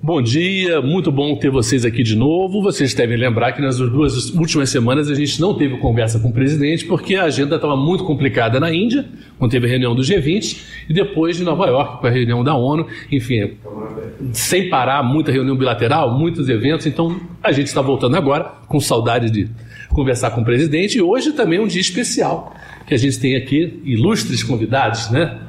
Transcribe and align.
Bom 0.00 0.22
dia, 0.22 0.80
muito 0.80 1.10
bom 1.10 1.34
ter 1.34 1.50
vocês 1.50 1.84
aqui 1.84 2.04
de 2.04 2.14
novo. 2.14 2.62
Vocês 2.62 2.94
devem 2.94 3.16
lembrar 3.16 3.50
que 3.50 3.60
nas 3.60 3.78
duas 3.78 4.30
últimas 4.30 4.70
semanas 4.70 5.10
a 5.10 5.14
gente 5.14 5.40
não 5.40 5.54
teve 5.54 5.76
conversa 5.78 6.20
com 6.20 6.28
o 6.28 6.32
presidente 6.32 6.84
porque 6.84 7.16
a 7.16 7.24
agenda 7.24 7.56
estava 7.56 7.76
muito 7.76 8.04
complicada 8.04 8.60
na 8.60 8.72
Índia, 8.72 9.04
quando 9.40 9.50
teve 9.50 9.66
a 9.66 9.68
reunião 9.68 9.96
do 9.96 10.02
G20, 10.02 10.62
e 10.88 10.94
depois 10.94 11.36
de 11.36 11.42
Nova 11.42 11.66
York 11.66 12.00
com 12.00 12.06
a 12.06 12.10
reunião 12.10 12.44
da 12.44 12.54
ONU. 12.54 12.86
Enfim, 13.10 13.56
sem 14.32 14.68
parar, 14.68 15.02
muita 15.02 15.32
reunião 15.32 15.56
bilateral, 15.56 16.16
muitos 16.16 16.48
eventos. 16.48 16.86
Então 16.86 17.20
a 17.42 17.50
gente 17.50 17.66
está 17.66 17.82
voltando 17.82 18.16
agora 18.16 18.44
com 18.68 18.78
saudade 18.78 19.28
de 19.30 19.48
conversar 19.88 20.30
com 20.30 20.42
o 20.42 20.44
presidente. 20.44 20.98
E 20.98 21.02
hoje 21.02 21.32
também 21.32 21.58
é 21.58 21.62
um 21.62 21.66
dia 21.66 21.80
especial 21.80 22.54
que 22.86 22.94
a 22.94 22.96
gente 22.96 23.18
tem 23.18 23.34
aqui 23.34 23.80
ilustres 23.84 24.44
convidados, 24.44 25.10
né? 25.10 25.40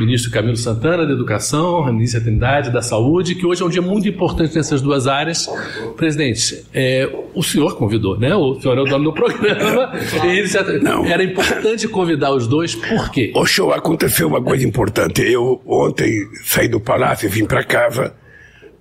Ministro 0.00 0.30
Camilo 0.30 0.56
Santana, 0.56 1.06
da 1.06 1.12
Educação, 1.12 1.84
a 1.84 1.92
ministra 1.92 2.20
Trindade, 2.20 2.70
da 2.70 2.80
Saúde, 2.80 3.34
que 3.34 3.44
hoje 3.44 3.62
é 3.62 3.64
um 3.64 3.68
dia 3.68 3.82
muito 3.82 4.08
importante 4.08 4.56
nessas 4.56 4.80
duas 4.80 5.06
áreas. 5.06 5.48
Presidente, 5.96 6.64
é, 6.72 7.08
o 7.34 7.42
senhor 7.42 7.76
convidou, 7.76 8.18
né? 8.18 8.34
O 8.34 8.58
senhor 8.58 8.78
é 8.78 8.80
o 8.80 8.84
dono 8.84 9.04
do 9.04 9.12
programa. 9.12 9.92
e 10.24 10.82
Não. 10.82 11.04
Era 11.04 11.22
importante 11.22 11.86
convidar 11.86 12.32
os 12.32 12.46
dois, 12.46 12.74
por 12.74 13.10
quê? 13.10 13.32
O 13.36 13.44
show 13.44 13.72
aconteceu 13.72 14.26
uma 14.26 14.42
coisa 14.42 14.66
importante. 14.66 15.22
Eu 15.22 15.60
ontem 15.66 16.26
saí 16.44 16.68
do 16.68 16.80
palácio 16.80 17.26
e 17.26 17.28
vim 17.28 17.44
para 17.44 17.62
casa 17.62 18.14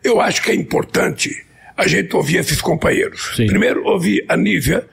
eu 0.03 0.19
acho 0.19 0.41
que 0.41 0.49
é 0.49 0.55
importante 0.55 1.47
a 1.79 1.87
gente 1.87 2.13
ouvir 2.13 2.37
esses 2.37 2.61
companheiros. 2.61 3.31
Sim. 3.35 3.47
Primeiro, 3.47 3.85
ouvir 3.85 4.25
a 4.27 4.35
Nívia, 4.35 4.85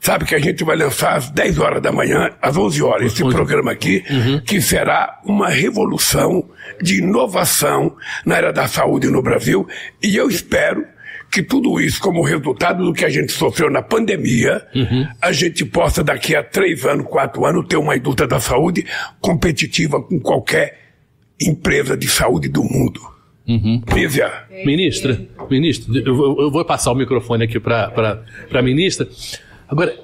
sabe 0.00 0.24
que 0.24 0.34
a 0.34 0.38
gente 0.38 0.64
vai 0.64 0.74
lançar 0.74 1.16
às 1.16 1.28
10 1.28 1.58
horas 1.58 1.82
da 1.82 1.92
manhã, 1.92 2.30
às 2.40 2.56
11 2.56 2.82
horas, 2.82 3.12
esse 3.12 3.22
programa 3.22 3.72
aqui, 3.72 4.02
uhum. 4.10 4.40
que 4.40 4.60
será 4.60 5.20
uma 5.24 5.50
revolução 5.50 6.48
de 6.80 6.98
inovação 6.98 7.94
na 8.24 8.36
área 8.36 8.52
da 8.52 8.66
saúde 8.66 9.08
no 9.08 9.22
Brasil, 9.22 9.68
e 10.02 10.16
eu 10.16 10.30
espero 10.30 10.86
que 11.30 11.42
tudo 11.42 11.78
isso, 11.78 12.00
como 12.00 12.24
resultado 12.24 12.84
do 12.84 12.92
que 12.92 13.04
a 13.04 13.10
gente 13.10 13.30
sofreu 13.32 13.70
na 13.70 13.82
pandemia, 13.82 14.66
uhum. 14.74 15.06
a 15.20 15.30
gente 15.30 15.64
possa, 15.64 16.02
daqui 16.02 16.34
a 16.34 16.42
três 16.42 16.84
anos, 16.86 17.06
quatro 17.06 17.44
anos, 17.44 17.66
ter 17.68 17.76
uma 17.76 17.94
indústria 17.94 18.26
da 18.26 18.40
saúde 18.40 18.84
competitiva 19.20 20.02
com 20.02 20.18
qualquer 20.18 20.80
empresa 21.40 21.96
de 21.96 22.08
saúde 22.08 22.48
do 22.48 22.64
mundo. 22.64 23.00
Uhum. 23.46 23.82
Lívia. 23.94 24.30
Ministra, 24.64 25.20
ministra, 25.50 25.92
eu, 25.98 26.40
eu 26.40 26.50
vou 26.50 26.64
passar 26.64 26.92
o 26.92 26.94
microfone 26.94 27.44
aqui 27.44 27.58
para 27.58 28.22
a 28.52 28.62
ministra. 28.62 29.08
Agora, 29.68 29.94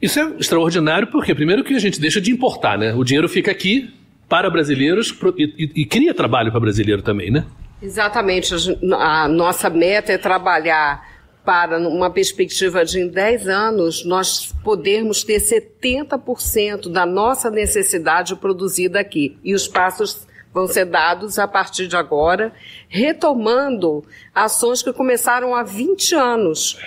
isso 0.00 0.18
é 0.18 0.32
extraordinário 0.38 1.08
porque, 1.08 1.34
primeiro, 1.34 1.64
que 1.64 1.74
a 1.74 1.78
gente 1.78 2.00
deixa 2.00 2.20
de 2.20 2.30
importar, 2.30 2.78
né? 2.78 2.94
O 2.94 3.04
dinheiro 3.04 3.28
fica 3.28 3.50
aqui 3.50 3.92
para 4.28 4.50
brasileiros 4.50 5.14
e, 5.36 5.44
e, 5.44 5.82
e 5.82 5.84
cria 5.84 6.14
trabalho 6.14 6.50
para 6.50 6.60
brasileiro 6.60 7.02
também, 7.02 7.30
né? 7.30 7.44
Exatamente. 7.82 8.54
A 8.94 9.28
nossa 9.28 9.70
meta 9.70 10.12
é 10.12 10.18
trabalhar 10.18 11.18
para 11.44 11.78
uma 11.78 12.10
perspectiva 12.10 12.84
de 12.84 13.00
em 13.00 13.08
10 13.08 13.48
anos 13.48 14.04
nós 14.04 14.52
podermos 14.62 15.24
ter 15.24 15.40
70% 15.40 16.92
da 16.92 17.06
nossa 17.06 17.50
necessidade 17.50 18.36
produzida 18.36 19.00
aqui. 19.00 19.38
E 19.42 19.54
os 19.54 19.66
passos 19.66 20.27
vão 20.58 20.66
ser 20.66 20.84
dados 20.84 21.38
a 21.38 21.46
partir 21.46 21.86
de 21.86 21.96
agora, 21.96 22.52
retomando 22.88 24.04
ações 24.34 24.82
que 24.82 24.92
começaram 24.92 25.54
há 25.54 25.62
20 25.62 26.14
anos, 26.14 26.78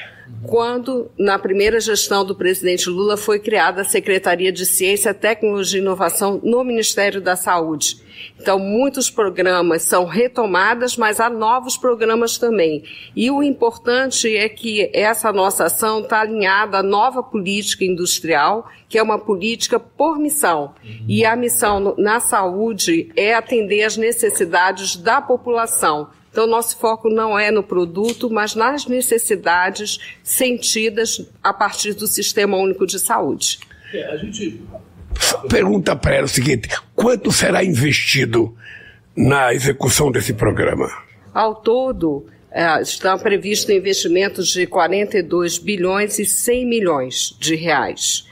quando, 0.44 1.12
na 1.18 1.38
primeira 1.38 1.80
gestão 1.80 2.26
do 2.26 2.36
presidente 2.36 2.90
Lula, 2.90 3.16
foi 3.16 3.40
criada 3.40 3.82
a 3.82 3.86
Secretaria 3.86 4.52
de 4.52 4.66
Ciência, 4.66 5.14
Tecnologia 5.14 5.80
e 5.80 5.82
Inovação 5.82 6.42
no 6.44 6.64
Ministério 6.64 7.22
da 7.22 7.36
Saúde. 7.36 7.98
Então, 8.40 8.58
muitos 8.58 9.10
programas 9.10 9.84
são 9.84 10.06
retomadas, 10.06 10.98
mas 10.98 11.20
há 11.20 11.30
novos 11.30 11.78
programas 11.78 12.38
também. 12.38 12.84
E 13.16 13.30
o 13.30 13.44
importante 13.44 14.36
é 14.36 14.50
que 14.50 14.90
essa 14.94 15.32
nossa 15.32 15.66
ação 15.66 16.02
está 16.02 16.22
alinhada 16.22 16.80
à 16.80 16.84
nova 16.84 17.22
política 17.22 17.86
industrial, 17.86 18.68
que 18.90 18.98
é 18.98 19.04
uma 19.04 19.20
política 19.20 19.80
por 19.80 20.18
missão. 20.18 20.74
E 21.08 21.24
a 21.24 21.36
missão 21.36 21.96
na 21.98 22.20
saúde 22.20 23.12
é 23.16 23.34
atender 23.34 23.84
às 23.84 23.96
necessidades 23.96 24.96
da 24.96 25.22
população. 25.22 26.10
Então, 26.32 26.48
nosso 26.48 26.78
foco 26.78 27.10
não 27.10 27.38
é 27.38 27.52
no 27.52 27.62
produto, 27.62 28.30
mas 28.30 28.56
nas 28.56 28.86
necessidades 28.88 30.00
sentidas 30.24 31.30
a 31.44 31.54
partir 31.54 31.94
do 31.94 32.08
Sistema 32.08 32.56
Único 32.56 32.88
de 32.88 33.00
Saúde. 33.00 33.60
É, 33.94 34.06
a 34.06 34.16
gente 34.16 34.62
pergunta 35.50 35.94
para 35.94 36.16
ela 36.16 36.26
o 36.26 36.30
seguinte: 36.30 36.70
quanto 36.96 37.32
será 37.32 37.64
investido 37.64 38.56
na 39.16 39.54
execução 39.54 40.10
desse 40.10 40.34
programa? 40.34 40.90
Ao 41.34 41.54
todo, 41.54 42.26
é, 42.50 42.82
estão 42.82 43.20
previstos 43.20 43.70
investimentos 43.70 44.50
de 44.50 44.66
42 44.66 45.58
bilhões 45.58 46.18
e 46.18 46.26
100 46.26 46.66
milhões 46.66 47.38
de 47.40 47.56
reais. 47.56 48.26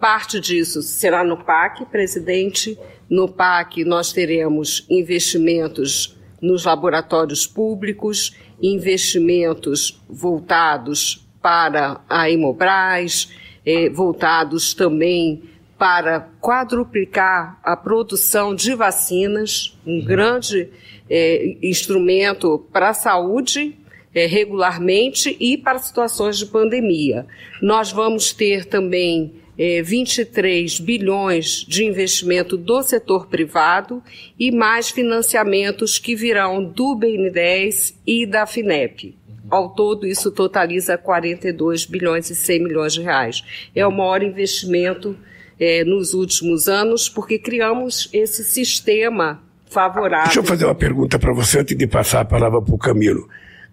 Parte 0.00 0.38
disso 0.38 0.82
será 0.82 1.24
no 1.24 1.36
PAC, 1.44 1.84
presidente. 1.86 2.78
No 3.10 3.28
PAC, 3.28 3.84
nós 3.84 4.12
teremos 4.12 4.86
investimentos 4.88 6.17
nos 6.40 6.64
laboratórios 6.64 7.46
públicos, 7.46 8.36
investimentos 8.60 10.00
voltados 10.08 11.26
para 11.40 12.00
a 12.08 12.30
Hemobras, 12.30 13.32
eh, 13.64 13.88
voltados 13.90 14.74
também 14.74 15.42
para 15.78 16.28
quadruplicar 16.40 17.58
a 17.62 17.76
produção 17.76 18.54
de 18.54 18.74
vacinas, 18.74 19.78
um 19.86 19.98
uhum. 19.98 20.04
grande 20.04 20.68
é, 21.08 21.56
instrumento 21.62 22.66
para 22.72 22.90
a 22.90 22.94
saúde 22.94 23.76
é, 24.12 24.26
regularmente 24.26 25.36
e 25.38 25.56
para 25.56 25.78
situações 25.78 26.38
de 26.38 26.46
pandemia. 26.46 27.26
Nós 27.62 27.92
vamos 27.92 28.32
ter 28.32 28.64
também 28.64 29.34
é, 29.58 29.82
23 29.82 30.78
bilhões 30.78 31.64
de 31.66 31.84
investimento 31.84 32.56
do 32.56 32.82
setor 32.82 33.26
privado 33.26 34.02
e 34.38 34.52
mais 34.52 34.88
financiamentos 34.88 35.98
que 35.98 36.14
virão 36.14 36.64
do 36.64 36.96
BN10 36.96 37.94
e 38.06 38.24
da 38.24 38.46
FINEP. 38.46 39.16
Ao 39.50 39.70
todo, 39.70 40.06
isso 40.06 40.30
totaliza 40.30 40.96
42 40.96 41.86
bilhões 41.86 42.30
e 42.30 42.34
100 42.34 42.62
milhões 42.62 42.92
de 42.92 43.02
reais. 43.02 43.42
É 43.74 43.86
o 43.86 43.90
maior 43.90 44.22
investimento 44.22 45.16
é, 45.58 45.84
nos 45.84 46.14
últimos 46.14 46.68
anos, 46.68 47.08
porque 47.08 47.38
criamos 47.38 48.08
esse 48.12 48.44
sistema 48.44 49.42
favorável. 49.66 50.26
Deixa 50.26 50.40
eu 50.40 50.44
fazer 50.44 50.66
uma 50.66 50.74
pergunta 50.74 51.18
para 51.18 51.32
você 51.32 51.60
antes 51.60 51.76
de 51.76 51.86
passar 51.86 52.20
a 52.20 52.24
palavra 52.24 52.60
para 52.60 52.74
o 52.74 52.78
Camilo. 52.78 53.28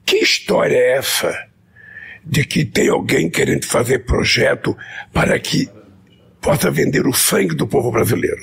Que 0.06 0.18
história 0.18 0.76
é 0.76 0.98
essa 0.98 1.55
de 2.26 2.44
que 2.44 2.66
tem 2.66 2.90
alguém 2.90 3.30
querendo 3.30 3.66
fazer 3.66 4.00
projeto 4.00 4.76
para 5.14 5.38
que 5.40 5.70
possa 6.42 6.72
vender 6.72 7.06
o 7.08 7.14
sangue 7.14 7.56
do 7.56 7.68
povo 7.68 7.92
brasileiro. 7.92 8.42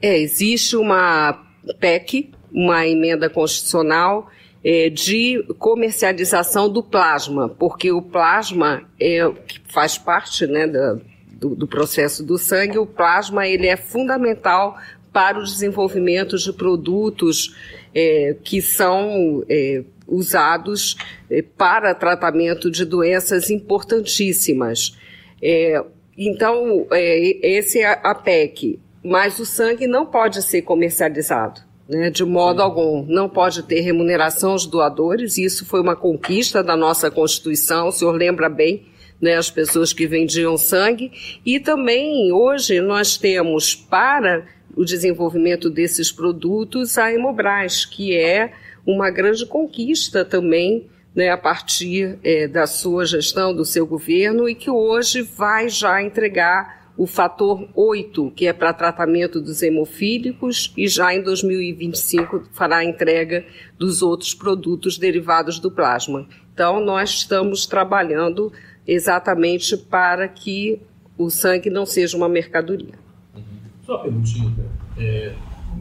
É, 0.00 0.18
existe 0.18 0.76
uma 0.76 1.44
PEC, 1.80 2.30
uma 2.52 2.86
emenda 2.86 3.28
constitucional 3.28 4.30
é, 4.64 4.88
de 4.88 5.44
comercialização 5.58 6.68
do 6.68 6.82
plasma, 6.82 7.48
porque 7.48 7.90
o 7.90 8.02
plasma 8.02 8.82
é, 9.00 9.30
faz 9.68 9.98
parte 9.98 10.46
né, 10.46 10.66
da, 10.66 10.98
do, 11.30 11.54
do, 11.54 11.66
processo 11.66 12.24
do 12.24 12.38
sangue, 12.38 12.78
o 12.78 12.86
plasma 12.86 13.46
ele 13.46 13.66
é 13.66 13.76
fundamental 13.76 14.76
para 15.12 15.38
o 15.38 15.44
desenvolvimento 15.44 16.38
de 16.38 16.52
produtos 16.52 17.54
é, 17.94 18.36
que 18.42 18.62
são 18.62 19.44
é, 19.48 19.82
usados 20.12 20.96
é, 21.30 21.42
para 21.42 21.94
tratamento 21.94 22.70
de 22.70 22.84
doenças 22.84 23.50
importantíssimas. 23.50 24.96
É, 25.42 25.82
então, 26.16 26.86
é, 26.90 27.46
esse 27.46 27.80
é 27.80 28.00
a 28.02 28.14
PEC, 28.14 28.78
mas 29.02 29.38
o 29.38 29.46
sangue 29.46 29.86
não 29.86 30.06
pode 30.06 30.42
ser 30.42 30.62
comercializado 30.62 31.72
né, 31.88 32.10
de 32.10 32.24
modo 32.24 32.58
Sim. 32.58 32.62
algum. 32.64 33.04
Não 33.06 33.28
pode 33.28 33.62
ter 33.64 33.80
remuneração 33.80 34.52
aos 34.52 34.66
doadores, 34.66 35.36
isso 35.36 35.66
foi 35.66 35.80
uma 35.80 35.96
conquista 35.96 36.62
da 36.62 36.76
nossa 36.76 37.10
Constituição, 37.10 37.88
o 37.88 37.92
senhor 37.92 38.12
lembra 38.12 38.48
bem, 38.48 38.86
né, 39.20 39.36
as 39.36 39.50
pessoas 39.50 39.92
que 39.92 40.06
vendiam 40.06 40.56
sangue. 40.56 41.12
E 41.44 41.60
também, 41.60 42.32
hoje, 42.32 42.80
nós 42.80 43.16
temos 43.16 43.74
para 43.74 44.44
o 44.74 44.84
desenvolvimento 44.84 45.68
desses 45.68 46.10
produtos 46.10 46.96
a 46.96 47.12
Hemobras, 47.12 47.84
que 47.84 48.16
é 48.16 48.52
uma 48.86 49.10
grande 49.10 49.46
conquista 49.46 50.24
também 50.24 50.88
né, 51.14 51.30
a 51.30 51.36
partir 51.36 52.18
é, 52.24 52.48
da 52.48 52.66
sua 52.66 53.04
gestão, 53.04 53.54
do 53.54 53.64
seu 53.64 53.86
governo, 53.86 54.48
e 54.48 54.54
que 54.54 54.70
hoje 54.70 55.22
vai 55.22 55.68
já 55.68 56.02
entregar 56.02 56.82
o 56.96 57.06
fator 57.06 57.68
8, 57.74 58.32
que 58.36 58.46
é 58.46 58.52
para 58.52 58.72
tratamento 58.72 59.40
dos 59.40 59.62
hemofílicos, 59.62 60.72
e 60.76 60.86
já 60.86 61.14
em 61.14 61.22
2025 61.22 62.48
fará 62.52 62.78
a 62.78 62.84
entrega 62.84 63.44
dos 63.78 64.02
outros 64.02 64.34
produtos 64.34 64.98
derivados 64.98 65.58
do 65.58 65.70
plasma. 65.70 66.26
Então, 66.52 66.84
nós 66.84 67.10
estamos 67.10 67.66
trabalhando 67.66 68.52
exatamente 68.86 69.76
para 69.76 70.28
que 70.28 70.80
o 71.16 71.30
sangue 71.30 71.70
não 71.70 71.86
seja 71.86 72.16
uma 72.16 72.28
mercadoria. 72.28 72.94
Uhum. 73.34 73.42
Só 73.86 73.94
uma 73.94 74.02
perguntinha. 74.02 74.52
É, 74.98 75.32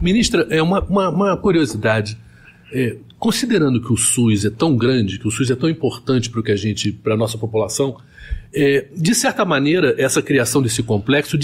ministra, 0.02 0.48
é 0.50 0.62
uma, 0.62 0.82
uma, 0.82 1.10
uma 1.10 1.38
curiosidade. 1.38 2.18
É, 2.74 2.98
considerando 3.20 3.82
que 3.82 3.92
o 3.92 3.98
SUS 3.98 4.46
é 4.46 4.50
tão 4.50 4.76
grande, 4.76 5.20
que 5.20 5.28
o 5.28 5.32
SUS 5.32 5.52
é 5.52 5.56
tão 5.56 5.70
importante 5.70 6.30
para 6.30 6.42
que 6.42 6.52
a 6.52 6.56
gente, 6.56 6.92
para 6.92 7.18
nossa 7.18 7.38
população, 7.38 7.98
é, 8.54 8.88
de 8.96 9.14
certa 9.14 9.44
maneira, 9.46 9.96
essa 9.98 10.22
criação 10.22 10.62
desse 10.62 10.82
complexo, 10.82 11.38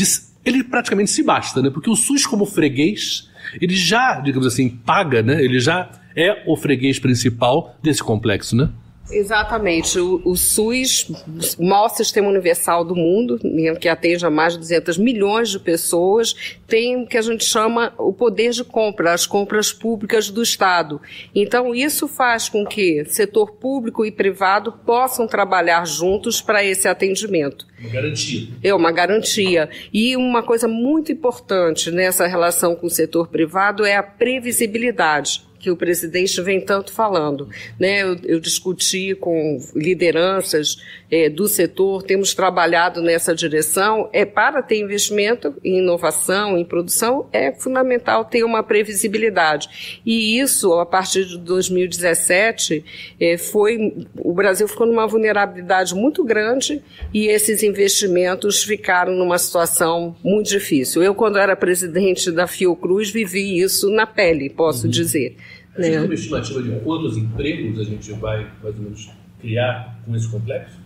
ele 0.45 0.63
praticamente 0.63 1.11
se 1.11 1.23
basta, 1.23 1.61
né? 1.61 1.69
Porque 1.69 1.89
o 1.89 1.95
SUS, 1.95 2.25
como 2.25 2.45
freguês, 2.45 3.29
ele 3.61 3.75
já, 3.75 4.19
digamos 4.19 4.47
assim, 4.47 4.69
paga, 4.69 5.21
né? 5.21 5.43
Ele 5.43 5.59
já 5.59 5.89
é 6.15 6.43
o 6.47 6.55
freguês 6.55 6.99
principal 6.99 7.77
desse 7.81 8.01
complexo, 8.01 8.55
né? 8.55 8.69
Exatamente. 9.09 9.99
O, 9.99 10.21
o, 10.25 10.35
SUS, 10.35 11.09
o 11.57 11.65
maior 11.65 11.89
sistema 11.89 12.27
universal 12.27 12.83
do 12.83 12.95
mundo, 12.95 13.39
né, 13.43 13.73
que 13.75 13.87
atende 13.87 14.25
a 14.25 14.29
mais 14.29 14.53
de 14.53 14.59
200 14.59 14.97
milhões 14.97 15.49
de 15.49 15.59
pessoas, 15.59 16.57
tem 16.67 17.03
o 17.03 17.07
que 17.07 17.17
a 17.17 17.21
gente 17.21 17.45
chama 17.45 17.93
o 17.97 18.11
poder 18.11 18.51
de 18.51 18.63
compra, 18.63 19.13
as 19.13 19.25
compras 19.25 19.71
públicas 19.71 20.29
do 20.29 20.41
Estado. 20.41 21.01
Então, 21.33 21.73
isso 21.73 22.07
faz 22.07 22.49
com 22.49 22.65
que 22.65 23.05
setor 23.05 23.51
público 23.53 24.05
e 24.05 24.11
privado 24.11 24.71
possam 24.85 25.27
trabalhar 25.27 25.85
juntos 25.85 26.41
para 26.41 26.63
esse 26.63 26.87
atendimento. 26.87 27.65
Uma 27.79 27.89
garantia. 27.89 28.47
É 28.63 28.73
uma 28.73 28.91
garantia. 28.91 29.69
E 29.93 30.17
uma 30.17 30.43
coisa 30.43 30.67
muito 30.67 31.11
importante 31.11 31.91
nessa 31.91 32.27
relação 32.27 32.75
com 32.75 32.87
o 32.87 32.89
setor 32.89 33.27
privado 33.27 33.85
é 33.85 33.95
a 33.95 34.03
previsibilidade 34.03 35.46
que 35.59 35.71
o 35.71 35.77
presidente 35.77 36.41
vem 36.41 36.61
tanto 36.61 36.91
falando. 36.91 37.49
Né? 37.79 38.03
Eu, 38.03 38.17
eu 38.23 38.39
discuti 38.39 39.15
com 39.15 39.59
lideranças 39.75 40.77
é, 41.09 41.29
do 41.29 41.47
setor, 41.47 42.03
temos 42.03 42.33
trabalhado 42.33 43.01
nessa 43.01 43.33
direção. 43.33 44.09
É 44.13 44.25
para 44.25 44.61
ter 44.61 44.79
investimento 44.79 45.55
em 45.63 45.79
inovação, 45.79 46.57
em 46.57 46.65
produção, 46.65 47.27
é 47.31 47.51
fundamental 47.51 48.25
ter 48.25 48.43
uma 48.43 48.63
previsibilidade. 48.63 50.01
E 50.05 50.39
isso, 50.39 50.73
a 50.73 50.85
partir 50.85 51.25
de 51.25 51.37
2017, 51.37 52.83
é, 53.19 53.37
foi 53.37 54.07
o 54.19 54.33
Brasil 54.33 54.67
ficou 54.67 54.87
numa 54.87 55.07
vulnerabilidade 55.07 55.95
muito 55.95 56.23
grande 56.23 56.81
e 57.13 57.27
esses 57.27 57.63
investimentos 57.63 58.63
ficaram 58.63 59.13
numa 59.13 59.37
situação 59.37 60.15
muito 60.23 60.49
difícil. 60.49 61.01
Eu, 61.03 61.15
quando 61.15 61.37
era 61.37 61.55
presidente 61.55 62.31
da 62.31 62.47
Fiocruz, 62.47 63.09
vivi 63.09 63.59
isso 63.59 63.89
na 63.89 64.05
pele, 64.05 64.49
posso 64.49 64.85
uhum. 64.85 64.91
dizer. 64.91 65.35
Você 65.77 65.89
né? 65.91 65.97
tem 65.97 66.05
uma 66.05 66.13
estimativa 66.13 66.63
de 66.63 66.71
quantos 66.79 67.17
empregos 67.17 67.79
a 67.79 67.83
gente 67.83 68.11
vai, 68.13 68.51
mais 68.63 68.75
ou 68.75 68.81
menos, 68.81 69.09
criar 69.39 69.99
com 70.03 70.15
esse 70.15 70.27
complexo? 70.27 70.76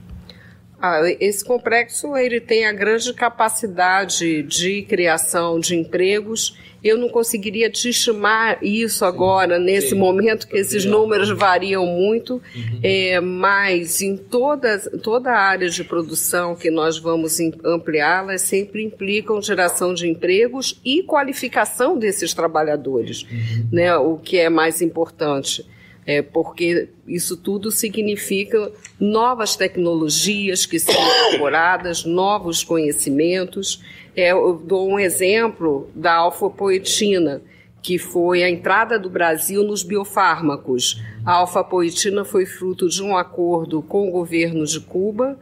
Ah, 0.82 1.02
esse 1.20 1.46
complexo 1.46 2.18
ele 2.18 2.42
tem 2.42 2.66
a 2.66 2.74
grande 2.74 3.14
capacidade 3.14 4.42
de 4.42 4.82
criação 4.82 5.60
de 5.60 5.76
empregos. 5.76 6.58
Eu 6.84 6.98
não 6.98 7.08
conseguiria 7.08 7.70
te 7.70 7.90
estimar 7.90 8.58
isso 8.64 9.06
agora, 9.06 9.60
sim, 9.60 9.64
nesse 9.64 9.90
sim, 9.90 9.96
momento, 10.00 10.48
que 10.48 10.58
esses 10.58 10.84
números 10.84 11.30
variam 11.30 11.86
muito, 11.86 12.42
uhum. 12.56 12.80
é, 12.82 13.20
mas 13.20 14.02
em 14.02 14.18
toda, 14.18 14.80
toda 15.04 15.32
a 15.32 15.38
área 15.38 15.70
de 15.70 15.84
produção 15.84 16.56
que 16.56 16.72
nós 16.72 16.98
vamos 16.98 17.38
ampliá-las 17.64 18.42
sempre 18.42 18.84
implicam 18.84 19.40
geração 19.40 19.94
de 19.94 20.10
empregos 20.10 20.82
e 20.84 21.04
qualificação 21.04 22.00
desses 22.00 22.34
trabalhadores, 22.34 23.22
uhum. 23.24 23.68
né, 23.72 23.96
o 23.98 24.18
que 24.18 24.40
é 24.40 24.50
mais 24.50 24.82
importante 24.82 25.64
é, 26.12 26.22
porque 26.22 26.90
isso 27.08 27.38
tudo 27.38 27.72
significa 27.72 28.70
novas 29.00 29.56
tecnologias 29.56 30.66
que 30.66 30.78
são 30.78 30.94
incorporadas, 30.94 32.04
novos 32.04 32.66
conhecimentos. 32.66 33.82
É, 34.14 34.34
eu 34.34 34.62
dou 34.62 34.90
um 34.90 35.00
exemplo 35.00 35.90
da 35.96 36.14
alfa-poetina, 36.14 37.42
que 37.82 37.98
foi 37.98 38.44
a 38.44 38.50
entrada 38.50 39.00
do 39.00 39.10
Brasil 39.10 39.64
nos 39.64 39.84
biofármacos. 39.84 41.02
A 41.26 41.32
alfa-poetina 41.36 42.26
foi 42.26 42.46
fruto 42.46 42.90
de 42.90 43.02
um 43.02 43.16
acordo 43.16 43.82
com 43.82 44.10
o 44.10 44.12
governo 44.12 44.66
de 44.66 44.82
Cuba 44.82 45.40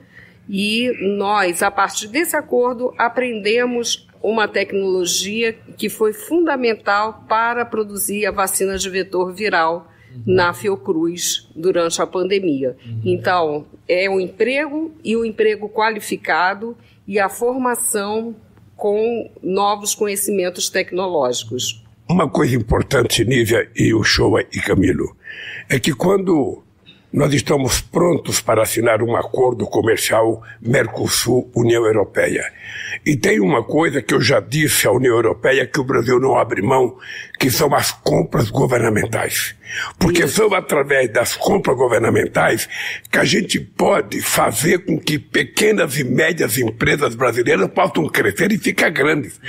e 0.47 0.91
nós, 1.17 1.63
a 1.63 1.71
partir 1.71 2.07
desse 2.09 2.35
acordo, 2.35 2.93
aprendemos 2.95 4.07
uma 4.21 4.47
tecnologia 4.47 5.57
que 5.77 5.89
foi 5.89 6.13
fundamental 6.13 7.25
para 7.27 7.65
produzir 7.65 8.27
a 8.27 8.31
vacina 8.31 8.77
de 8.77 8.87
vetor 8.87 9.33
viral 9.33 9.87
na 10.25 10.53
Fiocruz 10.53 11.49
durante 11.55 12.01
a 12.01 12.07
pandemia. 12.07 12.75
Uhum. 12.85 13.01
Então, 13.05 13.65
é 13.87 14.09
o 14.09 14.19
emprego 14.19 14.91
e 15.03 15.15
o 15.15 15.25
emprego 15.25 15.69
qualificado 15.69 16.75
e 17.07 17.19
a 17.19 17.29
formação 17.29 18.35
com 18.75 19.29
novos 19.41 19.93
conhecimentos 19.93 20.69
tecnológicos. 20.69 21.83
Uma 22.07 22.29
coisa 22.29 22.55
importante, 22.55 23.23
Nívia 23.23 23.69
e 23.75 23.93
o 23.93 24.03
Showa 24.03 24.41
e 24.41 24.59
Camilo, 24.59 25.15
é 25.69 25.79
que 25.79 25.93
quando 25.93 26.63
nós 27.11 27.33
estamos 27.33 27.81
prontos 27.81 28.39
para 28.39 28.61
assinar 28.61 29.01
um 29.01 29.15
acordo 29.15 29.65
comercial 29.65 30.43
Mercosul-União 30.61 31.83
Europeia. 31.85 32.43
E 33.03 33.15
tem 33.15 33.39
uma 33.39 33.63
coisa 33.63 34.01
que 34.01 34.13
eu 34.13 34.21
já 34.21 34.39
disse 34.39 34.87
à 34.87 34.91
União 34.91 35.15
Europeia 35.15 35.65
que 35.65 35.79
o 35.79 35.83
Brasil 35.83 36.19
não 36.19 36.37
abre 36.37 36.61
mão, 36.61 36.97
que 37.39 37.49
são 37.49 37.73
as 37.73 37.91
compras 37.91 38.51
governamentais. 38.51 39.55
Porque 39.97 40.27
são 40.27 40.53
através 40.53 41.11
das 41.11 41.35
compras 41.35 41.75
governamentais 41.75 42.69
que 43.11 43.17
a 43.17 43.23
gente 43.23 43.59
pode 43.59 44.21
fazer 44.21 44.79
com 44.79 44.99
que 44.99 45.17
pequenas 45.17 45.97
e 45.97 46.03
médias 46.03 46.57
empresas 46.59 47.15
brasileiras 47.15 47.69
possam 47.69 48.07
crescer 48.07 48.51
e 48.51 48.57
ficar 48.59 48.89
grandes. 48.89 49.39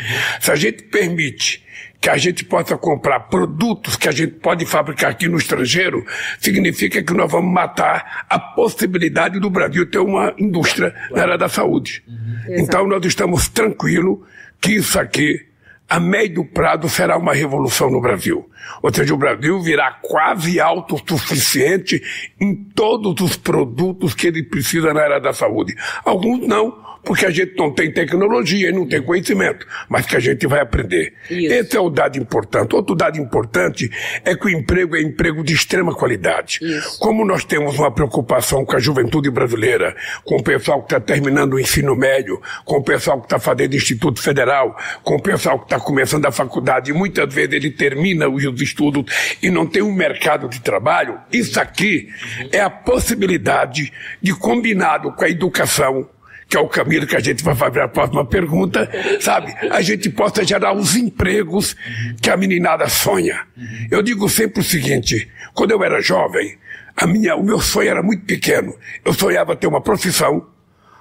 Se 0.41 0.51
a 0.51 0.57
gente 0.57 0.85
permite 0.85 1.63
que 2.01 2.09
a 2.09 2.17
gente 2.17 2.45
possa 2.45 2.79
comprar 2.79 3.21
produtos 3.21 3.95
que 3.95 4.09
a 4.09 4.13
gente 4.13 4.33
pode 4.35 4.65
fabricar 4.65 5.11
aqui 5.11 5.29
no 5.29 5.37
estrangeiro, 5.37 6.05
significa 6.39 7.03
que 7.03 7.13
nós 7.13 7.31
vamos 7.31 7.53
matar 7.53 8.25
a 8.29 8.39
possibilidade 8.39 9.39
do 9.39 9.51
Brasil 9.51 9.89
ter 9.89 9.99
uma 9.99 10.35
indústria 10.39 10.95
na 11.11 11.23
área 11.23 11.39
da 11.39 11.49
saúde. 11.49 12.03
Uhum. 12.09 12.57
Então 12.57 12.87
nós 12.87 13.05
estamos 13.05 13.49
tranquilos 13.49 14.19
que 14.61 14.73
isso 14.73 14.99
aqui, 14.99 15.47
a 15.89 16.01
médio 16.01 16.45
prazo, 16.45 16.89
será 16.89 17.19
uma 17.19 17.35
revolução 17.35 17.91
no 17.91 18.01
Brasil. 18.01 18.50
Ou 18.83 18.93
seja, 18.93 19.15
o 19.15 19.17
Brasil 19.17 19.61
virá 19.61 19.93
quase 20.03 20.61
autossuficiente 20.61 22.03
em 22.41 22.55
todos 22.55 23.21
os 23.21 23.37
produtos 23.37 24.15
que 24.15 24.27
ele 24.27 24.43
precisa 24.43 24.93
na 24.93 25.03
área 25.03 25.21
da 25.21 25.33
saúde. 25.33 25.75
Alguns 26.05 26.47
não, 26.47 26.91
porque 27.05 27.27
a 27.27 27.31
gente 27.31 27.57
não 27.57 27.73
tem 27.73 27.91
tecnologia 27.91 28.69
e 28.69 28.73
não 28.73 28.87
tem 28.87 29.03
conhecimento, 29.03 29.67
mas 29.89 30.07
que 30.07 30.17
a 30.17 30.21
gente 30.21 30.47
vai 30.47 30.61
aprender. 30.61 31.15
Isso. 31.31 31.53
Esse 31.53 31.77
é 31.77 31.81
o 31.81 31.89
dado 31.89 32.19
importante. 32.19 32.75
Outro 32.75 32.95
dado 32.95 33.19
importante 33.19 33.91
é 34.25 34.35
que 34.35 34.47
o 34.47 34.51
emprego 34.51 34.97
é 34.97 35.01
emprego 35.01 35.43
de 35.43 35.55
extrema 35.55 35.95
qualidade. 35.95 36.59
Isso. 36.63 36.99
Como 36.99 37.25
nós 37.25 37.45
temos 37.45 37.79
uma 37.79 37.91
preocupação 37.91 38.65
com 38.65 38.77
a 38.77 38.79
juventude 38.79 39.31
brasileira, 39.31 39.97
com 40.25 40.37
o 40.37 40.43
pessoal 40.43 40.81
que 40.81 40.95
está 40.95 41.01
terminando 41.01 41.55
o 41.55 41.61
ensino 41.61 41.97
médio, 41.97 42.41
com 42.65 42.77
o 42.77 42.83
pessoal 42.83 43.19
que 43.19 43.27
está 43.27 43.39
fazendo 43.39 43.75
Instituto 43.75 44.21
Federal, 44.21 44.77
com 45.03 45.17
o 45.17 45.23
pessoal 45.23 45.59
que 45.59 45.65
está 45.65 45.81
começando 45.81 46.27
a 46.27 46.33
faculdade, 46.33 46.91
e 46.91 46.95
muitas 46.95 47.33
vezes 47.33 47.55
ele 47.55 47.71
termina 47.71 48.29
os 48.29 48.43
estudos 48.59 49.05
e 49.43 49.51
não 49.51 49.67
tem 49.67 49.83
um 49.83 49.93
mercado 49.93 50.49
de 50.49 50.61
trabalho, 50.61 51.19
isso 51.33 51.61
aqui 51.61 52.09
é 52.53 52.61
a 52.61 52.71
possibilidade 52.71 53.93
de, 54.21 54.35
combinado 54.35 55.13
com 55.13 55.25
a 55.25 55.29
educação, 55.29 56.09
que 56.49 56.57
é 56.57 56.61
o 56.61 56.69
caminho 56.69 57.07
que 57.07 57.15
a 57.15 57.21
gente 57.21 57.45
vai 57.45 57.55
fazer 57.55 57.81
a 57.81 57.89
próxima 57.89 58.25
pergunta, 58.25 58.91
sabe? 59.21 59.55
A 59.71 59.81
gente 59.81 60.11
possa 60.11 60.45
gerar 60.45 60.73
os 60.73 60.97
empregos 60.97 61.77
que 62.21 62.29
a 62.29 62.37
meninada 62.37 62.89
sonha. 62.89 63.47
Eu 63.91 64.03
digo 64.03 64.29
sempre 64.29 64.61
o 64.61 64.65
seguinte: 64.65 65.31
quando 65.55 65.71
eu 65.71 65.85
era 65.85 66.01
jovem, 66.01 66.59
a 66.97 67.07
minha, 67.07 67.37
o 67.37 67.43
meu 67.45 67.61
sonho 67.61 67.91
era 67.91 68.03
muito 68.03 68.25
pequeno. 68.25 68.75
Eu 69.05 69.15
sonhava 69.15 69.55
ter 69.55 69.67
uma 69.67 69.81
profissão, 69.81 70.47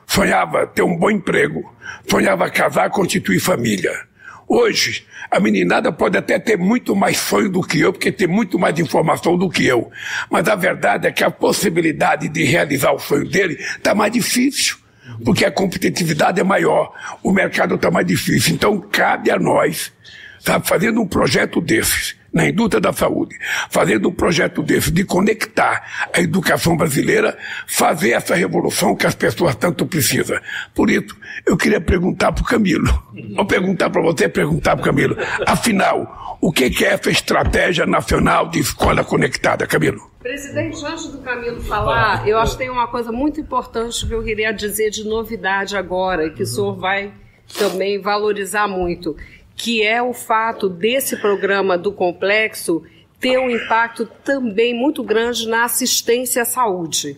sonhava 0.05 0.67
ter 0.67 0.81
um 0.81 0.95
bom 0.95 1.09
emprego, 1.09 1.75
sonhava 2.09 2.49
casar, 2.49 2.89
constituir 2.89 3.39
família. 3.39 4.08
Hoje, 4.51 5.05
a 5.29 5.39
meninada 5.39 5.91
pode 5.91 6.17
até 6.17 6.39
ter 6.39 6.57
muito 6.57 6.95
mais 6.95 7.17
sonho 7.17 7.49
do 7.49 7.61
que 7.61 7.79
eu, 7.79 7.93
porque 7.93 8.11
tem 8.11 8.27
muito 8.27 8.57
mais 8.57 8.79
informação 8.79 9.37
do 9.37 9.47
que 9.47 9.63
eu. 9.63 9.91
Mas 10.27 10.47
a 10.47 10.55
verdade 10.55 11.07
é 11.07 11.11
que 11.11 11.23
a 11.23 11.29
possibilidade 11.29 12.27
de 12.27 12.43
realizar 12.43 12.91
o 12.91 12.99
sonho 12.99 13.29
dele 13.29 13.53
está 13.53 13.93
mais 13.93 14.11
difícil 14.11 14.77
porque 15.23 15.45
a 15.45 15.51
competitividade 15.51 16.39
é 16.39 16.43
maior, 16.43 16.93
o 17.23 17.31
mercado 17.31 17.75
está 17.75 17.89
mais 17.89 18.05
difícil. 18.05 18.53
Então, 18.53 18.79
cabe 18.79 19.31
a 19.31 19.39
nós, 19.39 19.91
sabe, 20.39 20.67
fazendo 20.67 21.01
um 21.01 21.07
projeto 21.07 21.59
desses, 21.59 22.15
na 22.33 22.47
indústria 22.47 22.79
da 22.79 22.93
saúde, 22.93 23.35
fazendo 23.69 24.09
um 24.09 24.13
projeto 24.13 24.61
desse 24.61 24.91
de 24.91 25.03
conectar 25.03 26.09
a 26.13 26.19
educação 26.21 26.77
brasileira, 26.77 27.37
fazer 27.67 28.11
essa 28.11 28.35
revolução 28.35 28.95
que 28.95 29.07
as 29.07 29.15
pessoas 29.15 29.55
tanto 29.55 29.85
precisam. 29.85 30.39
Por 30.73 30.89
isso, 30.89 31.15
eu 31.45 31.57
queria 31.57 31.81
perguntar 31.81 32.31
para 32.31 32.43
o 32.43 32.45
Camilo, 32.45 33.03
ou 33.37 33.45
perguntar 33.45 33.89
para 33.89 34.01
você, 34.01 34.29
perguntar 34.29 34.75
para 34.75 34.81
o 34.81 34.85
Camilo, 34.85 35.17
afinal, 35.45 36.37
o 36.41 36.51
que, 36.51 36.65
é 36.85 36.93
essa 36.93 37.09
estratégia 37.09 37.85
nacional 37.85 38.49
de 38.49 38.59
escola 38.59 39.03
conectada, 39.03 39.67
Camilo? 39.67 40.09
Presidente, 40.19 40.85
antes 40.85 41.07
do 41.07 41.19
Camilo 41.19 41.61
falar, 41.61 42.27
eu 42.27 42.37
acho 42.37 42.53
que 42.53 42.59
tem 42.59 42.69
uma 42.69 42.87
coisa 42.87 43.11
muito 43.11 43.41
importante 43.41 44.05
que 44.05 44.13
eu 44.13 44.23
queria 44.23 44.51
dizer 44.51 44.89
de 44.89 45.03
novidade 45.03 45.75
agora, 45.75 46.29
que 46.29 46.43
o 46.43 46.45
senhor 46.45 46.77
vai 46.77 47.13
também 47.57 48.01
valorizar 48.01 48.67
muito, 48.67 49.15
que 49.59 49.83
é 49.83 50.01
o 50.01 50.13
fato 50.13 50.69
desse 50.69 51.17
programa 51.17 51.77
do 51.77 51.91
complexo 51.91 52.81
ter 53.19 53.37
um 53.37 53.49
impacto 53.49 54.05
também 54.23 54.73
muito 54.73 55.03
grande 55.03 55.49
na 55.49 55.65
assistência 55.65 56.43
à 56.43 56.45
saúde. 56.45 57.17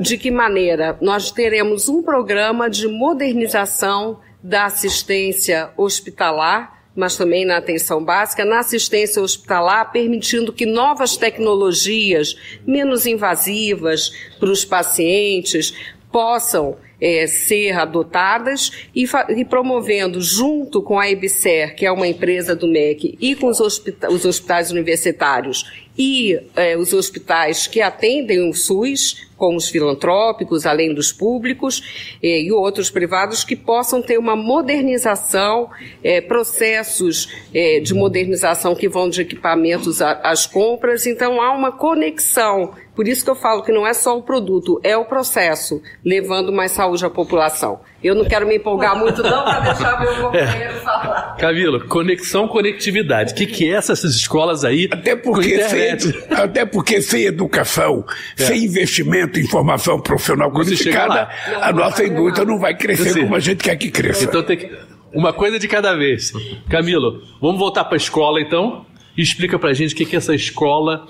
De 0.00 0.16
que 0.16 0.30
maneira? 0.30 0.96
Nós 1.02 1.30
teremos 1.30 1.86
um 1.86 2.02
programa 2.02 2.70
de 2.70 2.88
modernização 2.88 4.18
da 4.42 4.64
assistência 4.64 5.70
hospitalar 5.76 6.78
mas 6.96 7.16
também 7.16 7.44
na 7.44 7.58
atenção 7.58 8.02
básica, 8.02 8.44
na 8.44 8.58
assistência 8.58 9.22
hospitalar, 9.22 9.92
permitindo 9.92 10.52
que 10.52 10.66
novas 10.66 11.16
tecnologias 11.16 12.36
menos 12.66 13.06
invasivas 13.06 14.10
para 14.40 14.50
os 14.50 14.64
pacientes 14.64 15.72
possam 16.10 16.76
é, 17.00 17.26
ser 17.26 17.72
adotadas 17.72 18.88
e, 18.94 19.06
e, 19.36 19.44
promovendo, 19.44 20.20
junto 20.20 20.82
com 20.82 20.98
a 20.98 21.08
EBSER, 21.08 21.74
que 21.74 21.86
é 21.86 21.92
uma 21.92 22.06
empresa 22.06 22.54
do 22.54 22.66
MEC, 22.66 23.16
e 23.20 23.34
com 23.34 23.48
os, 23.48 23.60
hospita 23.60 24.10
os 24.10 24.24
hospitais 24.24 24.70
universitários 24.70 25.87
e 25.98 26.38
é, 26.54 26.76
os 26.76 26.92
hospitais 26.92 27.66
que 27.66 27.80
atendem 27.80 28.48
o 28.48 28.54
SUS, 28.54 29.28
com 29.38 29.54
os 29.54 29.68
filantrópicos, 29.68 30.66
além 30.66 30.92
dos 30.92 31.12
públicos 31.12 32.16
eh, 32.22 32.42
e 32.42 32.52
outros 32.52 32.90
privados, 32.90 33.44
que 33.44 33.54
possam 33.54 34.02
ter 34.02 34.18
uma 34.18 34.34
modernização, 34.34 35.70
eh, 36.02 36.20
processos 36.20 37.32
eh, 37.54 37.80
de 37.80 37.94
modernização 37.94 38.74
que 38.74 38.88
vão 38.88 39.08
de 39.08 39.22
equipamentos 39.22 40.02
às 40.02 40.44
compras. 40.44 41.06
Então, 41.06 41.40
há 41.40 41.52
uma 41.52 41.70
conexão. 41.70 42.74
Por 42.96 43.06
isso 43.06 43.24
que 43.24 43.30
eu 43.30 43.36
falo 43.36 43.62
que 43.62 43.70
não 43.70 43.86
é 43.86 43.94
só 43.94 44.18
o 44.18 44.22
produto, 44.22 44.80
é 44.82 44.96
o 44.96 45.04
processo, 45.04 45.80
levando 46.04 46.52
mais 46.52 46.72
saúde 46.72 47.06
à 47.06 47.08
população. 47.08 47.78
Eu 48.02 48.12
não 48.12 48.24
quero 48.24 48.44
me 48.44 48.56
empolgar 48.56 48.98
muito, 48.98 49.22
não, 49.22 49.44
para 49.44 49.60
deixar 49.60 50.00
meu 50.00 50.14
companheiro 50.22 50.74
falar. 50.80 51.36
Camilo, 51.36 51.86
conexão, 51.86 52.48
conectividade. 52.48 53.32
O 53.32 53.36
que, 53.36 53.46
que 53.46 53.70
é 53.70 53.76
essas 53.76 54.02
escolas 54.02 54.64
aí? 54.64 54.88
Até 54.90 55.14
porque, 55.14 55.62
sem, 55.62 55.87
até 56.30 56.64
porque 56.64 57.00
sem 57.00 57.24
educação, 57.24 58.04
é. 58.38 58.42
sem 58.42 58.64
investimento 58.64 59.38
em 59.38 59.46
formação 59.46 60.00
profissional 60.00 60.50
qualificada, 60.50 61.28
a 61.60 61.72
nossa 61.72 62.04
indústria 62.04 62.44
não 62.44 62.58
vai 62.58 62.76
crescer 62.76 63.20
como 63.20 63.34
a 63.34 63.40
gente 63.40 63.62
quer 63.62 63.76
que 63.76 63.90
cresça. 63.90 64.24
Então 64.24 64.42
tem 64.42 64.56
que. 64.56 64.70
Uma 65.12 65.32
coisa 65.32 65.58
de 65.58 65.66
cada 65.66 65.94
vez. 65.96 66.32
Camilo, 66.68 67.22
vamos 67.40 67.58
voltar 67.58 67.84
para 67.84 67.94
a 67.94 67.96
escola 67.96 68.40
então 68.40 68.84
e 69.16 69.22
explica 69.22 69.58
para 69.58 69.70
a 69.70 69.72
gente 69.72 69.94
o 69.94 69.96
que, 69.96 70.14
é 70.14 70.18
essa 70.18 70.34
escola 70.34 71.06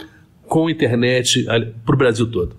com 0.47 0.71
internet 0.71 1.45
para 1.85 1.95
o 1.95 1.99
Brasil 1.99 2.31
todo. 2.31 2.57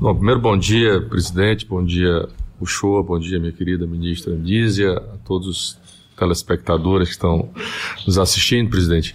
Bom, 0.00 0.14
primeiro, 0.14 0.40
bom 0.40 0.56
dia, 0.56 1.00
presidente, 1.02 1.66
bom 1.66 1.84
dia 1.84 2.28
o 2.60 2.66
show. 2.66 3.02
Bom 3.02 3.18
dia, 3.18 3.38
minha 3.38 3.52
querida 3.52 3.86
ministra 3.86 4.32
Andísia, 4.32 4.92
a 4.92 5.18
todos 5.24 5.48
os 5.48 5.78
telespectadores 6.16 7.08
que 7.08 7.14
estão 7.14 7.48
nos 8.06 8.18
assistindo, 8.18 8.68
presidente. 8.68 9.14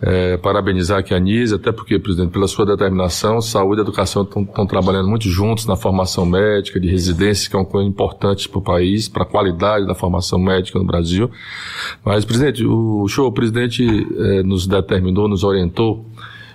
É, 0.00 0.36
parabenizar 0.36 1.00
aqui 1.00 1.12
a 1.12 1.16
Anísia, 1.16 1.56
até 1.56 1.72
porque, 1.72 1.98
presidente, 1.98 2.30
pela 2.30 2.46
sua 2.46 2.64
determinação, 2.64 3.40
saúde 3.40 3.80
e 3.80 3.82
educação 3.82 4.22
estão 4.22 4.64
trabalhando 4.64 5.08
muito 5.08 5.28
juntos 5.28 5.66
na 5.66 5.74
formação 5.74 6.24
médica, 6.24 6.78
de 6.78 6.88
residência, 6.88 7.50
que 7.50 7.56
é 7.56 7.58
uma 7.58 7.64
coisa 7.64 7.88
importante 7.88 8.48
para 8.48 8.58
o 8.58 8.62
país, 8.62 9.08
para 9.08 9.24
a 9.24 9.26
qualidade 9.26 9.86
da 9.86 9.96
formação 9.96 10.38
médica 10.38 10.78
no 10.78 10.84
Brasil. 10.84 11.28
Mas, 12.04 12.24
presidente, 12.24 12.64
o 12.64 13.08
show, 13.08 13.26
o 13.26 13.32
presidente 13.32 13.84
é, 13.84 14.42
nos 14.44 14.68
determinou, 14.68 15.26
nos 15.26 15.42
orientou, 15.42 16.06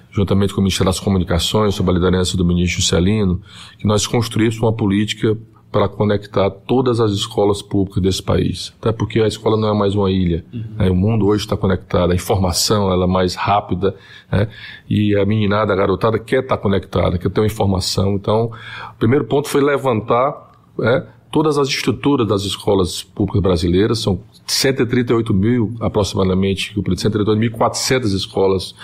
juntamente 0.09 0.53
com 0.53 0.61
o 0.61 0.63
Ministério 0.63 0.85
das 0.85 0.99
Comunicações, 0.99 1.75
sob 1.75 1.89
a 1.89 1.93
liderança 1.93 2.37
do 2.37 2.45
ministro 2.45 2.81
Celino, 2.81 3.41
que 3.77 3.85
nós 3.85 4.07
construíssemos 4.07 4.63
uma 4.63 4.73
política 4.73 5.37
para 5.73 5.89
conectar 5.89 6.51
todas 6.51 6.99
as 6.99 7.11
escolas 7.11 7.63
públicas 7.63 8.01
desse 8.01 8.21
país. 8.21 8.71
Até 8.79 8.91
porque 8.91 9.19
a 9.19 9.27
escola 9.27 9.57
não 9.57 9.69
é 9.69 9.73
mais 9.73 9.95
uma 9.95 10.11
ilha. 10.11 10.45
Uhum. 10.53 10.63
Né? 10.77 10.89
O 10.91 10.95
mundo 10.95 11.25
hoje 11.25 11.43
está 11.43 11.57
conectado, 11.57 12.11
a 12.11 12.15
informação 12.15 12.91
ela 12.91 13.05
é 13.05 13.07
mais 13.07 13.33
rápida 13.33 13.95
né? 14.31 14.47
e 14.87 15.17
a 15.17 15.25
meninada, 15.25 15.73
a 15.73 15.75
garotada 15.75 16.19
quer 16.19 16.43
estar 16.43 16.57
conectada, 16.57 17.17
quer 17.17 17.29
ter 17.31 17.41
uma 17.41 17.47
informação. 17.47 18.13
Então, 18.13 18.51
o 18.91 18.99
primeiro 18.99 19.25
ponto 19.25 19.49
foi 19.49 19.61
levantar 19.61 20.51
né, 20.77 21.07
todas 21.33 21.57
as 21.57 21.67
estruturas 21.67 22.27
das 22.27 22.43
escolas 22.43 23.01
públicas 23.01 23.41
brasileiras, 23.41 23.97
são 23.97 24.19
138 24.45 25.33
mil 25.33 25.73
aproximadamente, 25.79 26.71
138.400 26.75 28.03
escolas 28.15 28.75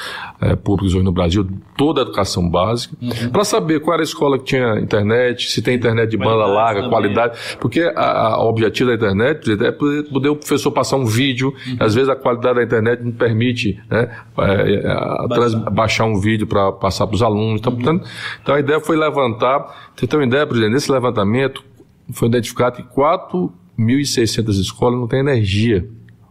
é, 0.41 0.55
públicas 0.55 0.95
hoje 0.95 1.03
no 1.03 1.11
Brasil, 1.11 1.47
toda 1.77 2.01
a 2.01 2.03
educação 2.03 2.49
básica, 2.49 2.95
uhum. 2.99 3.29
para 3.29 3.43
saber 3.43 3.81
qual 3.81 3.93
era 3.93 4.01
a 4.01 4.03
escola 4.03 4.39
que 4.39 4.45
tinha 4.45 4.79
internet, 4.79 5.47
se 5.47 5.61
tem 5.61 5.75
internet 5.75 6.09
de 6.09 6.17
banda 6.17 6.47
larga, 6.47 6.81
também. 6.81 6.89
qualidade, 6.89 7.37
porque 7.59 7.85
o 7.85 8.49
objetivo 8.49 8.89
da 8.89 8.95
internet 8.95 9.51
é 9.51 9.71
poder 9.71 10.29
o 10.29 10.35
professor 10.35 10.71
passar 10.71 10.97
um 10.97 11.05
vídeo, 11.05 11.53
uhum. 11.67 11.77
às 11.79 11.93
vezes 11.93 12.09
a 12.09 12.15
qualidade 12.15 12.55
da 12.55 12.63
internet 12.63 13.03
não 13.03 13.11
permite 13.11 13.79
né, 13.91 14.09
é, 14.39 15.27
baixar. 15.27 15.69
baixar. 15.69 16.05
um 16.05 16.19
vídeo 16.19 16.47
para 16.47 16.71
passar 16.71 17.05
para 17.05 17.13
os 17.13 17.21
alunos, 17.21 17.59
então, 17.59 17.71
uhum. 17.71 17.79
portanto, 17.79 18.09
então 18.41 18.55
a 18.55 18.59
ideia 18.59 18.79
foi 18.79 18.97
levantar, 18.97 19.91
você 19.95 20.07
tem 20.07 20.17
uma 20.17 20.25
ideia, 20.25 20.47
presidente, 20.47 20.73
nesse 20.73 20.91
levantamento, 20.91 21.68
foi 22.13 22.27
identificado 22.27 22.77
que 22.77 22.83
4.600 22.83 24.49
escolas 24.59 24.99
não 24.99 25.07
têm 25.07 25.19
energia. 25.19 25.87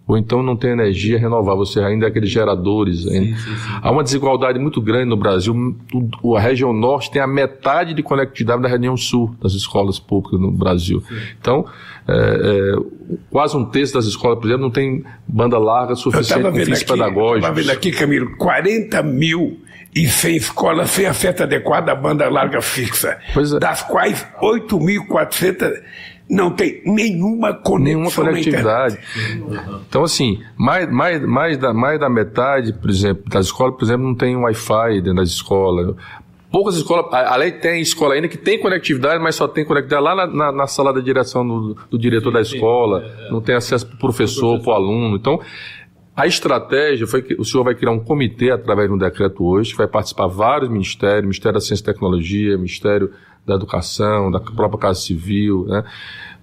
Ou 0.08 0.16
então 0.16 0.42
não 0.42 0.56
tem 0.56 0.70
energia 0.70 1.18
renovável, 1.18 1.66
você 1.66 1.80
ainda 1.80 2.06
é 2.06 2.08
aqueles 2.08 2.30
geradores. 2.30 3.02
Sim, 3.02 3.11
sim, 3.11 3.37
sim. 3.37 3.78
Há 3.82 3.90
uma 3.90 4.02
desigualdade 4.02 4.58
muito 4.58 4.80
grande 4.80 5.04
no 5.04 5.18
Brasil. 5.18 5.54
a 6.35 6.40
região 6.40 6.73
norte 6.73 7.11
tem 7.11 7.20
a 7.20 7.26
metade 7.26 7.92
de 7.92 8.02
conectividade 8.02 8.62
da 8.62 8.68
região 8.68 8.97
sul 8.97 9.37
das 9.38 9.52
escolas 9.52 9.99
públicas 9.99 10.40
no 10.40 10.50
Brasil. 10.50 11.02
Então, 11.38 11.66
é, 12.08 12.14
é, 12.14 12.76
quase 13.30 13.54
um 13.54 13.66
terço 13.66 13.92
das 13.92 14.06
escolas, 14.06 14.38
por 14.38 14.47
exemplo, 14.47 14.62
não 14.62 14.70
tem 14.70 15.04
banda 15.26 15.58
larga 15.58 15.94
suficiente 15.94 16.42
com 16.42 16.54
fins 16.54 16.82
pedagógicos. 16.82 17.32
Eu 17.32 17.37
estava 17.37 17.54
vendo 17.54 17.70
aqui, 17.70 17.92
Camilo, 17.92 18.35
40 18.38 19.02
mil 19.02 19.61
e 20.02 20.08
sem 20.08 20.36
escola, 20.36 20.86
sem 20.86 21.06
acesso 21.06 21.42
adequado 21.42 21.88
à 21.88 21.94
banda 21.94 22.28
larga 22.28 22.60
fixa, 22.60 23.18
é. 23.34 23.58
das 23.58 23.82
quais 23.82 24.24
8.400 24.40 25.72
não 26.30 26.50
tem 26.50 26.82
nenhuma 26.84 27.54
conexão 27.54 27.78
nenhuma 27.78 28.10
conectividade. 28.10 28.98
Então, 29.88 30.04
assim, 30.04 30.38
mais, 30.56 30.90
mais, 30.90 31.22
mais, 31.22 31.56
da, 31.56 31.72
mais 31.72 31.98
da 31.98 32.08
metade, 32.08 32.72
por 32.74 32.90
exemplo, 32.90 33.24
das 33.28 33.46
escolas, 33.46 33.74
por 33.76 33.84
exemplo, 33.84 34.06
não 34.06 34.14
tem 34.14 34.36
Wi-Fi 34.36 35.00
dentro 35.00 35.16
das 35.16 35.30
escolas. 35.30 35.96
Poucas 36.50 36.76
escolas, 36.76 37.06
além 37.12 37.52
tem 37.52 37.80
escola 37.80 38.14
ainda 38.14 38.28
que 38.28 38.38
tem 38.38 38.58
conectividade, 38.58 39.22
mas 39.22 39.34
só 39.34 39.48
tem 39.48 39.64
conectividade 39.64 40.02
lá 40.02 40.14
na, 40.14 40.26
na, 40.26 40.52
na 40.52 40.66
sala 40.66 40.92
da 40.92 41.00
direção 41.00 41.46
do, 41.46 41.76
do 41.90 41.98
diretor 41.98 42.32
da 42.32 42.40
escola, 42.40 43.04
não 43.30 43.40
tem 43.40 43.54
acesso 43.54 43.86
para 43.86 43.96
o 43.96 43.98
professor, 43.98 44.60
para 44.60 44.72
o 44.72 44.74
aluno. 44.74 45.16
Então, 45.16 45.40
a 46.18 46.26
estratégia 46.26 47.06
foi 47.06 47.22
que 47.22 47.34
o 47.34 47.44
senhor 47.44 47.62
vai 47.62 47.76
criar 47.76 47.92
um 47.92 48.00
comitê 48.00 48.50
através 48.50 48.88
de 48.88 48.94
um 48.94 48.98
decreto 48.98 49.44
hoje, 49.44 49.70
que 49.70 49.78
vai 49.78 49.87
participar 49.87 50.26
vários 50.26 50.68
ministérios, 50.68 51.22
Ministério 51.22 51.54
da 51.54 51.60
Ciência 51.60 51.84
e 51.84 51.84
Tecnologia, 51.84 52.56
Ministério 52.56 53.12
da 53.46 53.54
Educação, 53.54 54.28
da 54.28 54.40
própria 54.40 54.80
Casa 54.80 55.00
Civil, 55.00 55.64
né? 55.68 55.84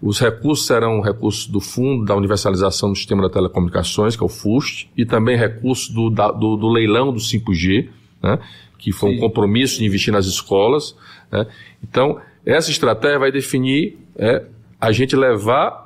Os 0.02 0.18
recursos 0.18 0.66
serão 0.66 1.02
recursos 1.02 1.48
do 1.48 1.60
Fundo 1.60 2.06
da 2.06 2.16
Universalização 2.16 2.92
do 2.92 2.96
Sistema 2.96 3.22
da 3.24 3.30
Telecomunicações, 3.30 4.16
que 4.16 4.24
é 4.24 4.26
o 4.26 4.30
FUST, 4.30 4.90
e 4.96 5.06
também 5.06 5.36
recursos 5.36 5.90
do, 5.90 6.10
da, 6.10 6.32
do, 6.32 6.56
do 6.56 6.70
leilão 6.70 7.12
do 7.12 7.20
5G, 7.20 7.90
né? 8.24 8.40
que 8.78 8.94
foi 8.94 9.12
Sim. 9.12 9.18
um 9.18 9.20
compromisso 9.20 9.80
de 9.80 9.86
investir 9.86 10.14
nas 10.14 10.26
escolas. 10.26 10.96
Né? 11.30 11.46
Então, 11.84 12.22
essa 12.46 12.72
estratégia 12.72 13.20
vai 13.20 13.32
definir 13.32 13.98
é, 14.16 14.42
a 14.80 14.94
gente 14.94 15.18
levar 15.18 15.85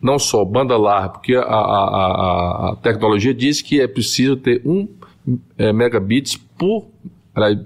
não 0.00 0.18
só 0.18 0.44
banda 0.44 0.76
larga, 0.76 1.10
porque 1.10 1.34
a, 1.34 1.42
a, 1.42 2.70
a, 2.70 2.76
tecnologia 2.76 3.34
diz 3.34 3.60
que 3.60 3.80
é 3.80 3.86
preciso 3.86 4.36
ter 4.36 4.62
um 4.64 4.88
é, 5.58 5.72
megabits 5.72 6.36
por 6.36 6.86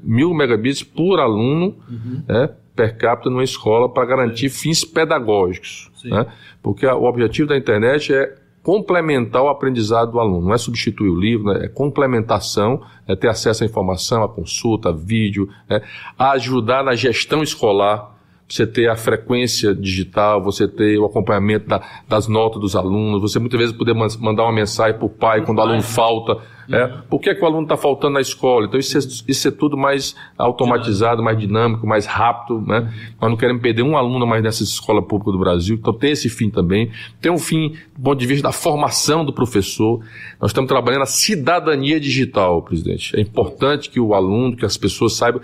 mil 0.02 0.34
megabits 0.34 0.82
por 0.82 1.20
aluno 1.20 1.76
uhum. 1.88 2.22
é, 2.28 2.50
per 2.74 2.96
capita 2.96 3.30
numa 3.30 3.44
escola 3.44 3.88
para 3.88 4.04
garantir 4.04 4.50
Sim. 4.50 4.62
fins 4.62 4.84
pedagógicos. 4.84 5.90
Né? 6.04 6.26
Porque 6.62 6.86
o 6.86 7.04
objetivo 7.04 7.48
da 7.48 7.56
internet 7.56 8.12
é 8.12 8.34
complementar 8.62 9.42
o 9.42 9.48
aprendizado 9.48 10.12
do 10.12 10.18
aluno, 10.18 10.46
não 10.46 10.54
é 10.54 10.58
substituir 10.58 11.10
o 11.10 11.18
livro, 11.18 11.52
né? 11.52 11.66
é 11.66 11.68
complementação, 11.68 12.82
é 13.06 13.14
ter 13.14 13.28
acesso 13.28 13.62
à 13.62 13.66
informação, 13.66 14.24
à 14.24 14.28
consulta, 14.28 14.88
a 14.88 14.92
vídeo, 14.92 15.48
é 15.68 15.82
ajudar 16.18 16.82
na 16.82 16.94
gestão 16.94 17.42
escolar, 17.42 18.13
você 18.48 18.66
ter 18.66 18.88
a 18.88 18.96
frequência 18.96 19.74
digital, 19.74 20.42
você 20.42 20.68
ter 20.68 20.98
o 20.98 21.06
acompanhamento 21.06 21.66
da, 21.66 21.80
das 22.08 22.28
notas 22.28 22.60
dos 22.60 22.76
alunos, 22.76 23.20
você 23.20 23.38
muitas 23.38 23.58
vezes 23.58 23.76
poder 23.76 23.94
mandar 23.94 24.44
uma 24.44 24.52
mensagem 24.52 24.96
para 24.96 25.06
o 25.06 25.10
pai 25.10 25.44
quando 25.44 25.58
o 25.58 25.62
aluno 25.62 25.82
falta. 25.82 26.38
É, 26.70 26.86
por 27.10 27.20
que, 27.20 27.30
é 27.30 27.34
que 27.34 27.42
o 27.42 27.46
aluno 27.46 27.64
está 27.64 27.76
faltando 27.76 28.14
na 28.14 28.20
escola? 28.20 28.66
Então, 28.66 28.80
isso 28.80 28.96
é, 28.96 29.00
isso 29.28 29.48
é 29.48 29.50
tudo 29.50 29.76
mais 29.76 30.16
automatizado, 30.38 31.22
mais 31.22 31.38
dinâmico, 31.38 31.86
mais 31.86 32.06
rápido. 32.06 32.60
Né? 32.60 32.90
Nós 33.20 33.30
não 33.30 33.36
queremos 33.36 33.60
perder 33.60 33.82
um 33.82 33.96
aluno 33.96 34.26
mais 34.26 34.42
nessa 34.42 34.62
escola 34.62 35.02
pública 35.02 35.32
do 35.32 35.38
Brasil. 35.38 35.76
Então, 35.76 35.92
tem 35.92 36.12
esse 36.12 36.28
fim 36.28 36.48
também. 36.48 36.90
Tem 37.20 37.30
um 37.30 37.38
fim 37.38 37.74
do 37.94 38.02
ponto 38.02 38.18
de 38.18 38.26
vista 38.26 38.44
da 38.44 38.52
formação 38.52 39.24
do 39.24 39.32
professor. 39.32 40.00
Nós 40.40 40.50
estamos 40.50 40.68
trabalhando 40.68 41.02
a 41.02 41.06
cidadania 41.06 42.00
digital, 42.00 42.62
presidente. 42.62 43.14
É 43.16 43.20
importante 43.20 43.90
que 43.90 44.00
o 44.00 44.14
aluno, 44.14 44.56
que 44.56 44.64
as 44.64 44.76
pessoas 44.76 45.14
saibam 45.14 45.42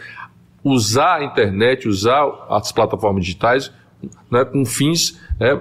usar 0.63 1.17
a 1.17 1.25
internet, 1.25 1.89
usar 1.89 2.27
as 2.49 2.73
plataformas 2.73 3.25
digitais 3.25 3.73
né, 4.31 4.45
com 4.45 4.65
fins 4.65 5.21
é, 5.39 5.61